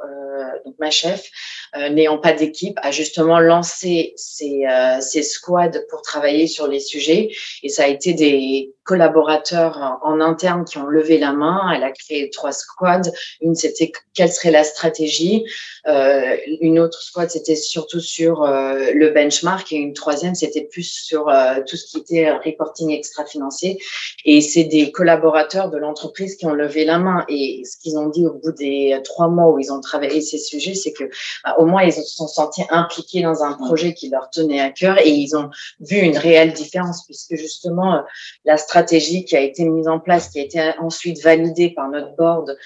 donc 0.65 0.75
ma 0.79 0.91
chef, 0.91 1.29
euh, 1.75 1.89
n'ayant 1.89 2.17
pas 2.17 2.33
d'équipe, 2.33 2.77
a 2.81 2.91
justement 2.91 3.39
lancé 3.39 4.15
euh, 4.41 5.01
ses 5.01 5.23
squads 5.23 5.79
pour 5.89 6.01
travailler 6.01 6.47
sur 6.47 6.67
les 6.67 6.79
sujets. 6.79 7.29
Et 7.63 7.69
ça 7.69 7.83
a 7.83 7.87
été 7.87 8.13
des 8.13 8.73
collaborateurs 8.87 9.99
en, 10.01 10.21
interne 10.21 10.63
qui 10.65 10.77
ont 10.77 10.85
levé 10.85 11.19
la 11.19 11.33
main. 11.33 11.71
Elle 11.75 11.83
a 11.83 11.91
créé 11.91 12.29
trois 12.29 12.53
squads. 12.53 13.11
Une, 13.41 13.53
c'était 13.53 13.91
quelle 14.15 14.31
serait 14.31 14.49
la 14.49 14.63
stratégie? 14.63 15.43
Euh, 15.87 16.37
une 16.61 16.79
autre 16.79 17.01
squad, 17.01 17.29
c'était 17.29 17.57
surtout 17.57 17.99
sur 17.99 18.43
euh, 18.43 18.91
le 18.93 19.09
benchmark. 19.09 19.71
Et 19.73 19.75
une 19.75 19.93
troisième, 19.93 20.35
c'était 20.35 20.63
plus 20.63 20.89
sur 20.89 21.27
euh, 21.27 21.55
tout 21.67 21.75
ce 21.75 21.85
qui 21.85 21.97
était 21.97 22.31
reporting 22.31 22.91
extra-financier. 22.91 23.77
Et 24.25 24.41
c'est 24.41 24.63
des 24.63 24.91
collaborateurs 24.91 25.69
de 25.69 25.77
l'entreprise 25.77 26.37
qui 26.37 26.45
ont 26.45 26.53
levé 26.53 26.85
la 26.85 26.97
main. 26.97 27.25
Et 27.27 27.63
ce 27.65 27.77
qu'ils 27.77 27.97
ont 27.97 28.07
dit 28.07 28.25
au 28.25 28.33
bout 28.33 28.53
des 28.53 28.99
trois 29.03 29.27
mois 29.27 29.49
où 29.49 29.59
ils 29.59 29.71
ont 29.71 29.81
travaillé 29.81 30.21
ces 30.27 30.37
sujets, 30.37 30.75
c'est 30.75 30.93
que 30.93 31.05
bah, 31.43 31.55
au 31.57 31.65
moins 31.65 31.83
ils 31.83 31.93
se 31.93 32.03
sont 32.03 32.27
sentis 32.27 32.63
impliqués 32.69 33.21
dans 33.21 33.43
un 33.43 33.53
projet 33.53 33.93
qui 33.93 34.09
leur 34.09 34.29
tenait 34.29 34.61
à 34.61 34.69
cœur 34.69 34.99
et 34.99 35.09
ils 35.09 35.35
ont 35.35 35.49
vu 35.79 35.97
une 35.97 36.17
réelle 36.17 36.53
différence 36.53 37.05
puisque 37.05 37.35
justement 37.35 38.03
la 38.45 38.57
stratégie 38.57 39.25
qui 39.25 39.35
a 39.35 39.41
été 39.41 39.63
mise 39.65 39.87
en 39.87 39.99
place, 39.99 40.29
qui 40.29 40.39
a 40.39 40.43
été 40.43 40.71
ensuite 40.79 41.21
validée 41.23 41.69
par 41.69 41.89
notre 41.89 42.15
board 42.15 42.57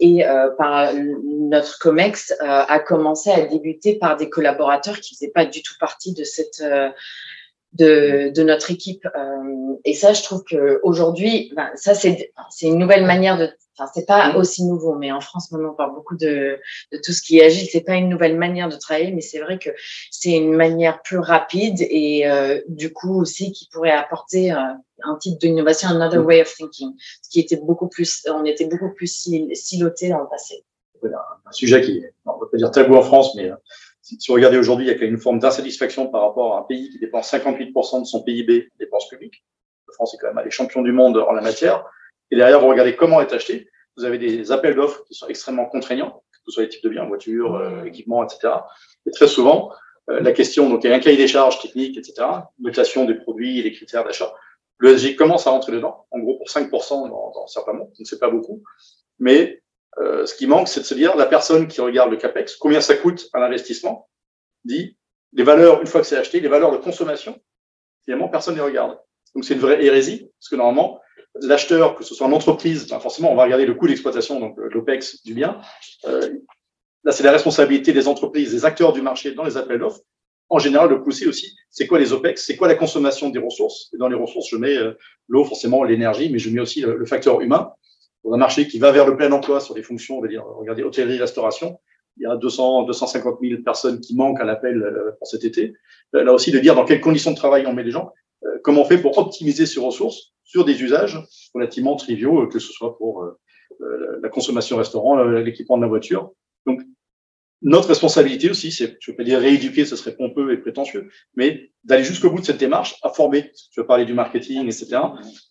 et 0.00 0.24
euh, 0.24 0.50
par 0.56 0.92
notre 0.94 1.78
COMEX 1.78 2.32
euh, 2.40 2.46
a 2.46 2.78
commencé 2.78 3.30
à 3.30 3.42
débuter 3.42 3.96
par 3.96 4.16
des 4.16 4.28
collaborateurs 4.28 5.00
qui 5.00 5.14
faisaient 5.14 5.32
pas 5.34 5.44
du 5.44 5.62
tout 5.62 5.74
partie 5.80 6.12
de 6.12 6.24
cette 6.24 6.60
euh, 6.60 6.88
de, 7.72 8.30
de, 8.34 8.42
notre 8.42 8.70
équipe. 8.70 9.06
Euh, 9.16 9.74
et 9.84 9.94
ça, 9.94 10.12
je 10.12 10.22
trouve 10.22 10.42
que 10.44 10.80
aujourd'hui, 10.82 11.52
ben, 11.54 11.70
ça 11.74 11.94
c'est 11.94 12.32
c'est 12.50 12.66
une 12.66 12.78
nouvelle 12.78 13.04
manière 13.04 13.38
de. 13.38 13.48
Enfin, 13.78 13.90
c'est 13.94 14.06
pas 14.06 14.34
aussi 14.36 14.64
nouveau, 14.64 14.96
mais 14.96 15.12
en 15.12 15.20
France 15.20 15.52
maintenant 15.52 15.70
on 15.70 15.74
parle 15.74 15.94
beaucoup 15.94 16.16
de, 16.16 16.58
de 16.90 16.98
tout 17.04 17.12
ce 17.12 17.22
qui 17.22 17.38
est 17.38 17.44
agile. 17.44 17.68
C'est 17.70 17.82
pas 17.82 17.94
une 17.94 18.08
nouvelle 18.08 18.36
manière 18.36 18.68
de 18.68 18.76
travailler, 18.76 19.12
mais 19.12 19.20
c'est 19.20 19.38
vrai 19.38 19.58
que 19.58 19.70
c'est 20.10 20.32
une 20.32 20.52
manière 20.52 21.00
plus 21.02 21.18
rapide 21.18 21.76
et 21.80 22.28
euh, 22.28 22.60
du 22.66 22.92
coup 22.92 23.20
aussi 23.20 23.52
qui 23.52 23.68
pourrait 23.72 23.92
apporter 23.92 24.50
euh, 24.50 24.56
un 25.04 25.16
type 25.16 25.38
d'innovation, 25.38 25.90
another 25.90 26.24
way 26.24 26.40
of 26.40 26.52
thinking, 26.52 26.92
ce 27.22 27.30
qui 27.30 27.38
était 27.38 27.56
beaucoup 27.56 27.86
plus, 27.86 28.26
on 28.28 28.44
était 28.44 28.66
beaucoup 28.66 28.92
plus 28.92 29.30
siloté 29.54 30.08
dans 30.08 30.22
le 30.22 30.28
passé. 30.28 30.64
Un 31.04 31.52
sujet 31.52 31.80
qui, 31.80 32.02
on 32.26 32.36
peut 32.38 32.48
pas 32.50 32.56
dire 32.56 32.72
tabou 32.72 32.96
en 32.96 33.02
France, 33.02 33.36
mais 33.36 33.52
si 34.18 34.28
vous 34.28 34.34
regardez 34.34 34.56
aujourd'hui, 34.56 34.86
il 34.86 34.96
y 34.96 35.02
a 35.02 35.04
une 35.04 35.18
forme 35.18 35.38
d'insatisfaction 35.38 36.08
par 36.08 36.22
rapport 36.22 36.56
à 36.56 36.60
un 36.60 36.62
pays 36.62 36.88
qui 36.90 36.98
dépense 36.98 37.30
58% 37.32 38.00
de 38.00 38.04
son 38.06 38.22
PIB 38.22 38.68
en 38.72 38.76
dépenses 38.78 39.08
publiques. 39.08 39.44
La 39.86 39.94
France 39.94 40.14
est 40.14 40.18
quand 40.18 40.32
même 40.32 40.44
les 40.44 40.50
champions 40.50 40.82
du 40.82 40.92
monde 40.92 41.18
en 41.18 41.32
la 41.32 41.42
matière. 41.42 41.84
Et 42.30 42.36
derrière, 42.36 42.60
vous 42.60 42.68
regardez 42.68 42.96
comment 42.96 43.20
est 43.20 43.32
acheté. 43.32 43.68
Vous 43.96 44.04
avez 44.04 44.18
des 44.18 44.50
appels 44.52 44.74
d'offres 44.74 45.04
qui 45.04 45.14
sont 45.14 45.26
extrêmement 45.26 45.66
contraignants, 45.66 46.22
que 46.32 46.38
ce 46.46 46.52
soit 46.52 46.62
les 46.62 46.68
types 46.68 46.84
de 46.84 46.88
biens, 46.88 47.04
voitures, 47.04 47.56
euh, 47.56 47.84
équipements, 47.84 48.24
etc. 48.24 48.54
Et 49.06 49.10
très 49.10 49.28
souvent, 49.28 49.72
euh, 50.08 50.20
la 50.20 50.32
question, 50.32 50.70
donc 50.70 50.84
il 50.84 50.90
y 50.90 50.92
a 50.92 50.96
un 50.96 51.00
cahier 51.00 51.16
des 51.16 51.28
charges 51.28 51.60
techniques, 51.60 51.98
etc., 51.98 52.26
notation 52.58 53.04
des 53.04 53.14
produits 53.14 53.58
et 53.58 53.62
les 53.62 53.72
critères 53.72 54.04
d'achat. 54.04 54.32
Le 54.78 54.96
SG 54.96 55.16
commence 55.16 55.46
à 55.46 55.50
rentrer 55.50 55.72
dedans. 55.72 56.06
En 56.12 56.20
gros, 56.20 56.36
pour 56.38 56.46
5% 56.46 57.08
dans, 57.08 57.32
dans 57.32 57.46
certains 57.46 57.72
mondes, 57.72 57.92
donc 57.98 58.06
c'est 58.06 58.20
pas 58.20 58.30
beaucoup. 58.30 58.62
Mais 59.18 59.60
euh, 60.00 60.26
ce 60.26 60.34
qui 60.34 60.46
manque, 60.46 60.68
c'est 60.68 60.80
de 60.80 60.84
se 60.84 60.94
dire, 60.94 61.16
la 61.16 61.26
personne 61.26 61.68
qui 61.68 61.80
regarde 61.80 62.10
le 62.10 62.16
CAPEX, 62.16 62.56
combien 62.56 62.80
ça 62.80 62.96
coûte 62.96 63.28
à 63.32 63.40
l'investissement, 63.40 64.08
dit, 64.64 64.96
les 65.32 65.42
valeurs, 65.42 65.80
une 65.80 65.86
fois 65.86 66.00
que 66.00 66.06
c'est 66.06 66.16
acheté, 66.16 66.40
les 66.40 66.48
valeurs 66.48 66.72
de 66.72 66.78
consommation, 66.78 67.38
finalement, 68.04 68.28
personne 68.28 68.54
ne 68.54 68.60
les 68.60 68.66
regarde. 68.66 68.98
Donc 69.34 69.44
c'est 69.44 69.54
une 69.54 69.60
vraie 69.60 69.84
hérésie, 69.84 70.30
parce 70.38 70.48
que 70.48 70.56
normalement, 70.56 71.00
l'acheteur, 71.42 71.94
que 71.94 72.04
ce 72.04 72.14
soit 72.14 72.26
en 72.26 72.32
entreprise, 72.32 72.88
ben 72.88 73.00
forcément, 73.00 73.32
on 73.32 73.36
va 73.36 73.44
regarder 73.44 73.66
le 73.66 73.74
coût 73.74 73.86
d'exploitation, 73.86 74.40
donc 74.40 74.58
euh, 74.58 74.68
l'OPEX 74.70 75.22
du 75.24 75.34
bien. 75.34 75.60
Euh, 76.06 76.28
là, 77.04 77.12
c'est 77.12 77.24
la 77.24 77.32
responsabilité 77.32 77.92
des 77.92 78.08
entreprises, 78.08 78.52
des 78.52 78.64
acteurs 78.64 78.92
du 78.92 79.02
marché 79.02 79.32
dans 79.32 79.44
les 79.44 79.56
appels 79.56 79.78
d'offres, 79.78 80.00
en 80.50 80.58
général, 80.58 80.88
de 80.88 80.94
pousser 80.94 81.26
aussi, 81.26 81.54
c'est 81.70 81.86
quoi 81.86 81.98
les 81.98 82.12
OPEX, 82.12 82.44
c'est 82.44 82.56
quoi 82.56 82.68
la 82.68 82.74
consommation 82.74 83.28
des 83.28 83.38
ressources. 83.38 83.90
Et 83.92 83.98
dans 83.98 84.08
les 84.08 84.16
ressources, 84.16 84.48
je 84.50 84.56
mets 84.56 84.76
euh, 84.76 84.92
l'eau, 85.28 85.44
forcément, 85.44 85.84
l'énergie, 85.84 86.30
mais 86.30 86.38
je 86.38 86.50
mets 86.50 86.60
aussi 86.60 86.80
le, 86.80 87.04
facteur 87.04 87.40
humain. 87.40 87.70
Pour 88.28 88.34
un 88.34 88.40
marché 88.40 88.68
qui 88.68 88.78
va 88.78 88.92
vers 88.92 89.06
le 89.06 89.16
plein 89.16 89.32
emploi 89.32 89.58
sur 89.58 89.74
des 89.74 89.82
fonctions, 89.82 90.18
on 90.18 90.20
va 90.20 90.28
dire, 90.28 90.44
regardez, 90.44 90.82
hôtellerie, 90.82 91.16
restauration, 91.16 91.80
il 92.18 92.24
y 92.24 92.26
a 92.26 92.36
200, 92.36 92.82
250 92.82 93.38
000 93.40 93.62
personnes 93.62 94.00
qui 94.00 94.14
manquent 94.14 94.38
à 94.38 94.44
l'appel 94.44 94.82
euh, 94.82 95.12
pour 95.18 95.26
cet 95.26 95.44
été. 95.44 95.72
Là 96.12 96.30
aussi, 96.34 96.50
de 96.50 96.58
dire 96.58 96.74
dans 96.74 96.84
quelles 96.84 97.00
conditions 97.00 97.30
de 97.30 97.36
travail 97.36 97.66
on 97.66 97.72
met 97.72 97.84
les 97.84 97.90
gens, 97.90 98.12
comment 98.62 98.82
on 98.82 98.84
fait 98.84 98.98
pour 98.98 99.16
optimiser 99.16 99.64
ces 99.64 99.80
ressources 99.80 100.34
sur 100.44 100.66
des 100.66 100.82
usages 100.82 101.18
relativement 101.54 101.96
triviaux, 101.96 102.46
que 102.48 102.58
ce 102.58 102.70
soit 102.70 102.98
pour 102.98 103.24
la 103.80 104.28
consommation 104.28 104.76
restaurant, 104.76 105.22
l'équipement 105.22 105.78
de 105.78 105.82
la 105.82 105.88
voiture. 105.88 106.32
Donc, 106.66 106.82
notre 107.62 107.88
responsabilité 107.88 108.50
aussi, 108.50 108.70
c'est, 108.70 108.96
je 109.00 109.10
ne 109.10 109.12
veux 109.12 109.16
pas 109.16 109.24
dire 109.24 109.40
rééduquer, 109.40 109.84
ce 109.84 109.96
serait 109.96 110.14
pompeux 110.14 110.52
et 110.52 110.58
prétentieux, 110.58 111.08
mais 111.34 111.72
d'aller 111.82 112.04
jusqu'au 112.04 112.30
bout 112.30 112.40
de 112.40 112.46
cette 112.46 112.58
démarche, 112.58 112.96
à 113.02 113.10
former, 113.10 113.50
tu 113.72 113.80
veux 113.80 113.86
parler 113.86 114.04
du 114.04 114.14
marketing, 114.14 114.66
etc., 114.66 115.00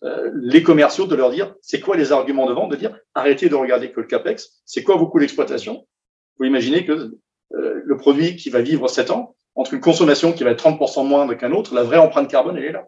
euh, 0.04 0.30
les 0.34 0.62
commerciaux, 0.62 1.06
de 1.06 1.14
leur 1.14 1.30
dire, 1.30 1.54
c'est 1.60 1.80
quoi 1.80 1.96
les 1.96 2.12
arguments 2.12 2.48
de 2.48 2.54
vente, 2.54 2.70
de 2.70 2.76
dire, 2.76 2.98
arrêtez 3.14 3.48
de 3.48 3.54
regarder 3.54 3.92
que 3.92 4.00
le 4.00 4.06
CAPEX, 4.06 4.62
c'est 4.64 4.82
quoi 4.82 4.96
vos 4.96 5.06
coûts 5.08 5.20
d'exploitation? 5.20 5.86
Vous 6.38 6.46
imaginez 6.46 6.86
que 6.86 7.18
euh, 7.54 7.82
le 7.84 7.96
produit 7.96 8.36
qui 8.36 8.48
va 8.48 8.62
vivre 8.62 8.88
7 8.88 9.10
ans, 9.10 9.34
entre 9.54 9.74
une 9.74 9.80
consommation 9.80 10.32
qui 10.32 10.44
va 10.44 10.50
être 10.50 10.64
30% 10.64 11.06
moindre 11.06 11.34
qu'un 11.34 11.52
autre, 11.52 11.74
la 11.74 11.82
vraie 11.82 11.98
empreinte 11.98 12.30
carbone, 12.30 12.56
elle 12.56 12.64
est 12.64 12.72
là. 12.72 12.86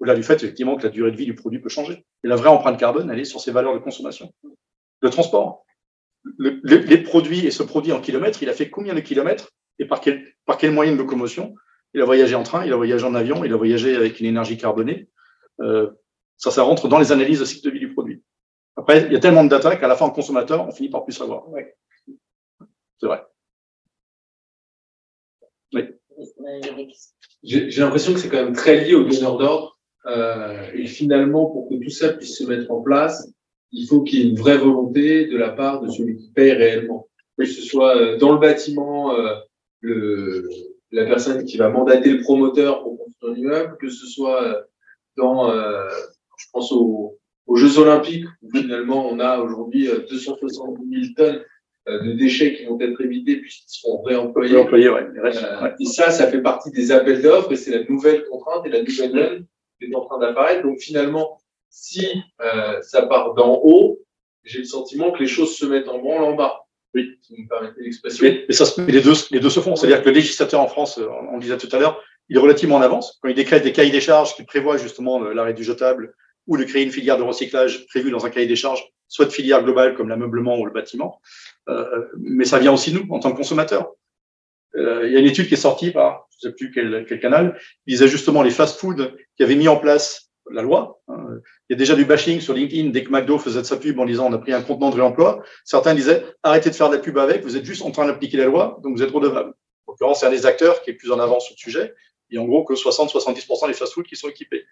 Au-delà 0.00 0.14
du 0.14 0.22
fait, 0.22 0.34
effectivement, 0.34 0.76
que 0.76 0.82
la 0.82 0.90
durée 0.90 1.10
de 1.10 1.16
vie 1.16 1.24
du 1.24 1.34
produit 1.34 1.60
peut 1.60 1.68
changer. 1.68 2.04
Et 2.24 2.28
la 2.28 2.36
vraie 2.36 2.50
empreinte 2.50 2.78
carbone, 2.78 3.10
elle 3.10 3.20
est 3.20 3.24
sur 3.24 3.40
ses 3.40 3.52
valeurs 3.52 3.72
de 3.74 3.78
consommation. 3.78 4.32
Le 5.00 5.10
transport, 5.10 5.64
le, 6.24 6.60
les 6.62 6.98
produits 6.98 7.46
et 7.46 7.50
ce 7.50 7.62
produit 7.62 7.92
en 7.92 8.00
kilomètres, 8.00 8.42
il 8.42 8.48
a 8.48 8.52
fait 8.52 8.70
combien 8.70 8.94
de 8.94 9.00
kilomètres 9.00 9.50
et 9.78 9.86
par 9.86 10.00
quel, 10.00 10.24
par 10.44 10.56
quel 10.56 10.72
moyen 10.72 10.92
de 10.92 10.98
locomotion? 10.98 11.54
Il 11.94 12.00
a 12.00 12.04
voyagé 12.04 12.34
en 12.34 12.42
train, 12.42 12.64
il 12.64 12.72
a 12.72 12.76
voyagé 12.76 13.04
en 13.04 13.14
avion, 13.14 13.44
il 13.44 13.52
a 13.52 13.56
voyagé 13.56 13.96
avec 13.96 14.18
une 14.20 14.26
énergie 14.26 14.56
carbonée. 14.56 15.08
Euh, 15.60 15.90
ça, 16.36 16.50
ça 16.50 16.62
rentre 16.62 16.88
dans 16.88 16.98
les 16.98 17.12
analyses 17.12 17.40
de 17.40 17.44
cycle 17.44 17.66
de 17.66 17.70
vie 17.70 17.80
du 17.80 17.92
produit. 17.92 18.22
Après, 18.76 19.04
il 19.06 19.12
y 19.12 19.16
a 19.16 19.20
tellement 19.20 19.44
de 19.44 19.50
data 19.50 19.76
qu'à 19.76 19.88
la 19.88 19.96
fin, 19.96 20.06
en 20.06 20.10
consommateur, 20.10 20.66
on 20.66 20.72
finit 20.72 20.88
par 20.88 21.04
plus 21.04 21.12
savoir. 21.12 21.48
Ouais. 21.50 21.76
C'est 22.98 23.06
vrai. 23.06 23.22
Oui. 25.74 25.82
J'ai 27.42 27.80
l'impression 27.80 28.14
que 28.14 28.20
c'est 28.20 28.28
quand 28.28 28.42
même 28.42 28.54
très 28.54 28.84
lié 28.84 28.94
au 28.94 29.04
donneur 29.04 29.36
d'ordre. 29.36 29.78
Euh, 30.06 30.70
et 30.74 30.86
finalement, 30.86 31.46
pour 31.46 31.68
que 31.68 31.74
tout 31.74 31.90
ça 31.90 32.12
puisse 32.12 32.38
se 32.38 32.44
mettre 32.44 32.70
en 32.70 32.80
place, 32.80 33.30
il 33.72 33.86
faut 33.86 34.02
qu'il 34.02 34.18
y 34.18 34.22
ait 34.22 34.30
une 34.30 34.38
vraie 34.38 34.58
volonté 34.58 35.26
de 35.26 35.36
la 35.36 35.50
part 35.50 35.80
de 35.80 35.90
celui 35.90 36.16
qui 36.16 36.30
paye 36.30 36.52
réellement. 36.52 37.08
Que 37.38 37.46
ce 37.46 37.62
soit 37.62 37.96
euh, 37.96 38.18
dans 38.18 38.32
le 38.32 38.38
bâtiment, 38.38 39.14
euh, 39.14 39.34
le, 39.80 40.48
la 40.90 41.06
personne 41.06 41.44
qui 41.44 41.56
va 41.56 41.70
mandater 41.70 42.10
le 42.10 42.20
promoteur 42.20 42.82
pour 42.82 42.98
construire 42.98 43.32
un 43.32 43.36
immeuble, 43.36 43.76
que 43.80 43.88
ce 43.88 44.06
soit 44.06 44.44
euh, 44.44 44.62
dans, 45.16 45.52
je 45.52 46.46
pense 46.52 46.72
aux, 46.72 47.18
aux, 47.46 47.56
Jeux 47.56 47.78
Olympiques, 47.78 48.26
où 48.42 48.50
finalement 48.50 49.08
on 49.10 49.18
a 49.20 49.38
aujourd'hui 49.40 49.88
270 50.08 51.14
000 51.14 51.14
tonnes 51.16 51.42
de 51.86 52.12
déchets 52.12 52.54
qui 52.54 52.64
vont 52.64 52.80
être 52.80 52.98
évités 53.00 53.36
puisqu'ils 53.36 53.80
seront 53.80 54.00
réemployés. 54.02 54.54
réemployés 54.54 54.88
ouais, 54.88 55.06
Et 55.80 55.84
ça, 55.84 56.10
ça 56.10 56.28
fait 56.28 56.40
partie 56.40 56.70
des 56.70 56.92
appels 56.92 57.20
d'offres 57.20 57.52
et 57.52 57.56
c'est 57.56 57.76
la 57.76 57.84
nouvelle 57.84 58.24
contrainte 58.24 58.64
et 58.64 58.70
la 58.70 58.82
nouvelle 58.82 59.12
donne 59.12 59.46
qui 59.78 59.90
est 59.90 59.94
en 59.94 60.06
train 60.06 60.18
d'apparaître. 60.18 60.62
Donc 60.62 60.78
finalement, 60.78 61.41
si 61.72 62.06
euh, 62.42 62.80
ça 62.82 63.02
part 63.06 63.34
d'en 63.34 63.60
haut, 63.64 63.98
j'ai 64.44 64.58
le 64.58 64.64
sentiment 64.64 65.10
que 65.10 65.20
les 65.20 65.26
choses 65.26 65.56
se 65.56 65.64
mettent 65.64 65.88
en 65.88 65.98
branle 65.98 66.22
en 66.22 66.34
bas. 66.34 66.66
Oui. 66.94 67.16
Si 67.22 67.34
vous 67.34 67.42
me 67.42 67.48
permettez 67.48 67.82
l'expression. 67.82 68.26
Mais, 68.26 68.54
ça, 68.54 68.64
les, 68.86 69.00
deux, 69.00 69.14
les 69.30 69.40
deux 69.40 69.50
se 69.50 69.60
font. 69.60 69.74
C'est-à-dire 69.74 70.02
que 70.02 70.08
le 70.10 70.14
législateur 70.14 70.60
en 70.60 70.68
France, 70.68 70.98
euh, 70.98 71.08
on 71.30 71.36
le 71.36 71.40
disait 71.40 71.56
tout 71.56 71.68
à 71.72 71.78
l'heure, 71.78 72.00
il 72.28 72.36
est 72.36 72.40
relativement 72.40 72.76
en 72.76 72.82
avance. 72.82 73.18
Quand 73.22 73.30
il 73.30 73.34
décrète 73.34 73.64
des 73.64 73.72
cahiers 73.72 73.90
des 73.90 74.02
charges 74.02 74.36
qui 74.36 74.44
prévoient 74.44 74.76
justement 74.76 75.18
l'arrêt 75.18 75.54
du 75.54 75.64
jetable 75.64 76.14
ou 76.46 76.58
de 76.58 76.64
créer 76.64 76.82
une 76.82 76.90
filière 76.90 77.16
de 77.16 77.22
recyclage 77.22 77.86
prévue 77.86 78.10
dans 78.10 78.26
un 78.26 78.30
cahier 78.30 78.46
des 78.46 78.56
charges, 78.56 78.84
soit 79.08 79.24
de 79.24 79.30
filière 79.30 79.64
globale 79.64 79.94
comme 79.94 80.08
l'ameublement 80.08 80.58
ou 80.58 80.66
le 80.66 80.72
bâtiment. 80.72 81.20
Euh, 81.68 82.06
mais 82.18 82.44
ça 82.44 82.58
vient 82.58 82.72
aussi 82.72 82.92
nous, 82.92 83.06
en 83.10 83.18
tant 83.18 83.32
que 83.32 83.36
consommateurs. 83.36 83.92
Euh, 84.74 85.06
il 85.06 85.12
y 85.12 85.16
a 85.16 85.20
une 85.20 85.26
étude 85.26 85.48
qui 85.48 85.54
est 85.54 85.58
sortie 85.58 85.90
par, 85.90 86.28
je 86.40 86.48
ne 86.48 86.50
sais 86.50 86.56
plus 86.56 86.70
quel, 86.70 87.06
quel 87.08 87.20
canal, 87.20 87.58
qui 87.86 87.94
disait 87.94 88.08
justement 88.08 88.42
les 88.42 88.50
fast-food 88.50 89.16
qui 89.36 89.42
avaient 89.42 89.54
mis 89.54 89.68
en 89.68 89.76
place 89.76 90.31
la 90.50 90.62
loi. 90.62 91.00
Hein. 91.08 91.26
Il 91.68 91.72
y 91.72 91.74
a 91.74 91.76
déjà 91.76 91.94
du 91.94 92.04
bashing 92.04 92.40
sur 92.40 92.54
LinkedIn 92.54 92.90
dès 92.90 93.04
que 93.04 93.10
McDo 93.10 93.38
faisait 93.38 93.60
de 93.60 93.66
sa 93.66 93.76
pub 93.76 93.98
en 93.98 94.04
disant 94.04 94.26
on 94.28 94.32
a 94.32 94.38
pris 94.38 94.52
un 94.52 94.62
contenant 94.62 94.90
de 94.90 94.96
réemploi. 94.96 95.42
Certains 95.64 95.94
disaient 95.94 96.24
arrêtez 96.42 96.70
de 96.70 96.74
faire 96.74 96.88
de 96.88 96.96
la 96.96 97.00
pub 97.00 97.18
avec, 97.18 97.42
vous 97.42 97.56
êtes 97.56 97.64
juste 97.64 97.82
en 97.82 97.90
train 97.90 98.06
d'appliquer 98.06 98.36
la 98.36 98.46
loi, 98.46 98.78
donc 98.82 98.96
vous 98.96 99.02
êtes 99.02 99.10
redevable. 99.10 99.54
En 99.86 99.92
l'occurrence, 99.92 100.20
c'est 100.20 100.26
un 100.26 100.30
des 100.30 100.46
acteurs 100.46 100.82
qui 100.82 100.90
est 100.90 100.94
plus 100.94 101.10
en 101.12 101.18
avance 101.18 101.46
sur 101.46 101.54
le 101.56 101.60
sujet. 101.60 101.94
Et 102.30 102.38
en 102.38 102.44
gros, 102.44 102.64
que 102.64 102.74
60-70% 102.74 103.66
des 103.66 103.74
fast-foods 103.74 104.04
qui 104.04 104.16
sont 104.16 104.28
équipés. 104.28 104.64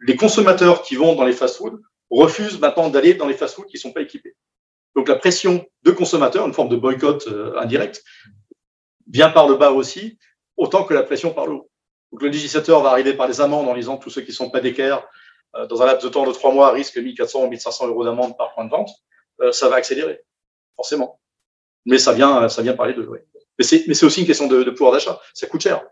Les 0.00 0.16
consommateurs 0.16 0.82
qui 0.82 0.94
vont 0.94 1.14
dans 1.14 1.24
les 1.24 1.32
fast-foods 1.32 1.80
refusent 2.10 2.60
maintenant 2.60 2.88
d'aller 2.90 3.14
dans 3.14 3.26
les 3.26 3.34
fast-foods 3.34 3.66
qui 3.66 3.76
ne 3.76 3.80
sont 3.80 3.92
pas 3.92 4.02
équipés. 4.02 4.36
Donc 4.94 5.08
la 5.08 5.16
pression 5.16 5.66
de 5.82 5.90
consommateurs, 5.90 6.46
une 6.46 6.52
forme 6.52 6.68
de 6.68 6.76
boycott 6.76 7.26
euh, 7.26 7.58
indirect, 7.58 8.04
vient 9.08 9.30
par 9.30 9.48
le 9.48 9.56
bas 9.56 9.72
aussi, 9.72 10.18
autant 10.56 10.84
que 10.84 10.94
la 10.94 11.02
pression 11.02 11.32
par 11.32 11.46
le 11.46 11.54
haut. 11.54 11.70
Donc 12.12 12.22
le 12.22 12.28
législateur 12.28 12.82
va 12.82 12.90
arriver 12.90 13.14
par 13.14 13.26
les 13.26 13.40
amendes 13.40 13.68
en 13.68 13.74
disant 13.74 13.96
tous 13.96 14.10
ceux 14.10 14.20
qui 14.20 14.30
ne 14.30 14.34
sont 14.34 14.50
pas 14.50 14.60
d'équerre 14.60 15.08
euh, 15.56 15.66
dans 15.66 15.82
un 15.82 15.86
laps 15.86 16.04
de 16.04 16.08
temps 16.08 16.26
de 16.26 16.32
trois 16.32 16.52
mois 16.52 16.70
risquent 16.70 16.98
1400 16.98 17.44
ou 17.44 17.48
1500 17.48 17.88
euros 17.88 18.04
d'amende 18.04 18.36
par 18.36 18.54
point 18.54 18.64
de 18.64 18.70
vente. 18.70 18.90
Euh, 19.40 19.52
ça 19.52 19.68
va 19.68 19.76
accélérer, 19.76 20.22
forcément. 20.76 21.20
Mais 21.84 21.98
ça 21.98 22.12
vient, 22.12 22.48
ça 22.48 22.62
vient 22.62 22.74
par 22.74 22.86
les 22.86 22.94
deux. 22.94 23.06
Oui. 23.06 23.18
Mais 23.58 23.64
c'est 23.94 24.06
aussi 24.06 24.20
une 24.20 24.26
question 24.26 24.46
de, 24.46 24.62
de 24.62 24.70
pouvoir 24.70 24.92
d'achat. 24.92 25.20
Ça 25.34 25.46
coûte 25.46 25.62
cher. 25.62 25.84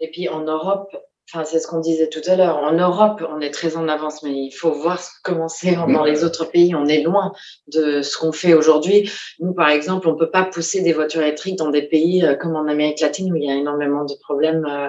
Et 0.00 0.10
puis 0.10 0.28
en 0.28 0.40
Europe, 0.40 0.94
Enfin, 1.32 1.44
c'est 1.44 1.58
ce 1.58 1.66
qu'on 1.66 1.80
disait 1.80 2.08
tout 2.08 2.20
à 2.26 2.36
l'heure. 2.36 2.58
En 2.58 2.72
Europe, 2.72 3.20
on 3.28 3.40
est 3.40 3.50
très 3.50 3.76
en 3.76 3.88
avance, 3.88 4.22
mais 4.22 4.30
il 4.30 4.52
faut 4.52 4.70
voir 4.70 5.02
comment 5.24 5.48
c'est 5.48 5.74
dans 5.74 6.04
les 6.04 6.22
autres 6.22 6.44
pays. 6.44 6.72
On 6.76 6.86
est 6.86 7.02
loin 7.02 7.32
de 7.66 8.00
ce 8.02 8.16
qu'on 8.16 8.30
fait 8.30 8.54
aujourd'hui. 8.54 9.10
Nous, 9.40 9.52
par 9.52 9.70
exemple, 9.70 10.06
on 10.08 10.14
peut 10.14 10.30
pas 10.30 10.44
pousser 10.44 10.82
des 10.82 10.92
voitures 10.92 11.22
électriques 11.22 11.58
dans 11.58 11.70
des 11.70 11.82
pays 11.82 12.24
euh, 12.24 12.36
comme 12.36 12.54
en 12.54 12.68
Amérique 12.68 13.00
latine 13.00 13.32
où 13.32 13.34
il 13.36 13.42
y 13.42 13.50
a 13.50 13.56
énormément 13.56 14.04
de 14.04 14.14
problèmes, 14.22 14.64
euh, 14.70 14.86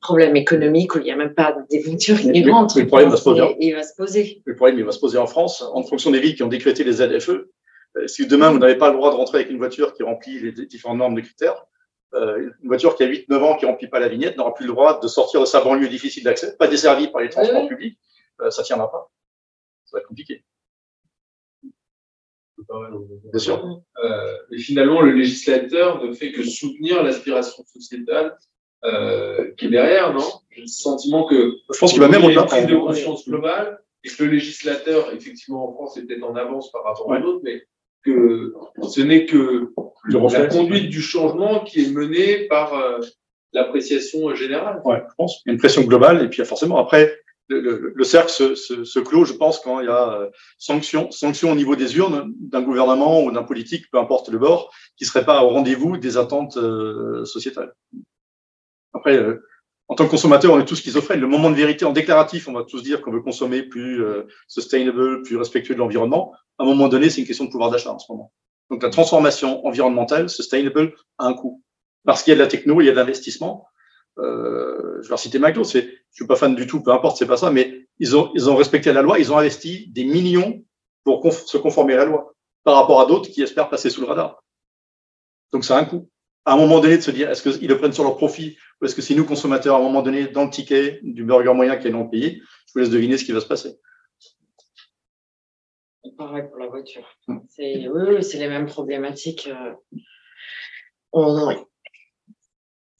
problèmes 0.00 0.34
économiques, 0.34 0.96
où 0.96 0.98
il 0.98 1.04
n'y 1.04 1.12
a 1.12 1.16
même 1.16 1.34
pas 1.34 1.54
des 1.70 1.80
voitures 1.80 2.18
qui 2.18 2.50
rentrent. 2.50 2.76
Le 2.76 2.88
problème 2.88 3.10
va 3.10 3.16
se 3.16 3.22
poser. 3.22 3.56
Il 3.60 3.72
va 3.72 3.84
se 3.84 3.94
poser. 3.96 4.42
Le 4.44 4.56
problème, 4.56 4.76
il 4.76 4.84
va 4.84 4.90
se 4.90 4.98
poser 4.98 5.18
en 5.18 5.28
France, 5.28 5.62
en 5.62 5.84
fonction 5.84 6.10
des 6.10 6.18
villes 6.18 6.34
qui 6.34 6.42
ont 6.42 6.48
décrété 6.48 6.82
les 6.82 6.94
ZFE. 6.94 7.46
Euh, 7.96 8.06
si 8.08 8.26
demain, 8.26 8.50
vous 8.50 8.58
n'avez 8.58 8.76
pas 8.76 8.90
le 8.90 8.96
droit 8.96 9.12
de 9.12 9.16
rentrer 9.16 9.38
avec 9.38 9.50
une 9.50 9.58
voiture 9.58 9.94
qui 9.94 10.02
remplit 10.02 10.40
les 10.40 10.66
différentes 10.66 10.98
normes 10.98 11.14
de 11.14 11.20
critères, 11.20 11.64
une 12.12 12.68
voiture 12.68 12.96
qui 12.96 13.04
a 13.04 13.06
8-9 13.06 13.34
ans 13.42 13.56
qui 13.56 13.66
remplit 13.66 13.88
pas 13.88 14.00
la 14.00 14.08
vignette 14.08 14.36
n'aura 14.36 14.52
plus 14.52 14.66
le 14.66 14.72
droit 14.72 14.98
de 15.00 15.06
sortir 15.06 15.40
de 15.40 15.46
sa 15.46 15.60
banlieue 15.60 15.88
difficile 15.88 16.24
d'accès, 16.24 16.56
pas 16.56 16.66
desservie 16.66 17.08
par 17.08 17.20
les 17.20 17.28
transports 17.28 17.68
publics, 17.68 17.98
euh, 18.40 18.50
ça 18.50 18.62
tiendra 18.62 18.90
pas. 18.90 19.10
Ça 19.84 19.96
va 19.96 20.00
être 20.00 20.08
compliqué. 20.08 20.44
Bien 22.68 23.38
sûr. 23.38 23.82
Euh, 24.04 24.36
et 24.52 24.58
finalement, 24.58 25.00
le 25.00 25.12
législateur 25.12 26.04
ne 26.04 26.12
fait 26.12 26.32
que 26.32 26.42
soutenir 26.42 27.02
l'aspiration 27.02 27.64
sociétale 27.64 28.36
euh, 28.84 29.52
qui 29.56 29.66
est 29.66 29.70
derrière, 29.70 30.12
non? 30.12 30.28
J'ai 30.50 30.62
le 30.62 30.66
sentiment 30.66 31.24
que 31.24 31.56
je 31.72 31.78
pense 31.78 31.92
qu'il 31.92 32.00
va 32.00 32.08
même 32.08 32.24
au-delà. 32.24 32.46
Une 32.60 32.66
de 32.66 32.76
conscience 32.76 33.26
globale 33.26 33.82
et 34.04 34.08
que 34.08 34.24
le 34.24 34.30
législateur, 34.30 35.12
effectivement, 35.12 35.68
en 35.68 35.72
France, 35.72 35.96
est 35.96 36.02
peut-être 36.02 36.22
en 36.22 36.36
avance 36.36 36.70
par 36.70 36.84
rapport 36.84 37.12
à 37.12 37.20
d'autres, 37.20 37.40
mais 37.42 37.62
que 38.04 38.54
ce 38.82 39.00
n'est 39.00 39.26
que 39.26 39.72
la 40.08 40.46
conduite 40.46 40.90
du 40.90 41.02
changement 41.02 41.60
qui 41.60 41.84
est 41.84 41.90
menée 41.90 42.46
par 42.48 42.74
euh, 42.74 42.98
l'appréciation 43.52 44.34
générale. 44.34 44.80
Ouais, 44.84 45.02
je 45.08 45.14
pense. 45.16 45.42
Une 45.46 45.58
pression 45.58 45.82
globale 45.82 46.24
et 46.24 46.28
puis 46.28 46.44
forcément 46.44 46.78
après 46.78 47.14
le, 47.48 47.92
le, 47.94 48.04
cercle 48.04 48.30
se, 48.30 48.54
se, 48.54 48.84
se, 48.84 49.00
clôt, 49.00 49.24
je 49.24 49.32
pense, 49.32 49.58
quand 49.58 49.80
il 49.80 49.86
y 49.86 49.90
a 49.90 50.12
euh, 50.12 50.30
sanction, 50.56 51.10
sanction 51.10 51.50
au 51.50 51.56
niveau 51.56 51.74
des 51.74 51.96
urnes 51.96 52.32
d'un 52.38 52.62
gouvernement 52.62 53.24
ou 53.24 53.32
d'un 53.32 53.42
politique, 53.42 53.90
peu 53.90 53.98
importe 53.98 54.28
le 54.28 54.38
bord, 54.38 54.72
qui 54.96 55.04
serait 55.04 55.24
pas 55.24 55.42
au 55.42 55.48
rendez-vous 55.48 55.96
des 55.96 56.16
attentes 56.16 56.56
euh, 56.56 57.24
sociétales. 57.24 57.74
Après, 58.92 59.16
euh, 59.16 59.42
en 59.88 59.96
tant 59.96 60.04
que 60.04 60.10
consommateur, 60.10 60.52
on 60.52 60.60
est 60.60 60.64
tous 60.64 60.76
schizophrènes. 60.76 61.20
Le 61.20 61.26
moment 61.26 61.50
de 61.50 61.56
vérité 61.56 61.84
en 61.84 61.92
déclaratif, 61.92 62.46
on 62.46 62.52
va 62.52 62.62
tous 62.62 62.80
dire 62.80 63.00
qu'on 63.02 63.10
veut 63.10 63.22
consommer 63.22 63.64
plus 63.64 64.04
euh, 64.04 64.22
sustainable, 64.46 65.22
plus 65.22 65.36
respectueux 65.36 65.74
de 65.74 65.80
l'environnement. 65.80 66.32
À 66.60 66.62
un 66.62 66.66
moment 66.66 66.88
donné, 66.88 67.08
c'est 67.08 67.22
une 67.22 67.26
question 67.26 67.46
de 67.46 67.50
pouvoir 67.50 67.70
d'achat 67.70 67.90
en 67.90 67.98
ce 67.98 68.12
moment. 68.12 68.34
Donc 68.68 68.82
la 68.82 68.90
transformation 68.90 69.66
environnementale, 69.66 70.28
sustainable, 70.28 70.94
a 71.16 71.24
un 71.24 71.32
coût. 71.32 71.62
Parce 72.04 72.22
qu'il 72.22 72.32
y 72.32 72.34
a 72.34 72.36
de 72.36 72.42
la 72.42 72.48
techno, 72.48 72.82
il 72.82 72.84
y 72.84 72.88
a 72.90 72.92
de 72.92 72.96
l'investissement. 72.96 73.66
euh, 74.18 75.00
je 75.02 75.08
vais 75.08 75.16
citer 75.16 75.38
McDo, 75.38 75.64
c'est, 75.64 75.84
je 75.84 76.16
suis 76.16 76.26
pas 76.26 76.36
fan 76.36 76.54
du 76.54 76.66
tout, 76.66 76.82
peu 76.82 76.92
importe, 76.92 77.16
c'est 77.16 77.26
pas 77.26 77.38
ça, 77.38 77.50
mais 77.50 77.86
ils 77.98 78.14
ont, 78.14 78.30
ils 78.34 78.50
ont 78.50 78.56
respecté 78.56 78.92
la 78.92 79.00
loi, 79.00 79.18
ils 79.18 79.32
ont 79.32 79.38
investi 79.38 79.88
des 79.88 80.04
millions 80.04 80.62
pour 81.02 81.32
se 81.32 81.56
conformer 81.56 81.94
à 81.94 81.98
la 81.98 82.04
loi, 82.04 82.34
par 82.62 82.74
rapport 82.74 83.00
à 83.00 83.06
d'autres 83.06 83.30
qui 83.30 83.40
espèrent 83.40 83.70
passer 83.70 83.88
sous 83.88 84.02
le 84.02 84.06
radar. 84.06 84.44
Donc, 85.52 85.64
ça 85.64 85.78
a 85.78 85.80
un 85.80 85.86
coût. 85.86 86.10
À 86.44 86.52
un 86.52 86.56
moment 86.58 86.80
donné, 86.80 86.98
de 86.98 87.02
se 87.02 87.10
dire, 87.10 87.30
est-ce 87.30 87.42
qu'ils 87.42 87.68
le 87.68 87.78
prennent 87.78 87.94
sur 87.94 88.04
leur 88.04 88.18
profit, 88.18 88.58
ou 88.80 88.84
est-ce 88.84 88.94
que 88.94 89.00
c'est 89.00 89.14
nous, 89.14 89.24
consommateurs, 89.24 89.76
à 89.76 89.78
un 89.78 89.82
moment 89.82 90.02
donné, 90.02 90.26
dans 90.26 90.44
le 90.44 90.50
ticket 90.50 91.00
du 91.02 91.24
burger 91.24 91.54
moyen 91.54 91.76
qui 91.78 91.88
est 91.88 91.90
non 91.90 92.06
payé, 92.06 92.42
je 92.66 92.72
vous 92.74 92.80
laisse 92.80 92.90
deviner 92.90 93.16
ce 93.16 93.24
qui 93.24 93.32
va 93.32 93.40
se 93.40 93.46
passer. 93.46 93.78
Pareil 96.20 96.44
pour 96.50 96.58
la 96.58 96.66
voiture. 96.66 97.16
Hmm. 97.28 97.38
C'est, 97.48 97.88
oui, 97.88 98.22
c'est 98.22 98.36
les 98.36 98.48
mêmes 98.48 98.66
problématiques. 98.66 99.48
Euh, 99.50 99.72
on, 101.12 101.48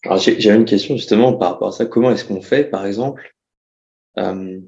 alors, 0.02 0.16
j'avais 0.16 0.56
une 0.56 0.64
question 0.64 0.96
justement 0.96 1.34
par 1.34 1.50
rapport 1.50 1.68
à 1.68 1.72
ça. 1.72 1.84
Comment 1.84 2.12
est-ce 2.12 2.24
qu'on 2.24 2.40
fait, 2.40 2.64
par 2.64 2.86
exemple, 2.86 3.36
euh, 4.16 4.58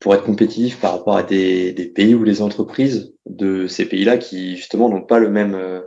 pour 0.00 0.14
être 0.14 0.24
compétitif 0.24 0.78
par 0.78 0.92
rapport 0.98 1.16
à 1.16 1.22
des, 1.22 1.72
des, 1.72 1.88
pays 1.88 2.14
ou 2.14 2.24
les 2.24 2.42
entreprises 2.42 3.14
de 3.24 3.66
ces 3.66 3.88
pays-là 3.88 4.18
qui 4.18 4.58
justement 4.58 4.90
n'ont 4.90 5.06
pas 5.06 5.18
le 5.18 5.30
même 5.30 5.54
euh, 5.54 5.80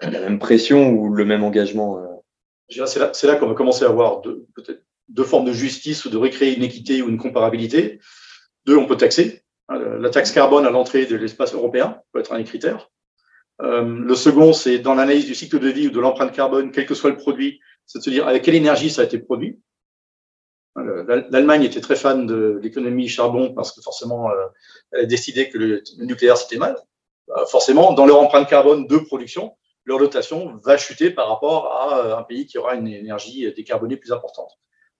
la 0.00 0.20
même 0.20 0.38
pression 0.38 0.90
ou 0.90 1.12
le 1.12 1.24
même 1.24 1.42
engagement 1.42 1.98
euh? 1.98 2.86
C'est 2.86 3.00
là, 3.00 3.10
c'est 3.12 3.26
là 3.26 3.34
qu'on 3.34 3.48
va 3.48 3.54
commencer 3.54 3.84
à 3.84 3.88
avoir 3.88 4.20
deux, 4.20 4.46
peut-être 4.54 4.84
deux 5.08 5.24
formes 5.24 5.44
de 5.44 5.52
justice 5.52 6.04
ou 6.04 6.10
de 6.10 6.16
recréer 6.16 6.56
une 6.56 6.62
équité 6.62 7.02
ou 7.02 7.08
une 7.08 7.18
comparabilité. 7.18 7.98
Deux, 8.64 8.76
on 8.76 8.86
peut 8.86 8.96
taxer. 8.96 9.41
La 9.78 10.10
taxe 10.10 10.32
carbone 10.32 10.66
à 10.66 10.70
l'entrée 10.70 11.06
de 11.06 11.16
l'espace 11.16 11.54
européen 11.54 12.00
peut 12.12 12.20
être 12.20 12.32
un 12.32 12.38
des 12.38 12.44
critères. 12.44 12.90
Euh, 13.60 13.82
le 13.84 14.14
second, 14.14 14.52
c'est 14.52 14.78
dans 14.78 14.94
l'analyse 14.94 15.26
du 15.26 15.34
cycle 15.34 15.58
de 15.58 15.68
vie 15.68 15.88
ou 15.88 15.90
de 15.90 16.00
l'empreinte 16.00 16.32
carbone, 16.32 16.72
quel 16.72 16.86
que 16.86 16.94
soit 16.94 17.10
le 17.10 17.16
produit, 17.16 17.60
c'est 17.86 17.98
de 17.98 18.04
se 18.04 18.10
dire 18.10 18.26
avec 18.26 18.42
quelle 18.42 18.54
énergie 18.54 18.90
ça 18.90 19.02
a 19.02 19.04
été 19.04 19.18
produit. 19.18 19.60
Euh, 20.78 21.24
L'Allemagne 21.30 21.64
était 21.64 21.80
très 21.80 21.96
fan 21.96 22.26
de 22.26 22.58
l'économie 22.62 23.08
charbon 23.08 23.52
parce 23.54 23.72
que 23.72 23.82
forcément, 23.82 24.30
euh, 24.30 24.46
elle 24.92 25.00
a 25.00 25.06
décidé 25.06 25.48
que 25.48 25.58
le, 25.58 25.82
nucléaire 25.98 26.36
c'était 26.36 26.56
mal. 26.56 26.76
forcément, 27.48 27.92
dans 27.92 28.06
leur 28.06 28.20
empreinte 28.20 28.48
carbone 28.48 28.86
de 28.86 28.96
production, 28.98 29.56
leur 29.84 29.98
dotation 29.98 30.56
va 30.64 30.76
chuter 30.76 31.10
par 31.10 31.28
rapport 31.28 31.66
à 31.72 32.18
un 32.18 32.22
pays 32.22 32.46
qui 32.46 32.58
aura 32.58 32.74
une 32.74 32.88
énergie 32.88 33.52
décarbonée 33.54 33.96
plus 33.96 34.12
importante. 34.12 34.50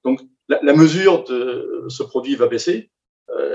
Donc, 0.04 0.20
la 0.48 0.72
mesure 0.72 1.24
de 1.24 1.86
ce 1.88 2.02
produit 2.02 2.34
va 2.34 2.48
baisser. 2.48 2.91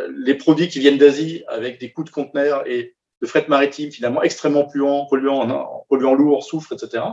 Les 0.09 0.35
produits 0.35 0.67
qui 0.67 0.79
viennent 0.79 0.97
d'Asie 0.97 1.43
avec 1.47 1.79
des 1.79 1.91
coûts 1.91 2.03
de 2.03 2.09
conteneurs 2.09 2.67
et 2.67 2.95
de 3.21 3.27
fret 3.27 3.45
maritime 3.47 3.91
finalement 3.91 4.21
extrêmement 4.21 4.65
polluant, 4.65 5.05
polluant, 5.05 5.85
polluant 5.89 6.13
lourd, 6.13 6.43
soufre, 6.43 6.73
etc. 6.73 7.03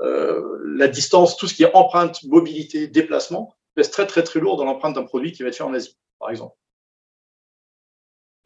Euh, 0.00 0.58
la 0.64 0.88
distance, 0.88 1.36
tout 1.36 1.46
ce 1.46 1.54
qui 1.54 1.62
est 1.62 1.74
empreinte, 1.74 2.22
mobilité, 2.24 2.88
déplacement, 2.88 3.54
pèse 3.74 3.90
très 3.90 4.06
très 4.06 4.22
très 4.22 4.40
lourd 4.40 4.56
dans 4.56 4.64
l'empreinte 4.64 4.94
d'un 4.94 5.04
produit 5.04 5.32
qui 5.32 5.42
va 5.42 5.48
être 5.48 5.56
fait 5.56 5.62
en 5.62 5.74
Asie, 5.74 5.96
par 6.18 6.30
exemple. 6.30 6.56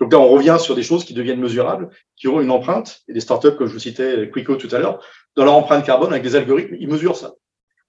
Donc 0.01 0.13
là, 0.13 0.19
on 0.21 0.29
revient 0.29 0.59
sur 0.61 0.77
des 0.77 0.83
choses 0.83 1.05
qui 1.05 1.15
deviennent 1.15 1.41
mesurables, 1.41 1.91
qui 2.17 2.29
auront 2.29 2.41
une 2.41 2.51
empreinte, 2.51 3.03
et 3.09 3.13
des 3.13 3.21
startups, 3.21 3.57
comme 3.57 3.67
je 3.67 3.73
vous 3.73 3.79
citais 3.81 4.31
Quico 4.31 4.57
tout 4.57 4.69
à 4.73 4.79
l'heure, 4.79 5.05
dans 5.35 5.45
leur 5.45 5.55
empreinte 5.55 5.85
carbone, 5.85 6.13
avec 6.13 6.23
des 6.23 6.37
algorithmes, 6.37 6.77
ils 6.79 6.89
mesurent 6.89 7.17
ça. 7.17 7.35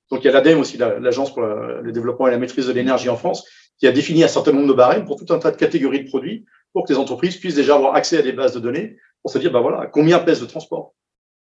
Donc 0.10 0.24
il 0.24 0.26
y 0.26 0.30
a 0.30 0.34
l'ADEME 0.34 0.60
aussi, 0.60 0.78
l'Agence 0.78 1.34
pour 1.34 1.44
le 1.44 1.92
développement 1.92 2.28
et 2.28 2.32
la 2.32 2.38
maîtrise 2.38 2.68
de 2.68 2.74
l'énergie 2.74 3.10
en 3.10 3.18
France, 3.18 3.48
qui 3.78 3.88
a 3.88 3.92
défini 3.92 4.24
un 4.24 4.28
certain 4.28 4.52
nombre 4.52 4.68
de 4.68 4.74
barèmes 4.74 5.06
pour 5.06 5.24
tout 5.24 5.32
un 5.34 5.40
tas 5.40 5.52
de 5.52 5.58
catégories 5.58 6.04
de 6.04 6.10
produits, 6.10 6.46
pour 6.74 6.86
que 6.86 6.94
les 6.94 7.00
entreprises 7.00 7.38
puissent 7.38 7.56
déjà 7.56 7.76
avoir 7.76 7.96
accès 7.96 8.18
à 8.18 8.22
des 8.22 8.34
bases 8.34 8.54
de 8.54 8.60
données 8.60 8.98
pour 9.22 9.32
se 9.32 9.38
dire, 9.38 9.52
ben 9.52 9.62
voilà, 9.62 9.88
combien 9.88 10.20
pèse 10.20 10.42
le 10.42 10.48
transport? 10.48 10.94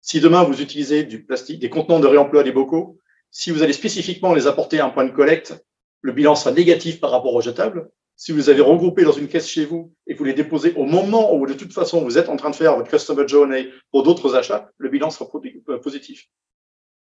Si 0.02 0.20
demain 0.20 0.44
vous 0.44 0.62
utilisez 0.62 1.04
du 1.04 1.24
plastique, 1.24 1.60
des 1.60 1.70
contenants 1.70 2.00
de 2.00 2.08
réemploi 2.08 2.44
des 2.44 2.52
bocaux, 2.52 2.98
si 3.30 3.52
vous 3.52 3.64
allez 3.64 3.74
spécifiquement 3.74 4.34
les 4.34 4.48
apporter 4.48 4.80
à 4.80 4.86
un 4.86 4.90
point 4.90 5.06
de 5.06 5.12
collecte, 5.12 5.64
le 6.02 6.12
bilan 6.12 6.36
sera 6.36 6.52
négatif 6.52 7.00
par 7.00 7.12
rapport 7.12 7.34
aux 7.34 7.42
jetables. 7.42 7.90
Si 8.16 8.32
vous 8.32 8.50
avez 8.50 8.62
regroupé 8.62 9.04
dans 9.04 9.12
une 9.12 9.28
caisse 9.28 9.48
chez 9.48 9.66
vous 9.66 9.94
et 10.06 10.14
que 10.14 10.20
vous 10.20 10.26
les 10.26 10.34
déposez 10.34 10.74
au 10.76 10.84
moment 10.84 11.34
où 11.34 11.46
de 11.48 11.54
toute 11.54 11.74
façon 11.74 12.04
vous 12.04 12.18
êtes 12.18 12.30
en 12.30 12.36
train 12.36 12.50
de 12.50 12.56
faire 12.56 12.76
votre 12.76 12.90
customer 12.90 13.28
journey 13.28 13.70
pour 13.92 14.04
d'autres 14.04 14.36
achats, 14.36 14.70
le 14.78 14.90
bilan 14.90 15.10
sera 15.10 15.30
euh, 15.70 15.78
positif. 15.80 16.28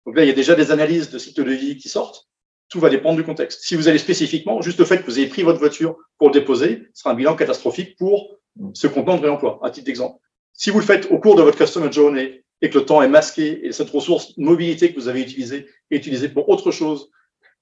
Donc 0.08 0.16
là, 0.16 0.24
il 0.24 0.28
y 0.28 0.30
a 0.30 0.34
déjà 0.34 0.54
des 0.54 0.70
analyses 0.70 1.10
de 1.10 1.18
cycle 1.18 1.44
de 1.44 1.52
vie 1.52 1.76
qui 1.76 1.90
sortent. 1.90 2.28
Tout 2.70 2.80
va 2.80 2.88
dépendre 2.88 3.18
du 3.18 3.24
contexte. 3.24 3.60
Si 3.64 3.76
vous 3.76 3.88
allez 3.88 3.98
spécifiquement, 3.98 4.62
juste 4.62 4.78
le 4.78 4.86
fait 4.86 5.02
que 5.02 5.04
vous 5.04 5.18
ayez 5.18 5.28
pris 5.28 5.42
votre 5.42 5.58
voiture 5.58 5.96
pour 6.16 6.28
le 6.28 6.32
déposer, 6.32 6.84
sera 6.94 7.10
un 7.10 7.14
bilan 7.14 7.36
catastrophique 7.36 7.94
pour 7.98 8.38
ce 8.72 8.86
contenant 8.86 9.18
de 9.18 9.20
réemploi, 9.20 9.60
à 9.62 9.68
titre 9.68 9.84
d'exemple. 9.84 10.18
Si 10.54 10.70
vous 10.70 10.80
le 10.80 10.86
faites 10.86 11.10
au 11.10 11.18
cours 11.18 11.34
de 11.36 11.42
votre 11.42 11.58
customer 11.58 11.92
journey 11.92 12.42
et 12.62 12.70
que 12.70 12.78
le 12.78 12.86
temps 12.86 13.02
est 13.02 13.08
masqué 13.08 13.66
et 13.66 13.70
cette 13.70 13.90
ressource 13.90 14.32
mobilité 14.38 14.94
que 14.94 14.98
vous 14.98 15.08
avez 15.08 15.20
utilisée 15.20 15.66
est 15.90 15.96
utilisée 15.96 16.30
pour 16.30 16.48
autre 16.48 16.70
chose 16.70 17.10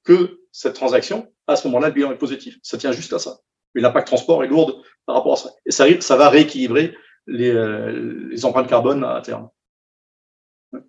que 0.05 0.39
cette 0.53 0.75
transaction, 0.75 1.27
à 1.49 1.57
ce 1.57 1.67
moment-là, 1.67 1.89
le 1.89 1.95
bilan 1.95 2.13
est 2.13 2.19
positif. 2.19 2.59
Ça 2.63 2.79
tient 2.79 2.93
juste 2.93 3.13
à 3.13 3.19
ça. 3.19 3.41
Mais 3.75 3.81
l'impact 3.81 4.07
transport 4.07 4.45
est 4.45 4.47
lourd 4.47 4.85
par 5.05 5.17
rapport 5.17 5.33
à 5.33 5.37
ça. 5.37 5.51
Et 5.67 5.73
ça, 5.73 5.87
ça 6.01 6.15
va 6.15 6.29
rééquilibrer 6.29 6.95
les, 7.27 7.51
euh, 7.51 8.29
les, 8.31 8.45
empreintes 8.45 8.69
carbone 8.69 9.03
à 9.03 9.21
terme. 9.21 9.49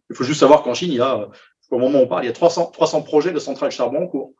Il 0.09 0.15
faut 0.15 0.23
juste 0.23 0.39
savoir 0.39 0.63
qu'en 0.63 0.73
Chine, 0.73 0.91
il 0.91 0.97
y 0.97 1.01
a, 1.01 1.29
au 1.71 1.79
moment 1.79 1.99
où 1.99 2.03
on 2.03 2.07
parle, 2.07 2.23
il 2.23 2.27
y 2.27 2.29
a 2.29 2.33
300, 2.33 2.71
300 2.71 3.01
projets 3.03 3.31
de 3.31 3.39
centrales 3.39 3.71
charbon 3.71 4.03
en 4.03 4.07
cours. 4.07 4.33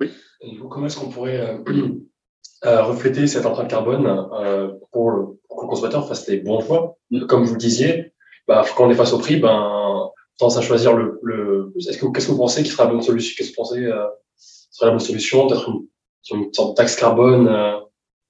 Oui. 0.00 0.10
Et 0.40 0.58
comment 0.70 0.86
est-ce 0.86 0.98
qu'on 0.98 1.10
pourrait 1.10 1.60
euh, 2.64 2.82
refléter 2.82 3.26
cette 3.26 3.46
empreinte 3.46 3.70
carbone 3.70 4.06
euh, 4.06 4.72
pour, 4.90 5.10
le, 5.10 5.26
pour, 5.48 5.62
le, 5.62 5.68
consommateur 5.68 6.08
fasse 6.08 6.26
des 6.26 6.38
bons 6.38 6.60
choix? 6.60 6.98
Comme 7.28 7.44
vous 7.44 7.54
le 7.54 7.58
disiez, 7.58 8.12
bah, 8.48 8.64
quand 8.76 8.86
on 8.86 8.90
est 8.90 8.94
face 8.94 9.12
au 9.12 9.18
prix, 9.18 9.36
ben, 9.36 10.10
tendance 10.38 10.56
à 10.56 10.62
choisir 10.62 10.94
le. 10.94 11.20
le 11.22 11.72
est-ce 11.76 11.98
que 11.98 12.06
qu'est-ce 12.12 12.26
que 12.26 12.32
vous 12.32 12.38
pensez 12.38 12.62
qui 12.62 12.70
sera 12.70 12.84
la 12.84 12.90
bonne 12.90 13.02
solution? 13.02 13.34
Qu'est-ce 13.36 13.50
que 13.50 13.56
vous 13.56 13.62
pensez 13.62 13.84
euh, 13.84 14.06
sera 14.36 14.86
la 14.86 14.92
bonne 14.92 15.00
solution? 15.00 15.46
Peut-être 15.46 15.68
une, 15.68 15.86
une, 16.32 16.52
sorte 16.52 16.70
de 16.70 16.74
taxe 16.74 16.96
carbone 16.96 17.48
euh, 17.48 17.78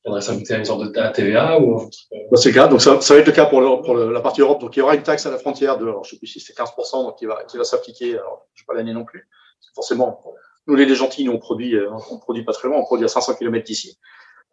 viendrait 0.05 0.21
s'ajouter 0.21 0.55
à 0.55 0.59
une 0.59 0.65
sorte 0.65 0.83
de 0.83 1.13
TVA 1.13 1.57
euh, 1.57 1.79
le 2.11 2.53
cas. 2.53 2.69
Donc 2.69 2.81
ça, 2.83 3.01
ça 3.01 3.15
va 3.15 3.21
être 3.21 3.27
le 3.27 3.33
cas 3.33 3.47
pour, 3.47 3.61
le, 3.61 3.83
pour 3.83 3.97
la 3.97 4.21
partie 4.21 4.41
Europe. 4.41 4.61
Donc 4.61 4.77
il 4.77 4.81
y 4.81 4.83
aura 4.83 4.95
une 4.95 5.03
taxe 5.03 5.27
à 5.27 5.31
la 5.31 5.39
frontière 5.39 5.79
de, 5.79 5.85
alors, 5.85 6.05
je 6.05 6.11
sais 6.11 6.19
plus 6.19 6.27
si 6.27 6.41
c'est 6.41 6.57
15%, 6.57 7.05
donc 7.05 7.19
qui 7.19 7.27
va, 7.27 7.45
qui 7.45 7.57
va 7.57 7.65
s'appliquer. 7.65 8.15
Alors 8.15 8.49
je 8.55 8.61
sais 8.61 8.67
pas 8.67 8.75
l'année 8.75 8.93
non 8.93 9.05
plus. 9.05 9.29
Forcément, 9.75 10.21
nous 10.67 10.75
les, 10.75 10.93
gentils, 10.95 11.25
nous 11.25 11.33
on 11.33 11.39
produit, 11.39 11.77
euh, 11.77 11.89
on 12.11 12.19
produit 12.19 12.45
pas 12.45 12.53
très 12.53 12.69
loin, 12.69 12.79
on 12.79 12.85
produit 12.85 13.05
à 13.05 13.09
500 13.09 13.35
km 13.35 13.65
d'ici. 13.65 13.99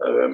Euh, 0.03 0.29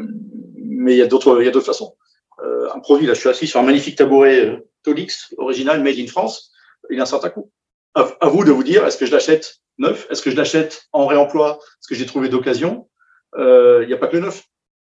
mais 0.56 0.94
il 0.94 0.98
y 0.98 1.02
a 1.02 1.08
d'autres, 1.08 1.42
il 1.42 1.46
y 1.46 1.48
a 1.48 1.52
d'autres 1.52 1.66
façons. 1.66 1.96
Euh, 2.44 2.70
un 2.74 2.80
produit, 2.80 3.08
là, 3.08 3.14
je 3.14 3.20
suis 3.20 3.30
assis 3.30 3.48
sur 3.48 3.60
un 3.60 3.64
magnifique 3.64 3.98
tabouret 3.98 4.46
euh, 4.46 4.70
Tolix, 4.84 5.34
original, 5.38 5.82
made 5.82 5.98
in 5.98 6.08
France. 6.08 6.52
Il 6.90 7.00
a 7.00 7.04
un 7.04 7.08
certain 7.08 7.30
coût. 7.30 7.52
À, 7.96 8.28
vous 8.28 8.44
de 8.44 8.52
vous 8.52 8.64
dire, 8.64 8.86
est-ce 8.86 8.98
que 8.98 9.06
je 9.06 9.12
l'achète 9.12 9.56
neuf? 9.78 10.06
Est-ce 10.10 10.22
que 10.22 10.30
je 10.30 10.36
l'achète 10.36 10.88
en 10.92 11.06
réemploi? 11.06 11.60
Est-ce 11.62 11.88
que 11.88 11.96
j'ai 11.96 12.06
trouvé 12.06 12.28
d'occasion? 12.28 12.90
Il 13.38 13.86
n'y 13.88 13.94
a 13.94 13.98
pas 13.98 14.08
que 14.08 14.18
le 14.18 14.24
neuf. 14.24 14.44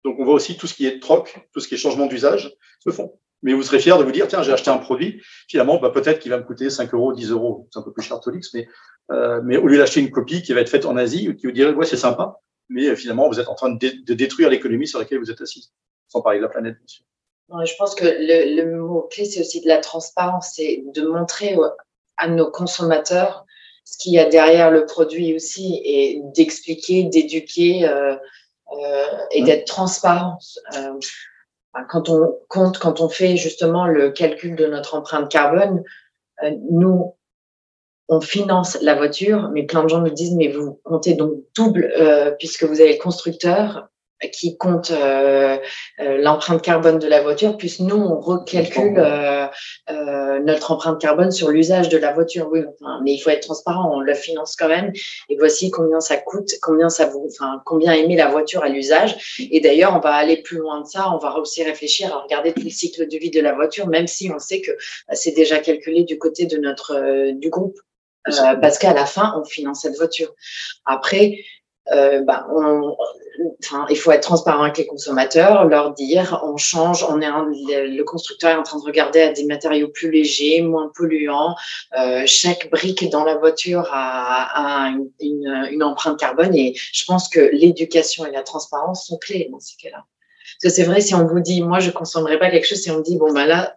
Donc, 0.05 0.17
on 0.19 0.25
voit 0.25 0.33
aussi 0.33 0.57
tout 0.57 0.67
ce 0.67 0.73
qui 0.73 0.85
est 0.85 0.99
troc, 0.99 1.35
tout 1.53 1.59
ce 1.59 1.67
qui 1.67 1.75
est 1.75 1.77
changement 1.77 2.05
d'usage 2.05 2.55
se 2.83 2.91
font. 2.91 3.19
Mais 3.41 3.53
vous 3.53 3.63
serez 3.63 3.79
fier 3.79 3.97
de 3.97 4.03
vous 4.03 4.11
dire, 4.11 4.27
tiens, 4.27 4.43
j'ai 4.43 4.51
acheté 4.51 4.69
un 4.69 4.77
produit, 4.77 5.21
finalement, 5.47 5.79
bah, 5.79 5.89
peut-être 5.89 6.19
qu'il 6.19 6.31
va 6.31 6.37
me 6.37 6.43
coûter 6.43 6.69
5 6.69 6.93
euros, 6.93 7.13
10 7.13 7.31
euros. 7.31 7.67
C'est 7.71 7.79
un 7.79 7.83
peu 7.83 7.93
plus 7.93 8.03
cher 8.03 8.19
Tolix, 8.19 8.53
mais, 8.53 8.67
euh, 9.11 9.41
mais 9.43 9.57
au 9.57 9.67
lieu 9.67 9.77
d'acheter 9.77 10.01
une 10.01 10.11
copie 10.11 10.41
qui 10.41 10.53
va 10.53 10.61
être 10.61 10.69
faite 10.69 10.85
en 10.85 10.97
Asie, 10.97 11.35
qui 11.37 11.45
vous 11.45 11.51
dirait, 11.51 11.73
ouais, 11.73 11.85
c'est 11.85 11.97
sympa, 11.97 12.39
mais 12.67 12.87
euh, 12.87 12.95
finalement, 12.95 13.29
vous 13.29 13.39
êtes 13.39 13.47
en 13.47 13.55
train 13.55 13.69
de, 13.69 14.13
détruire 14.13 14.49
l'économie 14.49 14.87
sur 14.87 14.99
laquelle 14.99 15.19
vous 15.19 15.31
êtes 15.31 15.41
assis, 15.41 15.71
sans 16.07 16.21
parler 16.21 16.39
de 16.39 16.43
la 16.43 16.49
planète, 16.49 16.75
bien 16.77 16.87
sûr. 16.87 17.05
je 17.65 17.73
pense 17.77 17.95
que 17.95 18.05
le, 18.05 18.75
mot-clé, 18.75 19.25
c'est 19.25 19.39
aussi 19.39 19.61
de 19.61 19.67
la 19.67 19.77
transparence, 19.77 20.53
c'est 20.55 20.83
de 20.93 21.07
montrer 21.07 21.55
à 22.17 22.27
nos 22.27 22.51
consommateurs 22.51 23.45
ce 23.85 23.97
qu'il 23.97 24.13
y 24.13 24.19
a 24.19 24.25
derrière 24.25 24.69
le 24.69 24.85
produit 24.85 25.33
aussi, 25.33 25.81
et 25.83 26.21
d'expliquer, 26.35 27.05
d'éduquer 27.05 27.87
euh, 27.87 28.15
et 29.31 29.43
d'être 29.43 29.65
transparent. 29.65 30.37
Euh, 30.75 30.99
quand 31.87 32.09
on 32.09 32.37
compte, 32.47 32.79
quand 32.79 33.01
on 33.01 33.09
fait 33.09 33.37
justement 33.37 33.87
le 33.87 34.11
calcul 34.11 34.55
de 34.55 34.65
notre 34.65 34.95
empreinte 34.95 35.29
carbone, 35.31 35.83
euh, 36.43 36.51
nous, 36.71 37.15
on 38.07 38.21
finance 38.21 38.77
la 38.81 38.95
voiture, 38.95 39.49
mais 39.53 39.63
plein 39.63 39.83
de 39.83 39.89
gens 39.89 40.01
nous 40.01 40.09
disent, 40.09 40.35
mais 40.35 40.47
vous 40.47 40.79
comptez 40.83 41.13
donc 41.13 41.33
double, 41.55 41.91
euh, 41.97 42.31
puisque 42.31 42.63
vous 42.63 42.81
avez 42.81 42.93
le 42.93 42.99
constructeur 42.99 43.89
qui 44.27 44.57
compte 44.57 44.91
euh, 44.91 45.57
euh, 45.99 46.17
l'empreinte 46.17 46.61
carbone 46.61 46.99
de 46.99 47.07
la 47.07 47.21
voiture, 47.21 47.57
puisque 47.57 47.79
nous, 47.79 47.95
on 47.95 48.19
recalcule 48.19 48.97
euh, 48.97 49.47
euh, 49.89 50.39
notre 50.39 50.71
empreinte 50.71 50.99
carbone 50.99 51.31
sur 51.31 51.49
l'usage 51.49 51.89
de 51.89 51.97
la 51.97 52.11
voiture. 52.11 52.49
Oui, 52.51 52.61
enfin, 52.81 52.99
mais 53.03 53.13
il 53.13 53.19
faut 53.19 53.29
être 53.29 53.43
transparent, 53.43 53.89
on 53.93 54.01
le 54.01 54.13
finance 54.13 54.55
quand 54.57 54.67
même. 54.67 54.91
Et 55.29 55.37
voici 55.37 55.71
combien 55.71 55.99
ça 55.99 56.17
coûte, 56.17 56.49
combien 56.61 56.89
ça 56.89 57.05
vous, 57.05 57.27
enfin, 57.29 57.61
combien 57.65 57.93
émet 57.93 58.15
la 58.15 58.27
voiture 58.27 58.63
à 58.63 58.69
l'usage. 58.69 59.37
Et 59.39 59.61
d'ailleurs, 59.61 59.95
on 59.95 59.99
va 59.99 60.13
aller 60.13 60.37
plus 60.41 60.57
loin 60.57 60.81
de 60.81 60.87
ça, 60.87 61.11
on 61.13 61.17
va 61.17 61.37
aussi 61.37 61.63
réfléchir 61.63 62.13
à 62.13 62.19
regarder 62.19 62.53
tout 62.53 62.63
le 62.63 62.69
cycle 62.69 63.07
de 63.07 63.17
vie 63.17 63.31
de 63.31 63.41
la 63.41 63.53
voiture, 63.53 63.87
même 63.87 64.07
si 64.07 64.29
on 64.33 64.39
sait 64.39 64.61
que 64.61 64.71
bah, 65.07 65.15
c'est 65.15 65.31
déjà 65.31 65.59
calculé 65.59 66.03
du 66.03 66.17
côté 66.17 66.45
de 66.45 66.57
notre 66.57 67.31
du 67.31 67.49
groupe. 67.49 67.79
Euh, 68.27 68.55
parce 68.57 68.77
qu'à 68.77 68.93
la 68.93 69.05
fin, 69.05 69.33
on 69.39 69.45
finance 69.45 69.81
cette 69.81 69.95
voiture. 69.95 70.33
Après, 70.85 71.39
euh, 71.91 72.21
bah, 72.21 72.45
il 73.89 73.97
faut 73.97 74.11
être 74.11 74.21
transparent 74.21 74.63
avec 74.63 74.77
les 74.77 74.85
consommateurs, 74.85 75.65
leur 75.65 75.93
dire, 75.93 76.41
on 76.43 76.57
change, 76.57 77.03
on 77.03 77.21
est 77.21 77.27
le, 77.27 78.03
constructeur 78.03 78.51
est 78.51 78.55
en 78.55 78.63
train 78.63 78.79
de 78.79 78.83
regarder 78.83 79.21
à 79.21 79.31
des 79.31 79.45
matériaux 79.45 79.87
plus 79.87 80.11
légers, 80.11 80.61
moins 80.61 80.91
polluants. 80.95 81.55
Euh, 81.97 82.23
chaque 82.25 82.69
brique 82.69 83.09
dans 83.09 83.23
la 83.23 83.35
voiture 83.35 83.89
a, 83.91 84.91
une, 85.19 85.83
empreinte 85.83 86.19
carbone 86.19 86.53
et 86.55 86.73
je 86.75 87.05
pense 87.05 87.29
que 87.29 87.39
l'éducation 87.39 88.25
et 88.25 88.31
la 88.31 88.43
transparence 88.43 89.07
sont 89.07 89.17
clés 89.17 89.47
dans 89.51 89.59
ces 89.59 89.75
cas-là. 89.77 90.03
Parce 90.61 90.73
que 90.73 90.81
c'est 90.81 90.87
vrai, 90.87 91.01
si 91.01 91.15
on 91.15 91.25
vous 91.25 91.39
dit, 91.39 91.61
moi, 91.61 91.79
je 91.79 91.89
consommerai 91.91 92.37
pas 92.37 92.49
quelque 92.49 92.67
chose, 92.67 92.81
si 92.81 92.91
on 92.91 92.99
dit, 92.99 93.17
bon, 93.17 93.31
ben 93.31 93.45
là, 93.45 93.73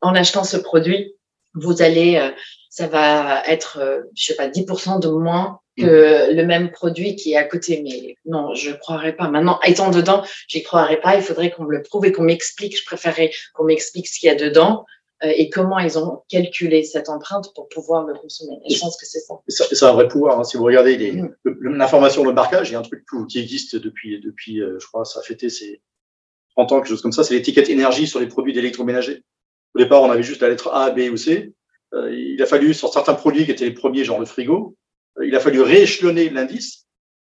en 0.00 0.14
achetant 0.14 0.44
ce 0.44 0.56
produit, 0.56 1.14
vous 1.54 1.82
allez, 1.82 2.16
euh, 2.16 2.30
ça 2.74 2.88
va 2.88 3.40
être, 3.46 3.78
euh, 3.80 4.00
je 4.16 4.24
sais 4.24 4.34
pas, 4.34 4.48
10% 4.48 4.98
de 4.98 5.08
moins 5.08 5.60
que 5.78 6.32
mm. 6.32 6.34
le 6.34 6.44
même 6.44 6.72
produit 6.72 7.14
qui 7.14 7.34
est 7.34 7.36
à 7.36 7.44
côté. 7.44 7.80
Mais 7.84 8.16
non, 8.24 8.52
je 8.56 8.70
ne 8.70 8.74
croirais 8.74 9.14
pas. 9.14 9.28
Maintenant, 9.28 9.60
étant 9.64 9.92
dedans, 9.92 10.24
j'y 10.48 10.64
croirais 10.64 11.00
pas. 11.00 11.14
Il 11.14 11.22
faudrait 11.22 11.52
qu'on 11.52 11.66
me 11.66 11.70
le 11.70 11.82
prouve 11.82 12.04
et 12.04 12.10
qu'on 12.10 12.24
m'explique. 12.24 12.76
Je 12.76 12.84
préférerais 12.84 13.30
qu'on 13.54 13.62
m'explique 13.62 14.08
ce 14.08 14.18
qu'il 14.18 14.26
y 14.26 14.30
a 14.30 14.34
dedans 14.34 14.86
euh, 15.22 15.32
et 15.36 15.50
comment 15.50 15.78
ils 15.78 15.96
ont 16.00 16.24
calculé 16.28 16.82
cette 16.82 17.08
empreinte 17.08 17.52
pour 17.54 17.68
pouvoir 17.68 18.04
le 18.06 18.14
consommer. 18.14 18.58
Et 18.68 18.74
je 18.74 18.80
pense 18.80 18.96
que 18.96 19.06
c'est 19.06 19.20
ça. 19.20 19.36
C'est 19.46 19.84
un 19.84 19.92
vrai 19.92 20.08
pouvoir. 20.08 20.40
Hein. 20.40 20.42
Si 20.42 20.56
vous 20.56 20.64
regardez 20.64 21.12
mm. 21.12 21.32
l'information 21.60 22.24
de 22.24 22.32
marquage, 22.32 22.70
il 22.70 22.72
y 22.72 22.74
a 22.74 22.80
un 22.80 22.82
truc 22.82 23.04
qui 23.28 23.38
existe 23.38 23.76
depuis, 23.76 24.20
depuis 24.20 24.56
je 24.56 24.84
crois, 24.88 25.04
ça 25.04 25.20
a 25.20 25.22
fêté 25.22 25.48
ses 25.48 25.80
30 26.56 26.72
ans, 26.72 26.76
quelque 26.78 26.88
chose 26.88 27.02
comme 27.02 27.12
ça. 27.12 27.22
C'est 27.22 27.34
l'étiquette 27.34 27.68
énergie 27.68 28.08
sur 28.08 28.18
les 28.18 28.26
produits 28.26 28.52
d'électroménager. 28.52 29.22
Au 29.76 29.78
départ, 29.78 30.02
on 30.02 30.10
avait 30.10 30.24
juste 30.24 30.42
la 30.42 30.48
lettre 30.48 30.72
A, 30.72 30.90
B 30.90 31.02
ou 31.12 31.16
C. 31.16 31.54
Euh, 31.94 32.12
il 32.12 32.42
a 32.42 32.46
fallu, 32.46 32.74
sur 32.74 32.92
certains 32.92 33.14
produits 33.14 33.44
qui 33.44 33.50
étaient 33.50 33.64
les 33.64 33.74
premiers, 33.74 34.04
genre 34.04 34.18
le 34.18 34.26
frigo, 34.26 34.76
euh, 35.18 35.26
il 35.26 35.34
a 35.34 35.40
fallu 35.40 35.60
rééchelonner 35.60 36.28
l'indice 36.30 36.84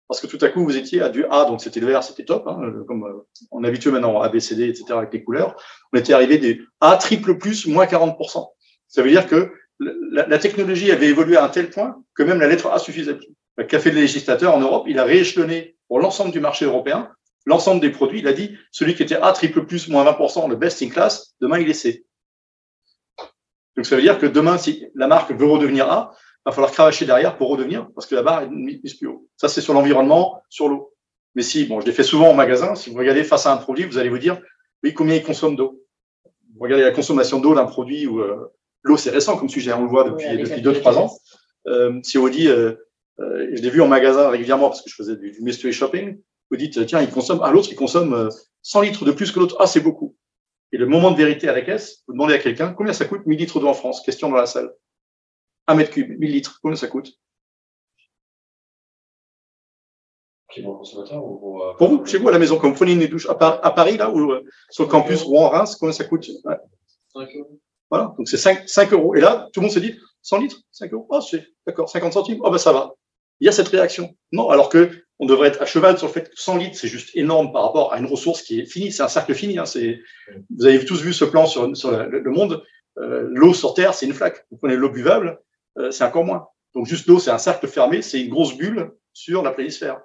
parce 0.08 0.20
que 0.20 0.28
tout 0.28 0.38
à 0.44 0.48
coup, 0.48 0.64
vous 0.64 0.76
étiez 0.76 1.02
à 1.02 1.08
du 1.08 1.24
A, 1.24 1.46
donc 1.46 1.60
c'était 1.60 1.80
le 1.80 1.86
vert, 1.88 2.02
c'était 2.04 2.24
top, 2.24 2.46
hein, 2.46 2.60
comme 2.86 3.04
euh, 3.04 3.26
on 3.50 3.64
est 3.64 3.68
habitué 3.68 3.90
maintenant 3.90 4.20
A, 4.20 4.28
B, 4.28 4.38
C, 4.38 4.54
D, 4.54 4.68
etc., 4.68 4.84
avec 4.90 5.12
les 5.12 5.24
couleurs. 5.24 5.56
On 5.92 5.98
était 5.98 6.12
arrivé 6.12 6.38
des 6.38 6.60
A 6.80 6.96
triple 6.96 7.38
plus, 7.38 7.66
moins 7.66 7.86
40%. 7.86 8.46
Ça 8.86 9.02
veut 9.02 9.10
dire 9.10 9.26
que 9.26 9.52
la, 9.80 10.26
la, 10.28 10.38
technologie 10.38 10.92
avait 10.92 11.08
évolué 11.08 11.36
à 11.36 11.44
un 11.44 11.48
tel 11.48 11.70
point 11.70 12.02
que 12.14 12.22
même 12.22 12.38
la 12.38 12.46
lettre 12.46 12.68
A 12.68 12.78
suffisait 12.78 13.14
plus. 13.14 13.28
Le 13.56 13.64
café 13.64 13.90
de 13.90 13.96
législateur 13.96 14.54
en 14.54 14.60
Europe, 14.60 14.84
il 14.88 14.98
a 14.98 15.04
rééchelonné 15.04 15.76
pour 15.88 15.98
l'ensemble 15.98 16.30
du 16.30 16.40
marché 16.40 16.64
européen 16.64 17.10
l'ensemble 17.46 17.80
des 17.80 17.90
produits. 17.90 18.18
Il 18.18 18.28
a 18.28 18.32
dit, 18.32 18.56
celui 18.70 18.94
qui 18.94 19.02
était 19.02 19.16
A 19.16 19.32
triple 19.32 19.64
plus, 19.64 19.88
moins 19.88 20.04
20%, 20.04 20.48
le 20.48 20.56
best 20.56 20.82
in 20.82 20.88
class, 20.88 21.34
demain 21.40 21.58
il 21.58 21.70
est 21.70 21.74
C. 21.74 22.04
Donc 23.76 23.86
ça 23.86 23.96
veut 23.96 24.02
dire 24.02 24.18
que 24.18 24.26
demain, 24.26 24.58
si 24.58 24.86
la 24.94 25.06
marque 25.06 25.32
veut 25.32 25.46
redevenir 25.46 25.90
A, 25.90 26.14
il 26.14 26.50
va 26.50 26.52
falloir 26.52 26.72
cravacher 26.72 27.04
derrière 27.04 27.36
pour 27.36 27.48
redevenir, 27.50 27.88
parce 27.94 28.06
que 28.06 28.14
la 28.14 28.22
barre 28.22 28.42
est 28.42 28.48
mise 28.48 28.94
plus 28.94 29.08
haut. 29.08 29.28
Ça, 29.36 29.48
c'est 29.48 29.60
sur 29.60 29.74
l'environnement, 29.74 30.40
sur 30.48 30.68
l'eau. 30.68 30.94
Mais 31.34 31.42
si, 31.42 31.64
bon, 31.64 31.80
je 31.80 31.86
l'ai 31.86 31.92
fait 31.92 32.02
souvent 32.02 32.30
en 32.30 32.34
magasin, 32.34 32.74
si 32.74 32.90
vous 32.90 32.96
regardez 32.96 33.24
face 33.24 33.46
à 33.46 33.52
un 33.52 33.58
produit, 33.58 33.84
vous 33.84 33.98
allez 33.98 34.08
vous 34.08 34.18
dire, 34.18 34.40
oui, 34.82 34.94
combien 34.94 35.16
il 35.16 35.22
consomme 35.22 35.56
d'eau? 35.56 35.82
Vous 36.24 36.62
regardez 36.62 36.84
la 36.84 36.92
consommation 36.92 37.40
d'eau 37.40 37.54
d'un 37.54 37.66
produit 37.66 38.06
où 38.06 38.20
euh, 38.20 38.52
l'eau, 38.82 38.96
c'est 38.96 39.10
récent 39.10 39.36
comme 39.36 39.50
sujet, 39.50 39.72
on 39.74 39.82
le 39.82 39.88
voit 39.88 40.04
depuis, 40.04 40.26
oui, 40.30 40.38
depuis 40.38 40.62
deux, 40.62 40.72
trois 40.72 40.98
ans. 40.98 41.10
Euh, 41.66 42.00
si 42.02 42.16
on 42.16 42.28
dit, 42.28 42.48
euh, 42.48 42.72
euh, 43.20 43.48
je 43.52 43.60
l'ai 43.60 43.70
vu 43.70 43.82
en 43.82 43.88
magasin 43.88 44.30
régulièrement 44.30 44.68
parce 44.68 44.80
que 44.80 44.88
je 44.88 44.94
faisais 44.94 45.16
du, 45.16 45.32
du 45.32 45.42
mystery 45.42 45.72
shopping, 45.72 46.18
vous 46.50 46.56
dites, 46.56 46.86
tiens, 46.86 47.02
il 47.02 47.10
consomme, 47.10 47.42
à 47.42 47.50
l'autre, 47.50 47.68
il 47.70 47.76
consomme 47.76 48.30
100 48.62 48.80
litres 48.82 49.04
de 49.04 49.12
plus 49.12 49.32
que 49.32 49.40
l'autre. 49.40 49.56
Ah, 49.58 49.66
c'est 49.66 49.80
beaucoup. 49.80 50.16
Et 50.72 50.78
le 50.78 50.86
moment 50.86 51.10
de 51.10 51.16
vérité 51.16 51.48
à 51.48 51.52
la 51.52 51.62
caisse, 51.62 52.02
vous 52.06 52.14
demandez 52.14 52.34
à 52.34 52.38
quelqu'un 52.38 52.72
combien 52.72 52.92
ça 52.92 53.04
coûte 53.04 53.24
1000 53.26 53.38
litres 53.38 53.60
d'eau 53.60 53.68
en 53.68 53.74
France? 53.74 54.02
Question 54.02 54.28
dans 54.28 54.36
la 54.36 54.46
salle. 54.46 54.72
Un 55.66 55.74
mètre 55.74 55.90
cube, 55.90 56.18
1000 56.18 56.30
litres, 56.30 56.58
combien 56.62 56.76
ça 56.76 56.88
coûte? 56.88 57.12
Euh, 60.58 61.74
pour, 61.76 61.88
vous, 61.88 62.06
chez 62.06 62.18
vous 62.18 62.28
à 62.28 62.32
la 62.32 62.38
maison, 62.38 62.58
quand 62.58 62.68
vous 62.68 62.74
prenez 62.74 62.92
une 62.92 63.06
douche 63.06 63.28
à, 63.28 63.34
Paris, 63.34 63.96
là, 63.96 64.10
ou 64.10 64.32
euh, 64.32 64.42
sur 64.70 64.84
le 64.84 64.90
campus 64.90 65.22
Rouen-Reims, 65.22 65.76
combien 65.76 65.92
ça 65.92 66.04
coûte? 66.04 66.28
Voilà, 67.90 68.14
donc 68.16 68.28
c'est 68.28 68.36
5, 68.36 68.68
5 68.68 68.92
euros. 68.92 69.14
Et 69.14 69.20
là, 69.20 69.48
tout 69.52 69.60
le 69.60 69.66
monde 69.66 69.74
se 69.74 69.78
dit 69.78 69.94
100 70.22 70.38
litres, 70.38 70.60
5 70.72 70.92
euros. 70.92 71.06
Oh, 71.10 71.20
c'est 71.20 71.46
d'accord, 71.66 71.88
50 71.88 72.12
centimes? 72.12 72.38
Oh, 72.42 72.50
ben 72.50 72.58
ça 72.58 72.72
va. 72.72 72.94
Il 73.40 73.46
y 73.46 73.48
a 73.48 73.52
cette 73.52 73.68
réaction. 73.68 74.14
Non, 74.32 74.48
alors 74.48 74.68
que 74.68 74.90
on 75.18 75.26
devrait 75.26 75.48
être 75.48 75.62
à 75.62 75.66
cheval 75.66 75.96
sur 75.96 76.06
le 76.08 76.12
fait 76.12 76.30
que 76.30 76.40
100 76.40 76.56
litres, 76.56 76.76
c'est 76.76 76.88
juste 76.88 77.10
énorme 77.14 77.52
par 77.52 77.62
rapport 77.62 77.92
à 77.92 77.98
une 77.98 78.06
ressource 78.06 78.42
qui 78.42 78.60
est 78.60 78.66
finie. 78.66 78.92
C'est 78.92 79.02
un 79.02 79.08
cercle 79.08 79.34
fini. 79.34 79.58
Hein. 79.58 79.64
Vous 80.56 80.66
avez 80.66 80.84
tous 80.84 81.00
vu 81.00 81.12
ce 81.12 81.24
plan 81.24 81.46
sur, 81.46 81.66
le, 81.66 82.30
monde. 82.30 82.62
Euh, 82.98 83.26
l'eau 83.30 83.54
sur 83.54 83.74
Terre, 83.74 83.94
c'est 83.94 84.06
une 84.06 84.14
flaque. 84.14 84.46
Vous 84.50 84.58
prenez 84.58 84.76
l'eau 84.76 84.90
buvable, 84.90 85.40
euh, 85.78 85.90
c'est 85.90 86.04
encore 86.04 86.24
moins. 86.24 86.48
Donc 86.74 86.86
juste 86.86 87.06
l'eau, 87.06 87.18
c'est 87.18 87.30
un 87.30 87.38
cercle 87.38 87.66
fermé, 87.66 88.02
c'est 88.02 88.20
une 88.20 88.30
grosse 88.30 88.56
bulle 88.56 88.92
sur 89.12 89.42
la 89.42 89.52
planisphère. 89.52 90.00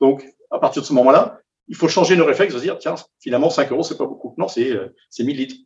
Donc 0.00 0.24
à 0.50 0.58
partir 0.58 0.82
de 0.82 0.86
ce 0.86 0.92
moment-là, 0.94 1.40
il 1.68 1.76
faut 1.76 1.88
changer 1.88 2.16
nos 2.16 2.24
réflexes, 2.24 2.54
de 2.54 2.60
dire 2.60 2.78
tiens, 2.78 2.94
finalement 3.20 3.50
5 3.50 3.70
euros, 3.72 3.82
c'est 3.82 3.98
pas 3.98 4.06
beaucoup. 4.06 4.34
Non, 4.38 4.48
c'est 4.48 4.70
euh, 4.70 4.94
c'est 5.10 5.24
1000 5.24 5.36
litres. 5.36 5.56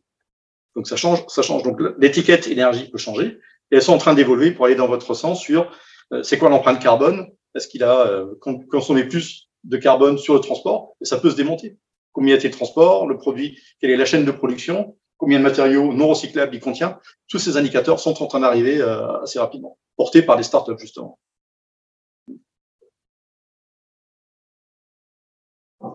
Donc 0.75 0.87
ça 0.87 0.95
change, 0.95 1.23
ça 1.27 1.41
change. 1.41 1.63
Donc 1.63 1.79
l'étiquette 1.97 2.47
énergie 2.47 2.89
peut 2.89 2.97
changer. 2.97 3.39
Et 3.71 3.77
elles 3.77 3.81
sont 3.81 3.93
en 3.93 3.97
train 3.97 4.13
d'évoluer 4.13 4.51
pour 4.51 4.65
aller 4.65 4.75
dans 4.75 4.87
votre 4.87 5.13
sens 5.13 5.41
sur 5.41 5.71
euh, 6.11 6.23
c'est 6.23 6.37
quoi 6.37 6.49
l'empreinte 6.49 6.81
carbone? 6.81 7.27
Est-ce 7.55 7.67
qu'il 7.67 7.83
a 7.83 8.07
euh, 8.07 8.35
consommé 8.69 9.03
plus 9.05 9.49
de 9.63 9.77
carbone 9.77 10.17
sur 10.17 10.33
le 10.33 10.39
transport 10.39 10.95
Et 11.01 11.05
ça 11.05 11.17
peut 11.17 11.29
se 11.29 11.35
démonter. 11.35 11.77
Combien 12.11 12.35
était 12.35 12.47
le 12.47 12.53
transport, 12.53 13.07
le 13.07 13.17
produit, 13.17 13.59
quelle 13.79 13.91
est 13.91 13.97
la 13.97 14.05
chaîne 14.05 14.25
de 14.25 14.31
production, 14.31 14.97
combien 15.17 15.39
de 15.39 15.43
matériaux 15.43 15.93
non 15.93 16.09
recyclables 16.09 16.53
il 16.55 16.59
contient 16.59 16.99
Tous 17.27 17.39
ces 17.39 17.57
indicateurs 17.57 17.99
sont 17.99 18.21
en 18.21 18.27
train 18.27 18.39
d'arriver 18.39 18.81
euh, 18.81 19.21
assez 19.21 19.39
rapidement, 19.39 19.77
portés 19.97 20.21
par 20.21 20.37
les 20.37 20.43
startups 20.43 20.79
justement. 20.79 21.19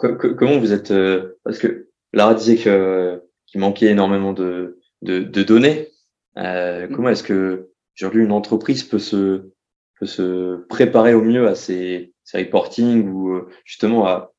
comment 0.00 0.58
vous 0.58 0.72
êtes 0.72 0.92
Parce 1.42 1.58
que 1.58 1.88
Lara 2.12 2.34
disait 2.34 2.56
qu'il 2.56 3.60
manquait 3.60 3.86
énormément 3.86 4.32
de, 4.32 4.78
de, 5.02 5.42
données. 5.42 5.88
Mm. 6.36 6.94
comment 6.94 7.08
est-ce 7.08 7.24
que 7.24 7.70
aujourd'hui 7.96 8.22
une 8.22 8.32
entreprise 8.32 8.84
peut 8.84 9.00
se 9.00 9.50
peut 9.98 10.06
se 10.06 10.56
préparer 10.68 11.14
au 11.14 11.22
mieux 11.22 11.48
à 11.48 11.54
ces, 11.54 12.12
ces 12.24 12.38
reporting 12.38 13.08
ou 13.08 13.30
euh, 13.30 13.48
justement 13.64 14.06
à 14.06 14.32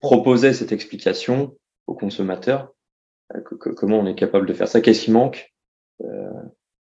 proposer 0.00 0.52
cette 0.52 0.72
explication 0.72 1.56
aux 1.86 1.94
consommateurs 1.94 2.72
euh, 3.34 3.40
Comment 3.76 3.98
on 3.98 4.06
est 4.06 4.14
capable 4.14 4.46
de 4.46 4.52
faire 4.52 4.68
ça? 4.68 4.80
Qu'est-ce 4.80 5.04
qui 5.04 5.10
manque? 5.10 5.52
Euh, 6.02 6.30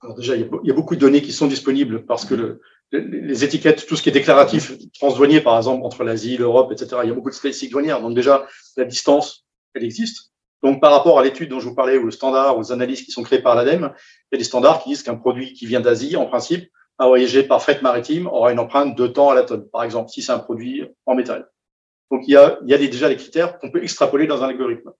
alors 0.00 0.16
déjà, 0.16 0.34
il 0.34 0.48
y, 0.64 0.70
a, 0.70 0.74
beaucoup 0.74 0.96
de 0.96 1.00
données 1.00 1.22
qui 1.22 1.32
sont 1.32 1.46
disponibles 1.46 2.04
parce 2.06 2.24
que 2.24 2.34
le, 2.34 2.60
les 2.90 3.44
étiquettes, 3.44 3.86
tout 3.86 3.96
ce 3.96 4.02
qui 4.02 4.08
est 4.08 4.12
déclaratif 4.12 4.72
transdouanier, 4.94 5.40
par 5.40 5.56
exemple, 5.56 5.84
entre 5.84 6.02
l'Asie, 6.02 6.36
l'Europe, 6.36 6.72
etc., 6.72 7.02
il 7.04 7.08
y 7.08 7.12
a 7.12 7.14
beaucoup 7.14 7.30
de 7.30 7.34
statistiques 7.34 7.70
douanières. 7.70 8.02
Donc 8.02 8.14
déjà, 8.14 8.46
la 8.76 8.84
distance, 8.84 9.46
elle 9.74 9.84
existe. 9.84 10.32
Donc 10.62 10.80
par 10.80 10.92
rapport 10.92 11.18
à 11.18 11.24
l'étude 11.24 11.50
dont 11.50 11.60
je 11.60 11.68
vous 11.68 11.74
parlais, 11.74 11.98
ou 11.98 12.04
le 12.04 12.10
standard, 12.10 12.58
aux 12.58 12.72
analyses 12.72 13.02
qui 13.02 13.10
sont 13.10 13.22
créées 13.22 13.42
par 13.42 13.54
l'ADEME, 13.54 13.92
il 13.94 14.34
y 14.34 14.36
a 14.36 14.38
des 14.38 14.44
standards 14.44 14.82
qui 14.82 14.90
disent 14.90 15.02
qu'un 15.02 15.16
produit 15.16 15.52
qui 15.54 15.66
vient 15.66 15.80
d'Asie, 15.80 16.16
en 16.16 16.26
principe, 16.26 16.68
à 17.02 17.06
voyager 17.08 17.42
par 17.42 17.60
fret 17.60 17.80
maritime 17.82 18.28
aura 18.28 18.52
une 18.52 18.60
empreinte 18.60 18.96
de 18.96 19.08
temps 19.08 19.30
à 19.30 19.34
la 19.34 19.42
tonne, 19.42 19.68
par 19.70 19.82
exemple, 19.82 20.08
si 20.08 20.22
c'est 20.22 20.30
un 20.30 20.38
produit 20.38 20.84
en 21.04 21.16
métal. 21.16 21.50
Donc, 22.12 22.22
il 22.28 22.30
y 22.30 22.36
a, 22.36 22.60
il 22.62 22.70
y 22.70 22.74
a 22.74 22.78
déjà 22.78 23.08
des 23.08 23.16
critères 23.16 23.58
qu'on 23.58 23.72
peut 23.72 23.82
extrapoler 23.82 24.28
dans 24.28 24.44
un 24.44 24.48
algorithme. 24.50 24.92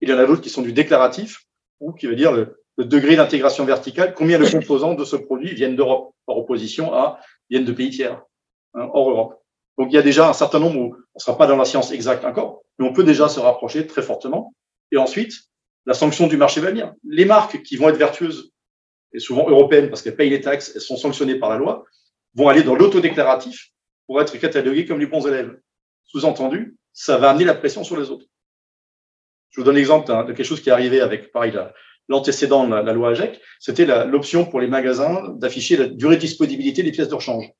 Il 0.00 0.08
y 0.08 0.12
en 0.12 0.18
a 0.18 0.26
d'autres 0.26 0.40
qui 0.40 0.50
sont 0.50 0.62
du 0.62 0.72
déclaratif, 0.72 1.44
ou 1.78 1.92
qui 1.92 2.08
veut 2.08 2.16
dire 2.16 2.32
le, 2.32 2.56
degré 2.78 3.14
d'intégration 3.14 3.64
verticale, 3.64 4.12
combien 4.14 4.40
de 4.40 4.50
composants 4.50 4.94
de 4.94 5.04
ce 5.04 5.14
produit 5.14 5.54
viennent 5.54 5.76
d'Europe, 5.76 6.14
par 6.26 6.36
opposition 6.36 6.92
à 6.92 7.20
viennent 7.48 7.64
de 7.64 7.72
pays 7.72 7.90
tiers, 7.90 8.20
hein, 8.74 8.88
hors 8.92 9.08
Europe. 9.08 9.40
Donc, 9.78 9.92
il 9.92 9.94
y 9.94 9.98
a 9.98 10.02
déjà 10.02 10.28
un 10.28 10.32
certain 10.32 10.58
nombre 10.58 10.80
où 10.80 10.94
on 10.94 10.96
ne 10.96 11.20
sera 11.20 11.38
pas 11.38 11.46
dans 11.46 11.56
la 11.56 11.64
science 11.64 11.92
exacte 11.92 12.24
encore, 12.24 12.62
mais 12.80 12.88
on 12.88 12.92
peut 12.92 13.04
déjà 13.04 13.28
se 13.28 13.38
rapprocher 13.38 13.86
très 13.86 14.02
fortement. 14.02 14.52
Et 14.90 14.96
ensuite, 14.96 15.32
la 15.84 15.94
sanction 15.94 16.26
du 16.26 16.36
marché 16.36 16.60
va 16.60 16.70
venir. 16.70 16.92
Les 17.08 17.24
marques 17.24 17.62
qui 17.62 17.76
vont 17.76 17.88
être 17.88 17.98
vertueuses 17.98 18.50
et 19.12 19.18
souvent 19.18 19.48
européennes 19.48 19.88
parce 19.88 20.02
qu'elles 20.02 20.16
payent 20.16 20.30
les 20.30 20.40
taxes, 20.40 20.72
elles 20.74 20.80
sont 20.80 20.96
sanctionnées 20.96 21.36
par 21.36 21.50
la 21.50 21.56
loi, 21.56 21.84
vont 22.34 22.48
aller 22.48 22.62
dans 22.62 22.74
l'autodéclaratif 22.74 23.70
pour 24.06 24.20
être 24.20 24.36
cataloguées 24.38 24.86
comme 24.86 25.00
les 25.00 25.06
bons 25.06 25.26
élèves. 25.26 25.58
Sous-entendu, 26.04 26.76
ça 26.92 27.18
va 27.18 27.30
amener 27.30 27.44
la 27.44 27.54
pression 27.54 27.84
sur 27.84 27.98
les 27.98 28.10
autres. 28.10 28.26
Je 29.50 29.60
vous 29.60 29.64
donne 29.64 29.76
l'exemple 29.76 30.06
de 30.06 30.32
quelque 30.32 30.44
chose 30.44 30.60
qui 30.60 30.68
est 30.68 30.72
arrivé 30.72 31.00
avec, 31.00 31.32
pareil, 31.32 31.58
l'antécédent 32.08 32.66
de 32.68 32.74
la, 32.74 32.92
loi 32.92 33.10
AGEC, 33.10 33.40
c'était 33.58 33.86
l'option 34.04 34.44
pour 34.44 34.60
les 34.60 34.66
magasins 34.66 35.34
d'afficher 35.36 35.76
la 35.76 35.86
durée 35.86 36.16
de 36.16 36.20
disponibilité 36.20 36.82
des 36.82 36.92
pièces 36.92 37.08
de 37.08 37.14
rechange. 37.14 37.50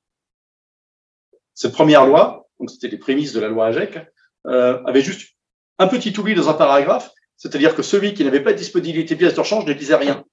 Cette 1.55 1.73
première 1.73 2.07
loi, 2.07 2.47
donc 2.61 2.71
c'était 2.71 2.89
les 2.89 2.99
prémices 2.99 3.33
de 3.33 3.41
la 3.41 3.49
loi 3.49 3.69
AGEC, 3.69 3.99
euh, 4.47 4.83
avait 4.85 5.01
juste 5.01 5.37
un 5.79 5.89
petit 5.89 6.17
oubli 6.19 6.35
dans 6.35 6.51
un 6.51 6.55
paragraphe, 6.55 7.11
c'est-à-dire 7.39 7.75
que 7.75 7.83
celui 7.83 8.15
qui 8.15 8.25
n'avait 8.25 8.43
pas 8.43 8.53
de 8.53 8.59
disponibilité 8.59 9.15
de 9.15 9.21
pièces 9.21 9.35
de 9.35 9.41
rechange 9.41 9.65
ne 9.65 9.73
disait 9.73 9.97
rien. 9.97 10.25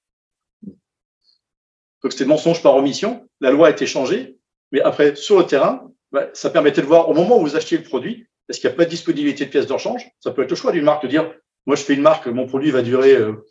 Donc 2.04 2.12
c'était 2.12 2.26
mensonge 2.26 2.62
par 2.62 2.76
omission. 2.76 3.28
La 3.40 3.52
loi 3.52 3.68
a 3.68 3.72
été 3.72 3.86
changée, 3.86 4.38
mais 4.72 4.82
après, 4.82 5.16
sur 5.16 5.40
le 5.40 5.46
terrain, 5.46 5.90
bah, 6.12 6.30
ça 6.34 6.50
permettait 6.50 6.82
de 6.82 6.88
voir 6.88 7.10
au 7.10 7.14
moment 7.14 7.38
où 7.38 7.42
vous 7.42 7.56
achetiez 7.56 7.78
le 7.78 7.84
produit, 7.84 8.28
est-ce 8.50 8.60
qu'il 8.60 8.70
n'y 8.70 8.74
a 8.74 8.78
pas 8.78 8.86
de 8.86 8.90
disponibilité 8.90 9.46
de 9.46 9.50
pièces 9.50 9.68
de 9.68 9.74
rechange? 9.74 10.10
Ça 10.20 10.32
peut 10.32 10.44
être 10.44 10.50
le 10.50 10.56
choix 10.56 10.72
d'une 10.72 10.84
marque 10.84 11.04
de 11.04 11.08
dire, 11.08 11.34
moi 11.66 11.76
je 11.76 11.84
fais 11.84 11.94
une 11.94 12.02
marque, 12.02 12.28
mon 12.28 12.46
produit 12.46 12.72
va 12.72 12.82
durer, 12.82 13.16
euh, 13.16 13.46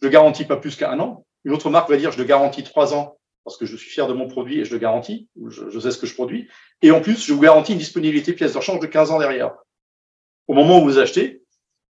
je 0.00 0.06
le 0.06 0.10
garantis 0.10 0.44
pas 0.44 0.56
plus 0.56 0.76
qu'un 0.76 0.98
an. 0.98 1.24
Une 1.44 1.52
autre 1.52 1.70
marque 1.70 1.88
va 1.88 1.96
dire, 1.96 2.10
je 2.12 2.18
le 2.18 2.24
garantis 2.24 2.64
trois 2.64 2.94
ans 2.94 3.18
parce 3.44 3.56
que 3.56 3.66
je 3.66 3.76
suis 3.76 3.90
fier 3.90 4.06
de 4.06 4.12
mon 4.12 4.28
produit 4.28 4.60
et 4.60 4.64
je 4.64 4.72
le 4.72 4.78
garantis, 4.78 5.28
je, 5.48 5.68
je 5.68 5.78
sais 5.80 5.90
ce 5.90 5.98
que 5.98 6.06
je 6.06 6.14
produis. 6.14 6.48
Et 6.82 6.90
en 6.90 7.00
plus, 7.00 7.24
je 7.24 7.32
vous 7.32 7.40
garantis 7.40 7.72
une 7.72 7.78
disponibilité 7.78 8.32
de 8.32 8.36
pièces 8.36 8.52
de 8.52 8.58
rechange 8.58 8.80
de 8.80 8.86
15 8.86 9.10
ans 9.10 9.18
derrière. 9.18 9.52
au 10.48 10.54
moment 10.54 10.80
où 10.80 10.84
vous 10.84 10.98
achetez, 10.98 11.42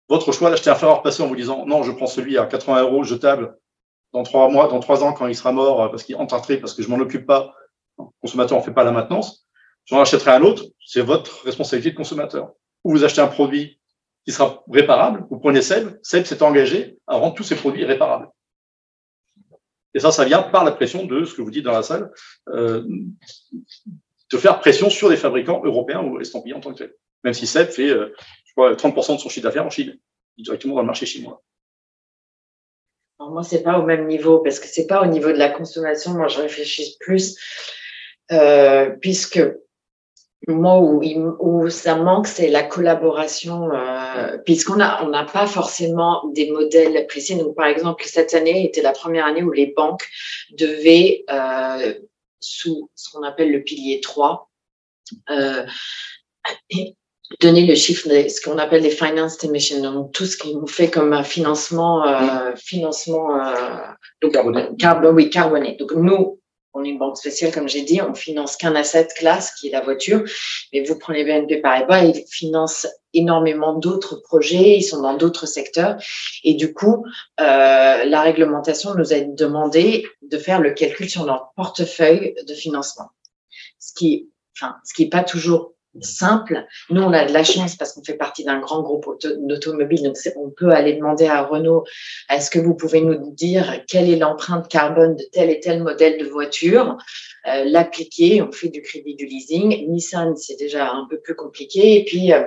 votre 0.09 0.33
choix 0.33 0.51
d'acheter 0.51 0.71
un 0.71 0.75
fer 0.75 0.89
à 0.89 0.95
repasser 0.95 1.23
en 1.23 1.27
vous 1.27 1.37
disant 1.37 1.65
non, 1.67 1.83
je 1.83 1.93
prends 1.93 2.07
celui 2.07 2.37
à 2.39 2.47
80 2.47 2.83
euros 2.83 3.05
jetable 3.05 3.57
dans 4.15 4.23
trois 4.23 4.49
mois, 4.49 4.69
dans 4.69 4.81
trois 4.81 5.03
ans 5.03 5.13
quand 5.13 5.27
il 5.27 5.35
sera 5.35 5.53
mort 5.53 5.91
parce 5.91 6.05
qu'il 6.05 6.17
entrerait, 6.17 6.57
parce 6.59 6.73
que 6.73 6.83
je 6.83 6.89
m'en 6.89 6.99
occupe 6.99 7.27
pas, 7.27 7.55
le 7.99 8.05
consommateur 8.23 8.57
en 8.57 8.63
fait 8.63 8.73
pas 8.73 8.85
la 8.85 8.93
maintenance, 8.93 9.47
j'en 9.87 10.01
achèterai 10.01 10.31
un 10.31 10.43
autre, 10.43 10.65
c'est 10.87 11.03
votre 11.03 11.45
responsabilité 11.45 11.91
de 11.91 11.97
consommateur. 11.97 12.53
Ou 12.85 12.93
vous 12.93 13.05
achetez 13.05 13.21
un 13.21 13.27
produit 13.27 13.81
qui 14.25 14.33
sera 14.33 14.63
réparable, 14.71 15.27
vous 15.31 15.39
prenez 15.39 15.61
Seb, 15.63 15.99
Seb 16.03 16.25
s'est 16.25 16.43
engagé 16.43 16.99
à 17.09 17.17
rendre 17.17 17.35
tous 17.35 17.43
ses 17.43 17.57
produits 17.57 17.85
réparables. 17.85 18.29
Et 19.95 20.01
ça, 20.01 20.13
ça 20.13 20.25
vient 20.25 20.43
par 20.43 20.65
la 20.65 20.73
pression 20.73 21.05
de 21.05 21.25
ce 21.25 21.35
que 21.35 21.43
vous 21.43 21.51
dites 21.51 21.65
dans 21.65 21.73
la 21.73 21.83
salle, 21.83 22.11
euh, 22.49 22.85
de 24.33 24.39
faire 24.39 24.61
pression 24.61 24.91
sur 24.91 25.09
les 25.09 25.17
fabricants 25.17 25.61
européens 25.65 26.03
ou 26.03 26.21
estampillés 26.21 26.55
en 26.55 26.61
tant 26.61 26.73
que 26.73 26.79
tels. 26.79 26.95
Même 27.25 27.35
si 27.35 27.47
Seb 27.47 27.69
fait, 27.69 27.91
euh, 27.91 28.15
je 28.45 28.53
crois, 28.53 28.75
30% 28.75 29.17
de 29.17 29.21
son 29.21 29.29
chiffre 29.29 29.45
d'affaires 29.45 29.67
en 29.67 29.71
Chine, 29.71 29.99
directement 30.39 30.75
dans 30.75 30.81
le 30.81 30.87
marché 30.87 31.05
chinois. 31.05 31.43
Alors 33.19 33.33
moi, 33.33 33.43
c'est 33.43 33.63
pas 33.63 33.79
au 33.79 33.83
même 33.83 34.07
niveau 34.07 34.41
parce 34.41 34.59
que 34.59 34.67
c'est 34.67 34.87
pas 34.87 35.03
au 35.03 35.07
niveau 35.07 35.29
de 35.29 35.39
la 35.39 35.51
consommation. 35.51 36.13
Moi, 36.13 36.29
je 36.29 36.41
réfléchis 36.41 36.97
plus 37.01 37.37
euh, 38.33 38.91
puisque 39.01 39.41
moi 40.49 40.79
où, 40.81 41.03
où, 41.39 41.71
ça 41.71 41.97
manque, 41.97 42.27
c'est 42.27 42.49
la 42.49 42.63
collaboration, 42.63 43.71
euh, 43.73 44.37
puisqu'on 44.39 44.81
a 44.81 45.03
on 45.05 45.09
n'a 45.09 45.25
pas 45.25 45.47
forcément 45.47 46.27
des 46.29 46.51
modèles 46.51 47.07
précis. 47.07 47.37
Donc, 47.37 47.55
par 47.57 47.67
exemple, 47.67 48.05
cette 48.05 48.35
année 48.35 48.65
était 48.65 48.83
la 48.83 48.93
première 48.93 49.27
année 49.27 49.43
où 49.43 49.53
les 49.53 49.73
banques 49.75 50.07
devaient, 50.53 51.25
euh, 51.31 51.95
sous 52.41 52.91
ce 52.95 53.11
qu'on 53.11 53.23
appelle 53.23 53.53
le 53.53 53.63
pilier 53.63 54.01
3, 54.01 54.51
euh, 55.31 55.65
donner 57.41 57.67
le 57.67 57.75
chiffre 57.75 58.09
de 58.09 58.29
ce 58.29 58.41
qu'on 58.41 58.59
appelle 58.59 58.83
les 58.83 58.91
finance 58.91 59.43
emissions, 59.45 59.81
donc 59.81 60.13
tout 60.13 60.27
ce 60.27 60.37
qui 60.37 60.55
nous 60.55 60.67
fait 60.67 60.91
comme 60.91 61.13
un 61.13 61.25
financement, 61.25 62.07
euh, 62.07 62.53
financement 62.57 63.41
euh, 63.41 63.87
donc, 64.23 64.33
carboné. 64.79 65.09
oui, 65.13 65.31
carboné. 65.31 65.77
Donc 65.79 65.93
nous, 65.93 66.41
on 66.75 66.85
est 66.85 66.89
une 66.89 66.99
banque 66.99 67.17
spéciale, 67.17 67.53
comme 67.53 67.69
j'ai 67.69 67.83
dit, 67.83 68.03
on 68.03 68.15
finance 68.15 68.57
qu'un 68.57 68.75
asset 68.75 69.09
classe 69.17 69.55
qui 69.55 69.69
est 69.69 69.71
la 69.71 69.81
voiture. 69.81 70.25
Mais 70.73 70.83
vous 70.83 70.99
prenez 70.99 71.25
BNP 71.25 71.61
Paribas, 71.61 72.03
ils 72.03 72.25
financent 72.29 72.87
énormément 73.15 73.75
d'autres 73.75 74.17
projets, 74.17 74.79
ils 74.79 74.83
sont 74.83 75.01
dans 75.01 75.17
d'autres 75.17 75.47
secteurs. 75.47 75.97
Et 76.43 76.55
du 76.55 76.75
coup, 76.75 77.05
euh, 77.41 78.05
la 78.05 78.21
réglementation 78.21 78.95
nous 78.97 79.13
a 79.13 79.21
demandé 79.21 80.07
de 80.23 80.37
faire 80.37 80.61
le 80.61 80.73
calcul 80.73 81.09
sur 81.09 81.25
notre 81.25 81.53
portefeuille 81.55 82.35
de 82.47 82.55
financement. 82.55 83.11
Ce 83.79 83.95
qui, 83.95 84.31
enfin, 84.57 84.75
ce 84.85 84.95
qui 84.95 85.05
est 85.05 85.11
pas 85.11 85.23
toujours 85.23 85.75
simple. 86.01 86.65
Nous, 86.91 87.03
on 87.03 87.13
a 87.13 87.25
de 87.25 87.33
la 87.33 87.45
chance 87.45 87.77
parce 87.77 87.93
qu'on 87.93 88.03
fait 88.03 88.17
partie 88.17 88.45
d'un 88.45 88.61
grand 88.61 88.83
groupe 88.83 89.07
d'automobile. 89.21 90.03
Donc, 90.03 90.17
on 90.37 90.51
peut 90.51 90.71
aller 90.71 90.95
demander 90.95 91.27
à 91.27 91.43
Renault, 91.43 91.85
est-ce 92.31 92.51
que 92.51 92.59
vous 92.59 92.75
pouvez 92.75 93.01
nous 93.01 93.33
dire 93.33 93.85
quelle 93.87 94.11
est 94.11 94.17
l'empreinte 94.17 94.69
carbone 94.69 95.17
de 95.17 95.25
tel 95.33 95.51
et 95.51 95.61
tel 95.61 95.83
modèle 95.83 96.19
de 96.19 96.27
voiture, 96.27 96.97
euh, 97.47 97.65
l'appliquer. 97.65 98.43
On 98.43 98.53
fait 98.53 98.69
du 98.69 98.83
crédit, 98.83 99.15
du 99.15 99.27
leasing. 99.27 99.91
Nissan, 99.91 100.37
c'est 100.37 100.57
déjà 100.57 100.91
un 100.91 101.07
peu 101.09 101.21
plus 101.21 101.35
compliqué. 101.35 102.01
Et 102.01 102.05
puis, 102.05 102.33
euh, 102.33 102.43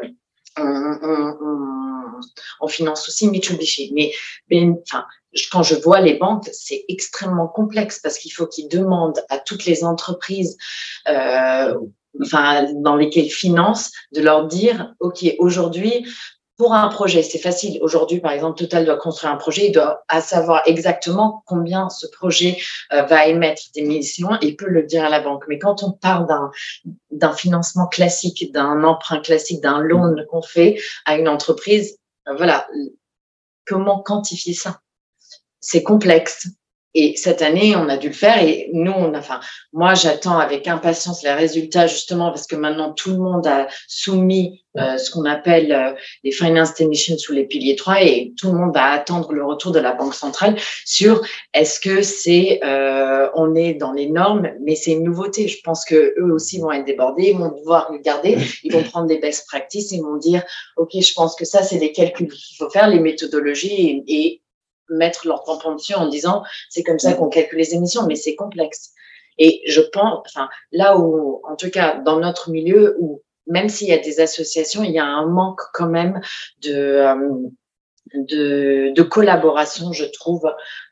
on, 0.58 0.64
on, 0.64 2.20
on, 2.62 2.68
finance 2.68 3.08
aussi 3.08 3.30
Mitsubishi. 3.30 3.92
Mais, 3.94 4.12
mais 4.50 4.68
enfin, 4.82 5.06
quand 5.52 5.64
je 5.64 5.76
vois 5.76 6.02
les 6.02 6.16
banques, 6.16 6.50
c'est 6.52 6.86
extrêmement 6.88 7.48
complexe 7.48 8.00
parce 8.00 8.18
qu'il 8.18 8.32
faut 8.32 8.48
qu'ils 8.48 8.70
demandent 8.70 9.22
à 9.30 9.38
toutes 9.38 9.66
les 9.66 9.84
entreprises 9.84 10.58
euh, 11.08 11.76
enfin, 12.22 12.68
dans 12.76 12.96
lesquels 12.96 13.30
finance, 13.30 13.92
de 14.14 14.22
leur 14.22 14.48
dire, 14.48 14.94
OK, 15.00 15.26
aujourd'hui, 15.40 16.06
pour 16.58 16.74
un 16.74 16.88
projet, 16.88 17.22
c'est 17.22 17.38
facile. 17.38 17.78
Aujourd'hui, 17.82 18.20
par 18.20 18.32
exemple, 18.32 18.58
Total 18.58 18.84
doit 18.84 18.98
construire 18.98 19.32
un 19.32 19.38
projet, 19.38 19.68
il 19.68 19.72
doit 19.72 20.04
savoir 20.22 20.64
exactement 20.66 21.44
combien 21.46 21.88
ce 21.90 22.08
projet 22.08 22.58
euh, 22.92 23.04
va 23.04 23.28
émettre 23.28 23.62
d'émissions 23.76 24.32
et 24.42 24.56
peut 24.56 24.68
le 24.68 24.84
dire 24.84 25.06
à 25.06 25.10
la 25.10 25.20
banque. 25.20 25.44
Mais 25.48 25.60
quand 25.60 25.84
on 25.84 25.92
parle 25.92 26.28
d'un, 26.28 26.50
d'un 27.12 27.34
financement 27.34 27.86
classique, 27.86 28.52
d'un 28.52 28.84
emprunt 28.84 29.20
classique, 29.20 29.62
d'un 29.62 29.80
loan 29.82 30.16
qu'on 30.30 30.42
fait 30.42 30.80
à 31.06 31.18
une 31.18 31.30
entreprise, 31.30 32.00
euh, 32.28 32.34
voilà, 32.36 32.68
comment 33.68 34.00
quantifier 34.02 34.56
ça? 34.56 34.80
C'est 35.60 35.84
complexe. 35.84 36.48
Et 37.00 37.16
cette 37.16 37.44
année, 37.44 37.76
on 37.76 37.90
a 37.90 37.98
dû 37.98 38.08
le 38.08 38.14
faire. 38.16 38.42
Et 38.42 38.72
nous, 38.74 38.92
on 38.92 39.14
a, 39.14 39.20
enfin, 39.20 39.40
moi, 39.72 39.94
j'attends 39.94 40.40
avec 40.40 40.68
impatience 40.68 41.22
les 41.22 41.32
résultats, 41.32 41.86
justement, 41.86 42.32
parce 42.32 42.48
que 42.48 42.56
maintenant, 42.56 42.92
tout 42.92 43.12
le 43.12 43.20
monde 43.20 43.46
a 43.46 43.68
soumis 43.88 44.64
euh, 44.80 44.98
ce 44.98 45.12
qu'on 45.12 45.26
appelle 45.26 45.72
euh, 45.72 45.94
les 46.24 46.32
finance 46.32 46.82
emissions 46.82 47.16
sous 47.20 47.34
les 47.34 47.46
piliers 47.46 47.76
3 47.76 48.02
et 48.02 48.34
tout 48.36 48.52
le 48.52 48.58
monde 48.58 48.74
va 48.74 48.86
attendre 48.86 49.32
le 49.32 49.46
retour 49.46 49.72
de 49.72 49.80
la 49.80 49.94
Banque 49.94 50.16
centrale 50.16 50.56
sur 50.86 51.22
est-ce 51.54 51.80
que 51.80 52.02
c'est, 52.02 52.62
euh, 52.64 53.30
on 53.36 53.54
est 53.54 53.76
dans 53.76 53.92
les 53.92 54.10
normes, 54.10 54.50
mais 54.64 54.76
c'est 54.76 54.94
une 54.94 55.04
nouveauté. 55.04 55.48
Je 55.48 55.60
pense 55.64 55.86
que 55.86 56.16
eux 56.20 56.32
aussi 56.32 56.60
vont 56.60 56.72
être 56.72 56.86
débordés, 56.86 57.30
ils 57.30 57.38
vont 57.38 57.56
devoir 57.56 57.90
regarder, 57.90 58.38
ils 58.64 58.74
vont 58.74 58.82
prendre 58.82 59.06
des 59.06 59.20
best 59.20 59.46
practices, 59.46 59.92
ils 59.92 60.02
vont 60.02 60.18
dire, 60.18 60.44
OK, 60.78 60.92
je 61.00 61.14
pense 61.14 61.36
que 61.36 61.46
ça, 61.46 61.62
c'est 61.62 61.78
des 61.78 61.92
calculs 61.92 62.28
qu'il 62.28 62.58
faut 62.58 62.72
faire, 62.72 62.88
les 62.88 63.00
méthodologies 63.00 63.70
et, 63.70 64.04
et 64.08 64.42
mettre 64.90 65.28
leur 65.28 65.44
tampon 65.44 65.76
dessus 65.76 65.96
en 65.96 66.08
disant 66.08 66.44
c'est 66.70 66.84
comme 66.84 67.00
ça 67.00 67.14
qu'on 67.14 67.30
calcule 67.30 67.60
les 67.60 67.74
émissions, 67.74 68.06
mais 68.06 68.16
c'est 68.16 68.36
complexe. 68.36 68.92
Et 69.38 69.62
je 69.68 69.82
pense, 69.82 70.28
enfin, 70.28 70.50
là 70.72 70.98
où, 70.98 71.42
en 71.44 71.56
tout 71.56 71.70
cas, 71.70 72.00
dans 72.00 72.20
notre 72.20 72.50
milieu, 72.50 72.96
où 73.00 73.22
même 73.46 73.70
s'il 73.70 73.88
y 73.88 73.94
a 73.94 73.98
des 73.98 74.20
associations, 74.20 74.84
il 74.84 74.92
y 74.92 75.00
a 75.00 75.06
un 75.06 75.26
manque 75.28 75.62
quand 75.74 75.88
même 75.88 76.22
de, 76.62 76.74
euh, 76.74 77.16
de, 78.14 78.94
de, 78.96 79.02
collaboration, 79.04 79.92
je 79.94 80.06
trouve, 80.06 80.46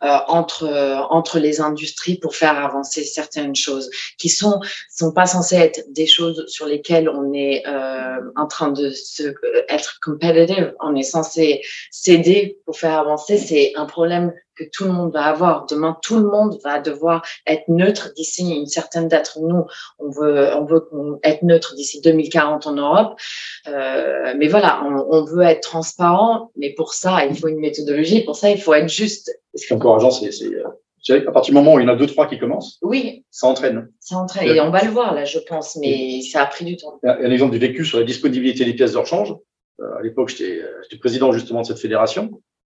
euh, 0.03 0.17
entre 0.27 0.63
euh, 0.63 0.97
entre 1.09 1.39
les 1.39 1.61
industries 1.61 2.17
pour 2.17 2.35
faire 2.35 2.57
avancer 2.57 3.03
certaines 3.03 3.55
choses 3.55 3.89
qui 4.17 4.29
sont 4.29 4.59
sont 4.89 5.11
pas 5.11 5.25
censées 5.25 5.55
être 5.55 5.83
des 5.89 6.07
choses 6.07 6.45
sur 6.47 6.65
lesquelles 6.65 7.09
on 7.09 7.33
est 7.33 7.63
euh, 7.67 8.17
en 8.35 8.47
train 8.47 8.71
de 8.71 8.89
se, 8.91 9.33
être 9.69 9.99
competitive. 10.01 10.73
On 10.81 10.95
est 10.95 11.03
censé 11.03 11.61
s'aider 11.91 12.57
pour 12.65 12.77
faire 12.77 12.99
avancer. 12.99 13.37
C'est 13.37 13.73
un 13.75 13.85
problème 13.85 14.33
que 14.55 14.63
tout 14.71 14.85
le 14.85 14.91
monde 14.91 15.13
va 15.13 15.23
avoir. 15.25 15.65
Demain, 15.65 15.97
tout 16.01 16.17
le 16.17 16.27
monde 16.27 16.57
va 16.63 16.79
devoir 16.79 17.25
être 17.45 17.67
neutre 17.67 18.13
d'ici 18.15 18.55
une 18.55 18.67
certaine 18.67 19.07
date. 19.07 19.37
Nous, 19.41 19.65
on 19.99 20.09
veut, 20.09 20.49
on 20.55 20.65
veut 20.65 20.87
être 21.23 21.43
neutre 21.43 21.75
d'ici 21.75 22.01
2040 22.01 22.67
en 22.67 22.73
Europe. 22.73 23.19
Euh, 23.67 24.33
mais 24.37 24.47
voilà, 24.47 24.83
on, 24.85 25.05
on, 25.09 25.25
veut 25.25 25.43
être 25.43 25.61
transparent. 25.61 26.51
Mais 26.55 26.73
pour 26.73 26.93
ça, 26.93 27.25
il 27.25 27.35
faut 27.35 27.47
une 27.47 27.59
méthodologie. 27.59 28.23
Pour 28.23 28.35
ça, 28.35 28.49
il 28.49 28.59
faut 28.59 28.73
être 28.73 28.89
juste. 28.89 29.31
Ce 29.55 29.65
qui 29.65 29.73
est 29.73 29.75
encourageant, 29.75 30.11
c'est, 30.11 30.31
c'est 30.31 31.27
à 31.27 31.31
partir 31.31 31.53
du 31.53 31.57
moment 31.59 31.75
où 31.75 31.79
il 31.79 31.83
y 31.83 31.85
en 31.85 31.93
a 31.93 31.95
deux, 31.95 32.07
trois 32.07 32.27
qui 32.27 32.39
commencent, 32.39 32.79
oui. 32.81 33.23
ça 33.29 33.47
entraîne. 33.47 33.89
Ça 33.99 34.17
entraîne. 34.17 34.47
Et 34.47 34.59
on 34.59 34.71
va 34.71 34.83
le 34.83 34.89
voir, 34.89 35.13
là, 35.13 35.23
je 35.23 35.39
pense, 35.39 35.75
mais 35.75 36.21
ça 36.21 36.41
a 36.41 36.45
pris 36.47 36.65
du 36.65 36.77
temps. 36.77 36.99
Un 37.03 37.29
exemple 37.29 37.51
du 37.51 37.59
vécu 37.59 37.85
sur 37.85 37.99
la 37.99 38.05
disponibilité 38.05 38.65
des 38.65 38.73
pièces 38.73 38.93
de 38.93 38.97
rechange. 38.97 39.35
Euh, 39.81 39.99
à 39.99 40.01
l'époque, 40.01 40.29
j'étais, 40.29 40.61
j'étais 40.83 40.97
président 40.97 41.31
justement 41.31 41.61
de 41.61 41.67
cette 41.67 41.79
fédération. 41.79 42.31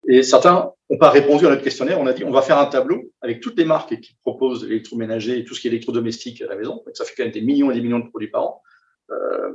Et 0.08 0.24
certains 0.24 0.72
n'ont 0.90 0.98
pas 0.98 1.10
répondu 1.10 1.46
à 1.46 1.50
notre 1.50 1.64
questionnaire. 1.64 2.00
On 2.00 2.08
a 2.08 2.14
dit, 2.14 2.24
on 2.24 2.32
va 2.32 2.42
faire 2.42 2.58
un 2.60 2.66
tableau 2.66 3.12
avec 3.22 3.42
toutes 3.42 3.58
les 3.58 3.66
marques 3.66 4.00
qui 4.00 4.16
proposent 4.22 4.66
l'électroménager 4.66 5.40
et 5.40 5.44
tout 5.44 5.54
ce 5.54 5.62
qui 5.62 5.68
est 5.68 5.72
électrodomestique 5.72 6.42
à 6.42 6.48
la 6.48 6.56
maison. 6.56 6.84
ça 6.94 7.04
fait 7.04 7.14
quand 7.16 7.24
même 7.24 7.34
des 7.34 7.42
millions 7.42 7.72
et 7.72 7.76
des 7.76 7.82
millions 7.82 8.00
de 8.00 8.10
produits 8.10 8.30
par 8.30 8.44
an. 8.44 8.62
Euh, 9.12 9.52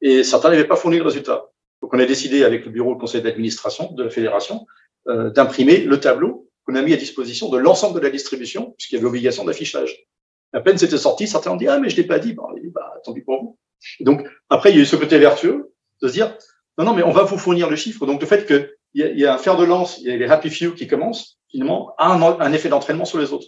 et 0.00 0.22
certains 0.22 0.50
n'avaient 0.50 0.66
pas 0.66 0.76
fourni 0.76 0.98
le 0.98 1.04
résultat. 1.04 1.50
Donc, 1.82 1.94
on 1.94 1.98
a 1.98 2.04
décidé 2.04 2.44
avec 2.44 2.64
le 2.64 2.70
bureau, 2.70 2.92
le 2.92 2.98
conseil 2.98 3.22
d'administration 3.22 3.92
de 3.92 4.04
la 4.04 4.10
fédération, 4.10 4.66
euh, 5.08 5.30
d'imprimer 5.30 5.78
le 5.78 6.00
tableau 6.00 6.48
qu'on 6.64 6.74
a 6.74 6.82
mis 6.82 6.92
à 6.92 6.96
disposition 6.96 7.48
de 7.48 7.58
l'ensemble 7.58 7.98
de 7.98 8.04
la 8.04 8.10
distribution, 8.10 8.74
puisqu'il 8.76 8.94
y 8.94 8.98
avait 8.98 9.04
l'obligation 9.04 9.44
d'affichage. 9.44 10.06
À 10.52 10.60
peine 10.60 10.78
c'était 10.78 10.98
sorti, 10.98 11.26
certains 11.26 11.50
ont 11.50 11.56
dit, 11.56 11.68
ah, 11.68 11.78
mais 11.78 11.88
je 11.88 11.96
l'ai 11.96 12.04
pas 12.04 12.18
dit. 12.18 12.32
Bah, 12.32 12.48
bah, 12.74 12.94
tant 13.04 13.12
pis 13.12 13.20
pour 13.22 13.42
vous. 13.42 13.58
donc, 14.00 14.26
après, 14.48 14.70
il 14.70 14.76
y 14.76 14.78
a 14.78 14.82
eu 14.82 14.86
ce 14.86 14.96
côté 14.96 15.18
vertueux 15.18 15.72
de 16.02 16.08
se 16.08 16.12
dire, 16.12 16.36
non, 16.78 16.84
non, 16.84 16.94
mais 16.94 17.02
on 17.02 17.10
va 17.10 17.24
vous 17.24 17.38
fournir 17.38 17.68
le 17.68 17.76
chiffre. 17.76 18.06
Donc, 18.06 18.20
le 18.20 18.26
fait 18.26 18.46
que 18.46 18.76
il 18.94 19.18
y, 19.18 19.26
a, 19.26 19.34
un 19.34 19.38
fer 19.38 19.56
de 19.56 19.64
lance, 19.64 19.98
il 19.98 20.06
y 20.06 20.10
a 20.10 20.16
les 20.16 20.26
happy 20.26 20.50
few 20.50 20.74
qui 20.74 20.86
commencent, 20.86 21.38
finalement, 21.50 21.94
a 21.98 22.12
un, 22.12 22.52
effet 22.52 22.68
d'entraînement 22.68 23.04
sur 23.04 23.18
les 23.18 23.32
autres. 23.32 23.46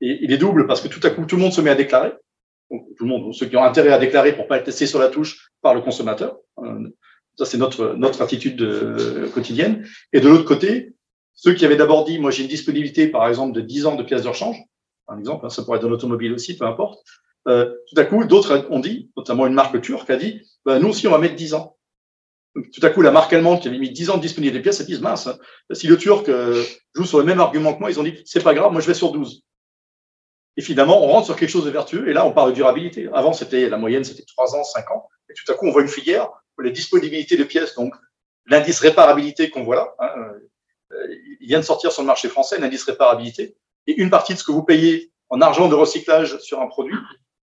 Et 0.00 0.18
il 0.22 0.32
est 0.32 0.38
double 0.38 0.66
parce 0.66 0.80
que 0.80 0.88
tout 0.88 1.00
à 1.06 1.10
coup, 1.10 1.24
tout 1.24 1.36
le 1.36 1.42
monde 1.42 1.52
se 1.52 1.60
met 1.60 1.70
à 1.70 1.74
déclarer. 1.74 2.12
Donc, 2.70 2.84
tout 2.96 3.04
le 3.04 3.10
monde, 3.10 3.32
ceux 3.34 3.46
qui 3.46 3.56
ont 3.56 3.62
intérêt 3.62 3.92
à 3.92 3.98
déclarer 3.98 4.34
pour 4.34 4.46
pas 4.46 4.58
être 4.58 4.64
testé 4.64 4.86
sur 4.86 4.98
la 4.98 5.08
touche 5.08 5.50
par 5.62 5.74
le 5.74 5.80
consommateur. 5.80 6.38
Euh, 6.58 6.88
ça, 7.38 7.44
c'est 7.44 7.58
notre, 7.58 7.94
notre 7.94 8.22
attitude 8.22 8.60
euh, 8.62 9.28
quotidienne. 9.30 9.86
Et 10.12 10.20
de 10.20 10.28
l'autre 10.28 10.44
côté, 10.44 10.94
ceux 11.34 11.54
qui 11.54 11.64
avaient 11.64 11.76
d'abord 11.76 12.04
dit, 12.04 12.18
moi, 12.18 12.30
j'ai 12.30 12.42
une 12.42 12.48
disponibilité, 12.48 13.08
par 13.08 13.26
exemple, 13.28 13.52
de 13.52 13.60
10 13.60 13.86
ans 13.86 13.96
de 13.96 14.02
pièces 14.02 14.22
de 14.22 14.28
rechange, 14.28 14.56
par 15.06 15.18
exemple, 15.18 15.46
hein, 15.46 15.50
ça 15.50 15.62
pourrait 15.62 15.76
être 15.76 15.82
dans 15.82 15.90
l'automobile 15.90 16.32
aussi, 16.32 16.56
peu 16.56 16.64
importe. 16.64 17.04
Euh, 17.46 17.74
tout 17.88 18.00
à 18.00 18.04
coup, 18.04 18.24
d'autres 18.24 18.66
ont 18.70 18.80
dit, 18.80 19.10
notamment 19.16 19.46
une 19.46 19.54
marque 19.54 19.80
turque 19.80 20.08
a 20.10 20.16
dit, 20.16 20.40
bah, 20.64 20.78
nous 20.78 20.88
aussi, 20.88 21.06
on 21.06 21.10
va 21.10 21.18
mettre 21.18 21.34
10 21.34 21.54
ans 21.54 21.76
tout 22.54 22.86
à 22.86 22.90
coup, 22.90 23.02
la 23.02 23.10
marque 23.10 23.32
allemande 23.32 23.60
qui 23.60 23.68
avait 23.68 23.78
mis 23.78 23.90
10 23.90 24.10
ans 24.10 24.16
de 24.16 24.22
disponibilité 24.22 24.58
des 24.58 24.62
pièces, 24.62 24.80
elle 24.80 24.86
dit 24.86 25.00
mince, 25.00 25.26
hein. 25.26 25.38
si 25.72 25.86
le 25.86 25.96
Turc 25.96 26.28
euh, 26.28 26.62
joue 26.94 27.04
sur 27.04 27.18
le 27.18 27.24
même 27.24 27.40
argument 27.40 27.74
que 27.74 27.80
moi, 27.80 27.90
ils 27.90 27.98
ont 27.98 28.04
dit 28.04 28.22
c'est 28.24 28.42
pas 28.42 28.54
grave, 28.54 28.72
moi 28.72 28.80
je 28.80 28.86
vais 28.86 28.94
sur 28.94 29.12
12. 29.12 29.42
Et 30.56 30.62
finalement, 30.62 31.02
on 31.04 31.08
rentre 31.08 31.26
sur 31.26 31.36
quelque 31.36 31.50
chose 31.50 31.64
de 31.64 31.70
vertueux, 31.70 32.08
et 32.08 32.12
là, 32.12 32.24
on 32.24 32.32
parle 32.32 32.50
de 32.50 32.54
durabilité. 32.54 33.08
Avant, 33.12 33.32
c'était 33.32 33.68
la 33.68 33.76
moyenne, 33.76 34.04
c'était 34.04 34.24
3 34.24 34.54
ans, 34.54 34.62
5 34.62 34.90
ans, 34.92 35.08
et 35.28 35.34
tout 35.34 35.50
à 35.50 35.56
coup, 35.56 35.66
on 35.66 35.72
voit 35.72 35.82
une 35.82 35.88
filière 35.88 36.30
les 36.62 36.70
disponibilités 36.70 37.36
de 37.36 37.44
pièces, 37.44 37.74
donc 37.74 37.94
l'indice 38.46 38.80
réparabilité 38.80 39.50
qu'on 39.50 39.64
voit 39.64 39.76
là, 39.76 39.94
hein, 39.98 40.10
euh, 40.92 41.14
il 41.40 41.48
vient 41.48 41.58
de 41.58 41.64
sortir 41.64 41.92
sur 41.92 42.02
le 42.02 42.06
marché 42.06 42.28
français, 42.28 42.58
l'indice 42.58 42.84
réparabilité, 42.84 43.56
et 43.86 44.00
une 44.00 44.10
partie 44.10 44.34
de 44.34 44.38
ce 44.38 44.44
que 44.44 44.52
vous 44.52 44.62
payez 44.62 45.12
en 45.30 45.40
argent 45.40 45.68
de 45.68 45.74
recyclage 45.74 46.38
sur 46.38 46.60
un 46.60 46.68
produit 46.68 46.96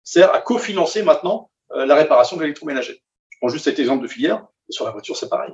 sert 0.04 0.32
à 0.34 0.40
cofinancer 0.40 1.02
maintenant 1.02 1.50
euh, 1.72 1.86
la 1.86 1.94
réparation 1.94 2.36
de 2.36 2.42
l'électroménager. 2.42 3.02
Je 3.30 3.38
prends 3.40 3.48
juste 3.48 3.64
cet 3.64 3.78
exemple 3.78 4.02
de 4.02 4.08
filière, 4.08 4.46
et 4.72 4.74
sur 4.74 4.84
la 4.84 4.90
voiture, 4.90 5.16
c'est 5.16 5.28
pareil. 5.28 5.52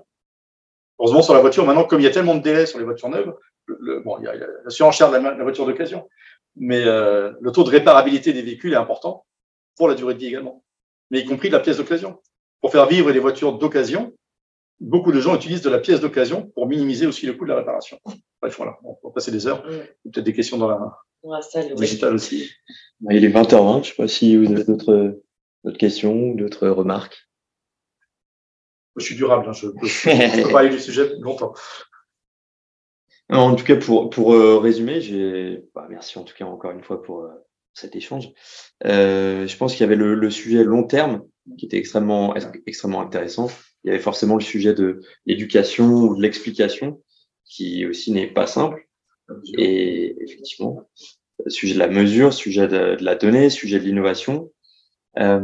Heureusement, 0.98 1.22
sur 1.22 1.34
la 1.34 1.40
voiture, 1.40 1.66
maintenant, 1.66 1.84
comme 1.84 2.00
il 2.00 2.04
y 2.04 2.08
a 2.08 2.10
tellement 2.10 2.34
de 2.34 2.42
délais 2.42 2.66
sur 2.66 2.78
les 2.78 2.84
voitures 2.84 3.08
neuves, 3.08 3.34
le, 3.66 4.00
bon, 4.00 4.18
il 4.18 4.24
y 4.24 4.28
a, 4.28 4.34
la 4.34 4.70
surenchère 4.70 5.10
de 5.10 5.16
la, 5.16 5.42
voiture 5.42 5.66
d'occasion, 5.66 6.08
mais 6.56 6.84
euh, 6.84 7.32
le 7.40 7.52
taux 7.52 7.64
de 7.64 7.70
réparabilité 7.70 8.32
des 8.32 8.42
véhicules 8.42 8.72
est 8.72 8.76
important 8.76 9.24
pour 9.76 9.88
la 9.88 9.94
durée 9.94 10.14
de 10.14 10.18
vie 10.18 10.26
également, 10.26 10.64
mais 11.10 11.20
y 11.20 11.24
compris 11.24 11.48
de 11.48 11.54
la 11.54 11.60
pièce 11.60 11.76
d'occasion. 11.76 12.20
Pour 12.60 12.72
faire 12.72 12.86
vivre 12.86 13.10
les 13.10 13.20
voitures 13.20 13.58
d'occasion, 13.58 14.12
beaucoup 14.80 15.12
de 15.12 15.20
gens 15.20 15.36
utilisent 15.36 15.62
de 15.62 15.70
la 15.70 15.78
pièce 15.78 16.00
d'occasion 16.00 16.50
pour 16.54 16.66
minimiser 16.66 17.06
aussi 17.06 17.26
le 17.26 17.34
coût 17.34 17.44
de 17.44 17.50
la 17.50 17.56
réparation. 17.56 18.00
Bref, 18.40 18.56
voilà, 18.56 18.76
on 18.82 18.96
va 19.04 19.12
passer 19.14 19.30
des 19.30 19.46
heures. 19.46 19.62
Peut-être 19.62 20.24
des 20.24 20.32
questions 20.32 20.56
dans 20.56 20.68
la, 20.68 21.42
salle 21.42 21.74
digitale 21.74 22.14
aussi. 22.14 22.50
Il 23.10 23.24
est 23.24 23.28
20h20, 23.28 23.72
je 23.72 23.78
ne 23.78 23.84
sais 23.84 23.94
pas 23.94 24.08
si 24.08 24.36
vous 24.36 24.52
avez 24.52 24.64
d'autres 24.64 25.20
questions 25.78 26.30
ou 26.30 26.36
d'autres 26.36 26.68
remarques. 26.68 27.27
Je 28.98 29.04
suis 29.04 29.16
durable, 29.16 29.46
hein, 29.48 29.52
je, 29.52 29.68
peux, 29.68 30.50
parler 30.50 30.70
du 30.70 30.78
sujet 30.78 31.10
longtemps. 31.20 31.54
En 33.30 33.54
tout 33.54 33.64
cas, 33.64 33.76
pour, 33.76 34.08
pour 34.10 34.32
euh, 34.32 34.58
résumer, 34.58 35.00
j'ai 35.00 35.62
bah, 35.74 35.86
merci 35.90 36.18
en 36.18 36.24
tout 36.24 36.34
cas 36.34 36.46
encore 36.46 36.70
une 36.70 36.82
fois 36.82 37.02
pour 37.02 37.24
euh, 37.24 37.28
cet 37.74 37.94
échange. 37.94 38.30
Euh, 38.86 39.46
je 39.46 39.56
pense 39.56 39.72
qu'il 39.72 39.82
y 39.82 39.84
avait 39.84 39.96
le, 39.96 40.14
le, 40.14 40.30
sujet 40.30 40.64
long 40.64 40.84
terme 40.84 41.22
qui 41.58 41.66
était 41.66 41.76
extrêmement 41.76 42.34
extrêmement 42.66 43.02
intéressant. 43.02 43.48
Il 43.84 43.88
y 43.88 43.90
avait 43.90 44.02
forcément 44.02 44.34
le 44.34 44.40
sujet 44.40 44.72
de 44.72 45.02
l'éducation 45.26 45.88
ou 45.88 46.16
de 46.16 46.22
l'explication 46.22 47.02
qui 47.44 47.86
aussi 47.86 48.12
n'est 48.12 48.26
pas 48.26 48.46
simple. 48.46 48.88
Et 49.58 50.16
effectivement, 50.22 50.88
sujet 51.46 51.74
de 51.74 51.78
la 51.78 51.88
mesure, 51.88 52.32
sujet 52.32 52.66
de, 52.66 52.96
de 52.96 53.04
la 53.04 53.14
donnée, 53.14 53.50
sujet 53.50 53.78
de 53.78 53.84
l'innovation. 53.84 54.50
Euh, 55.18 55.40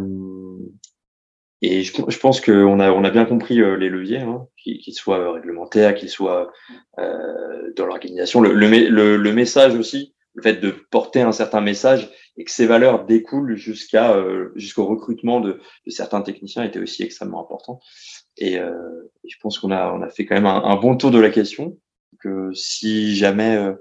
et 1.67 1.83
je, 1.83 1.93
je 2.09 2.19
pense 2.19 2.41
qu'on 2.43 2.79
a, 2.79 2.93
on 2.93 3.05
a 3.05 3.11
bien 3.11 3.25
compris 3.25 3.61
euh, 3.61 3.77
les 3.77 3.89
leviers, 3.89 4.21
hein, 4.21 4.47
qu'ils 4.63 4.95
soient 4.95 5.33
réglementaires, 5.33 5.95
qu'ils 5.95 6.11
soient 6.11 6.53
euh, 6.99 7.73
dans 7.75 7.87
l'organisation. 7.87 8.41
Le, 8.43 8.53
le, 8.53 9.17
le, 9.17 9.33
message 9.33 9.75
aussi, 9.75 10.15
le 10.35 10.43
fait 10.43 10.61
de 10.61 10.71
porter 10.91 11.23
un 11.23 11.33
certain 11.33 11.63
message 11.63 12.11
et 12.37 12.45
que 12.45 12.51
ces 12.51 12.67
valeurs 12.67 13.07
découlent 13.07 13.57
jusqu'à 13.57 14.15
euh, 14.15 14.51
jusqu'au 14.57 14.85
recrutement 14.85 15.41
de, 15.41 15.61
de, 15.87 15.91
certains 15.91 16.21
techniciens 16.21 16.65
était 16.65 16.81
aussi 16.81 17.03
extrêmement 17.03 17.41
important. 17.41 17.81
Et, 18.37 18.59
euh, 18.59 18.73
je 19.27 19.37
pense 19.41 19.59
qu'on 19.59 19.71
a, 19.71 19.91
on 19.93 20.03
a 20.03 20.11
fait 20.11 20.27
quand 20.27 20.35
même 20.35 20.47
un, 20.47 20.77
bon 20.77 20.97
tour 20.97 21.11
de 21.11 21.21
la 21.21 21.31
question. 21.31 21.79
Que 22.21 22.51
si 22.55 23.17
jamais, 23.17 23.57
euh, 23.57 23.75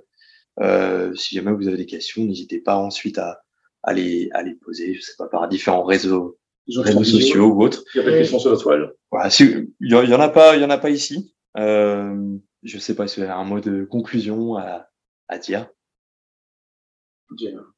euh 0.61 1.15
si 1.15 1.35
jamais 1.35 1.51
vous 1.51 1.67
avez 1.67 1.77
des 1.77 1.85
questions, 1.85 2.23
n'hésitez 2.23 2.59
pas 2.59 2.77
ensuite 2.77 3.17
à, 3.17 3.41
à 3.83 3.93
les, 3.93 4.29
à 4.31 4.41
les 4.41 4.55
poser. 4.55 4.93
Je 4.93 5.01
sais 5.01 5.15
pas 5.17 5.27
par 5.27 5.47
différents 5.49 5.83
réseaux 5.83 6.37
réseaux 6.67 7.03
sociaux 7.03 7.45
ou 7.45 7.63
autres. 7.63 7.83
Il 7.93 7.97
y 7.97 8.01
a 8.01 8.03
pas 8.03 8.11
de 8.11 8.17
questions 8.17 8.39
sur 8.39 8.51
la 8.51 8.57
toile. 8.57 8.93
Voilà, 9.11 9.29
il 9.39 9.67
y, 9.81 9.95
en 9.95 10.19
a 10.19 10.29
pas, 10.29 10.55
il 10.55 10.61
y 10.61 10.65
en 10.65 10.69
a 10.69 10.77
pas 10.77 10.89
ici. 10.89 11.35
Euh, 11.57 12.15
je 12.63 12.77
sais 12.79 12.95
pas 12.95 13.07
si 13.07 13.19
vous 13.19 13.23
avez 13.23 13.33
un 13.33 13.43
mot 13.43 13.59
de 13.59 13.83
conclusion 13.83 14.57
à, 14.57 14.87
à 15.27 15.37
dire. 15.37 15.67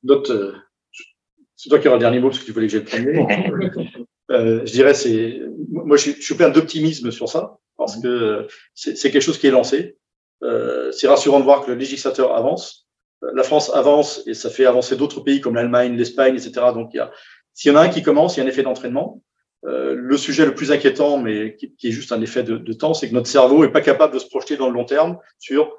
D'autres, 0.03 0.33
euh, 0.33 0.53
c'est 1.55 1.69
toi 1.69 1.79
qui 1.79 1.88
auras 1.88 1.97
le 1.97 2.01
dernier 2.01 2.19
mot 2.19 2.29
parce 2.29 2.39
que 2.39 2.45
tu 2.45 2.51
voulais 2.51 2.67
que 2.67 2.73
j'ai 2.73 2.79
le 2.79 2.86
premier. 2.86 3.67
euh, 4.31 4.65
je 4.65 4.71
dirais, 4.71 4.93
c'est, 4.93 5.41
moi, 5.69 5.97
je, 5.97 6.11
je 6.11 6.21
suis 6.21 6.36
plein 6.36 6.49
d'optimisme 6.49 7.11
sur 7.11 7.29
ça 7.29 7.57
parce 7.77 7.99
que 7.99 8.47
c'est, 8.73 8.95
c'est 8.95 9.11
quelque 9.11 9.21
chose 9.21 9.38
qui 9.38 9.47
est 9.47 9.51
lancé. 9.51 9.97
Euh, 10.43 10.91
c'est 10.91 11.07
rassurant 11.07 11.39
de 11.39 11.45
voir 11.45 11.65
que 11.65 11.71
le 11.71 11.77
législateur 11.77 12.36
avance. 12.36 12.88
La 13.33 13.43
France 13.43 13.71
avance 13.73 14.21
et 14.27 14.33
ça 14.33 14.49
fait 14.49 14.65
avancer 14.65 14.95
d'autres 14.95 15.21
pays 15.21 15.41
comme 15.41 15.55
l'Allemagne, 15.55 15.95
l'Espagne, 15.95 16.36
etc. 16.36 16.51
Donc 16.73 16.91
il 16.93 16.97
y 16.97 16.99
a, 16.99 17.11
s'il 17.56 17.72
y 17.72 17.74
en 17.76 17.78
a 17.78 17.82
un 17.82 17.89
qui 17.89 18.03
commence, 18.03 18.36
il 18.36 18.41
y 18.41 18.43
a 18.43 18.45
un 18.45 18.49
effet 18.49 18.64
d'entraînement. 18.64 19.24
Euh, 19.64 19.95
le 19.95 20.18
sujet 20.18 20.45
le 20.45 20.53
plus 20.53 20.72
inquiétant, 20.72 21.18
mais 21.18 21.56
qui, 21.56 21.88
est 21.88 21.91
juste 21.91 22.12
un 22.12 22.22
effet 22.22 22.43
de, 22.43 22.74
temps, 22.74 22.93
c'est 22.93 23.10
que 23.10 23.14
notre 23.14 23.28
cerveau 23.28 23.64
est 23.64 23.72
pas 23.72 23.82
capable 23.82 24.14
de 24.14 24.20
se 24.20 24.28
projeter 24.28 24.58
dans 24.58 24.68
le 24.68 24.74
long 24.74 24.86
terme 24.86 25.18
sur 25.39 25.76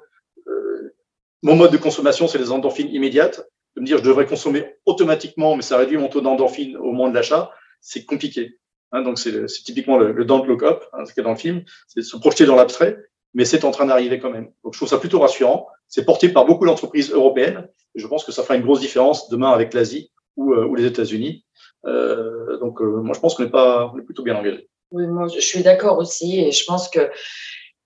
euh, 0.47 0.95
mon 1.43 1.55
mode 1.55 1.71
de 1.71 1.77
consommation, 1.77 2.27
c'est 2.27 2.39
les 2.39 2.51
endorphines 2.51 2.89
immédiates. 2.89 3.47
De 3.75 3.81
me 3.81 3.85
dire 3.85 3.99
je 3.99 4.03
devrais 4.03 4.25
consommer 4.25 4.75
automatiquement, 4.85 5.55
mais 5.55 5.61
ça 5.61 5.77
réduit 5.77 5.97
mon 5.97 6.09
taux 6.09 6.19
d'endorphine 6.19 6.75
au 6.77 6.91
moment 6.91 7.09
de 7.09 7.13
l'achat, 7.13 7.51
c'est 7.79 8.05
compliqué. 8.05 8.57
Hein, 8.91 9.03
donc 9.03 9.19
c'est 9.19 9.45
typiquement 9.63 9.97
le, 9.97 10.11
le 10.13 10.25
don't 10.25 10.45
look 10.47 10.63
up, 10.63 10.83
hein, 10.93 11.05
ce 11.05 11.13
qu'il 11.13 11.21
y 11.21 11.25
a 11.25 11.25
dans 11.25 11.33
le 11.33 11.39
film, 11.39 11.63
c'est 11.87 12.01
se 12.01 12.17
projeter 12.17 12.45
dans 12.45 12.55
l'abstrait, 12.55 12.97
mais 13.35 13.45
c'est 13.45 13.63
en 13.65 13.71
train 13.71 13.85
d'arriver 13.85 14.19
quand 14.19 14.31
même. 14.31 14.49
Donc 14.63 14.73
je 14.73 14.79
trouve 14.79 14.89
ça 14.89 14.97
plutôt 14.97 15.19
rassurant. 15.19 15.67
C'est 15.87 16.05
porté 16.05 16.29
par 16.29 16.45
beaucoup 16.45 16.65
d'entreprises 16.65 17.11
européennes, 17.11 17.69
et 17.93 17.99
je 17.99 18.07
pense 18.07 18.23
que 18.23 18.31
ça 18.31 18.41
fera 18.41 18.55
une 18.55 18.63
grosse 18.63 18.79
différence 18.79 19.29
demain 19.29 19.51
avec 19.51 19.75
l'Asie 19.75 20.11
ou, 20.35 20.53
euh, 20.53 20.65
ou 20.65 20.75
les 20.75 20.85
États-Unis. 20.85 21.45
Euh, 21.85 22.57
donc, 22.59 22.81
euh, 22.81 23.01
moi, 23.01 23.13
je 23.15 23.19
pense 23.19 23.35
qu'on 23.35 23.43
est, 23.43 23.49
pas, 23.49 23.91
on 23.93 23.99
est 23.99 24.03
plutôt 24.03 24.23
bien 24.23 24.35
engagé. 24.35 24.67
Oui, 24.91 25.05
moi, 25.07 25.27
je 25.27 25.39
suis 25.39 25.63
d'accord 25.63 25.97
aussi. 25.97 26.39
Et 26.39 26.51
je 26.51 26.63
pense 26.65 26.89
que 26.89 27.09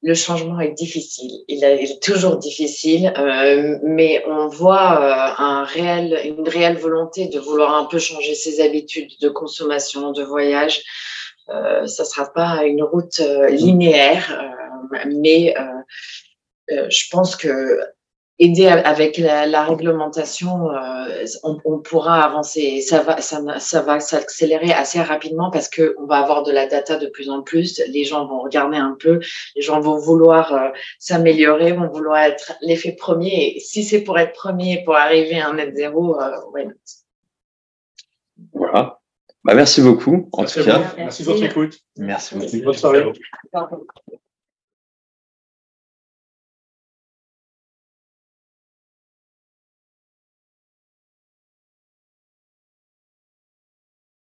le 0.04 0.14
changement 0.16 0.60
est 0.60 0.72
difficile. 0.72 1.32
Il 1.48 1.64
est 1.64 2.02
toujours 2.02 2.38
difficile, 2.38 3.14
euh, 3.18 3.78
mais 3.84 4.24
on 4.28 4.48
voit 4.48 5.00
euh, 5.00 5.44
un 5.44 5.64
réel, 5.64 6.20
une 6.26 6.48
réelle 6.48 6.78
volonté 6.78 7.28
de 7.28 7.40
vouloir 7.40 7.76
un 7.76 7.86
peu 7.86 8.00
changer 8.00 8.34
ses 8.34 8.62
habitudes 8.62 9.12
de 9.22 9.30
consommation, 9.30 10.12
de 10.12 10.24
voyage. 10.24 10.82
Euh, 11.50 11.86
ça 11.86 12.06
sera 12.06 12.32
pas 12.34 12.64
une 12.66 12.82
route 12.82 13.20
euh, 13.20 13.50
linéaire, 13.50 14.52
mais 15.06 15.54
je 16.70 17.10
pense 17.12 17.36
que 17.36 17.80
aider 18.42 18.66
avec 18.68 19.20
la, 19.20 19.46
la 19.46 19.64
réglementation, 19.64 20.72
euh, 20.72 21.26
on, 21.44 21.60
on, 21.64 21.78
pourra 21.78 22.24
avancer. 22.24 22.82
Ça 22.82 23.02
va, 23.04 23.22
ça, 23.22 23.40
ça 23.60 23.82
va 23.84 24.00
s'accélérer 24.00 24.74
assez 24.74 25.00
rapidement 25.00 25.52
parce 25.52 25.70
que 25.70 25.96
on 26.00 26.06
va 26.08 26.18
avoir 26.18 26.42
de 26.42 26.52
la 26.52 26.66
data 26.66 26.98
de 26.98 27.06
plus 27.08 27.30
en 27.30 27.44
plus. 27.44 27.80
Les 27.88 28.04
gens 28.04 28.26
vont 28.26 28.42
regarder 28.42 28.78
un 28.78 28.98
peu, 29.00 29.20
les 29.56 29.62
gens 29.62 29.80
vont 29.80 30.00
vouloir 30.00 30.54
euh, 30.54 30.70
s'améliorer, 30.98 31.74
vont 31.74 31.88
vouloir 31.88 32.18
être 32.18 32.54
l'effet 32.62 32.94
premier. 32.94 33.56
Et 33.56 33.60
si 33.60 33.84
c'est 33.84 34.02
pour 34.02 34.18
être 34.18 34.34
premier, 34.34 34.84
pour 34.84 34.96
arriver 34.96 35.40
à 35.40 35.50
un 35.50 35.54
net 35.54 35.76
zéro, 35.76 36.20
euh, 36.20 36.32
not? 36.66 36.74
Voilà. 38.54 38.98
Bah, 39.44 39.54
merci 39.54 39.82
beaucoup. 39.82 40.28
En 40.32 40.42
merci 40.42 40.60
tout 40.60 40.66
cas. 40.66 40.82
Merci 40.98 41.24
de 41.24 41.28
votre 41.28 41.44
écoute. 41.44 41.80
Merci 41.98 42.36
beaucoup. 42.36 42.58
Bonne 42.64 42.74
soirée. 42.74 43.06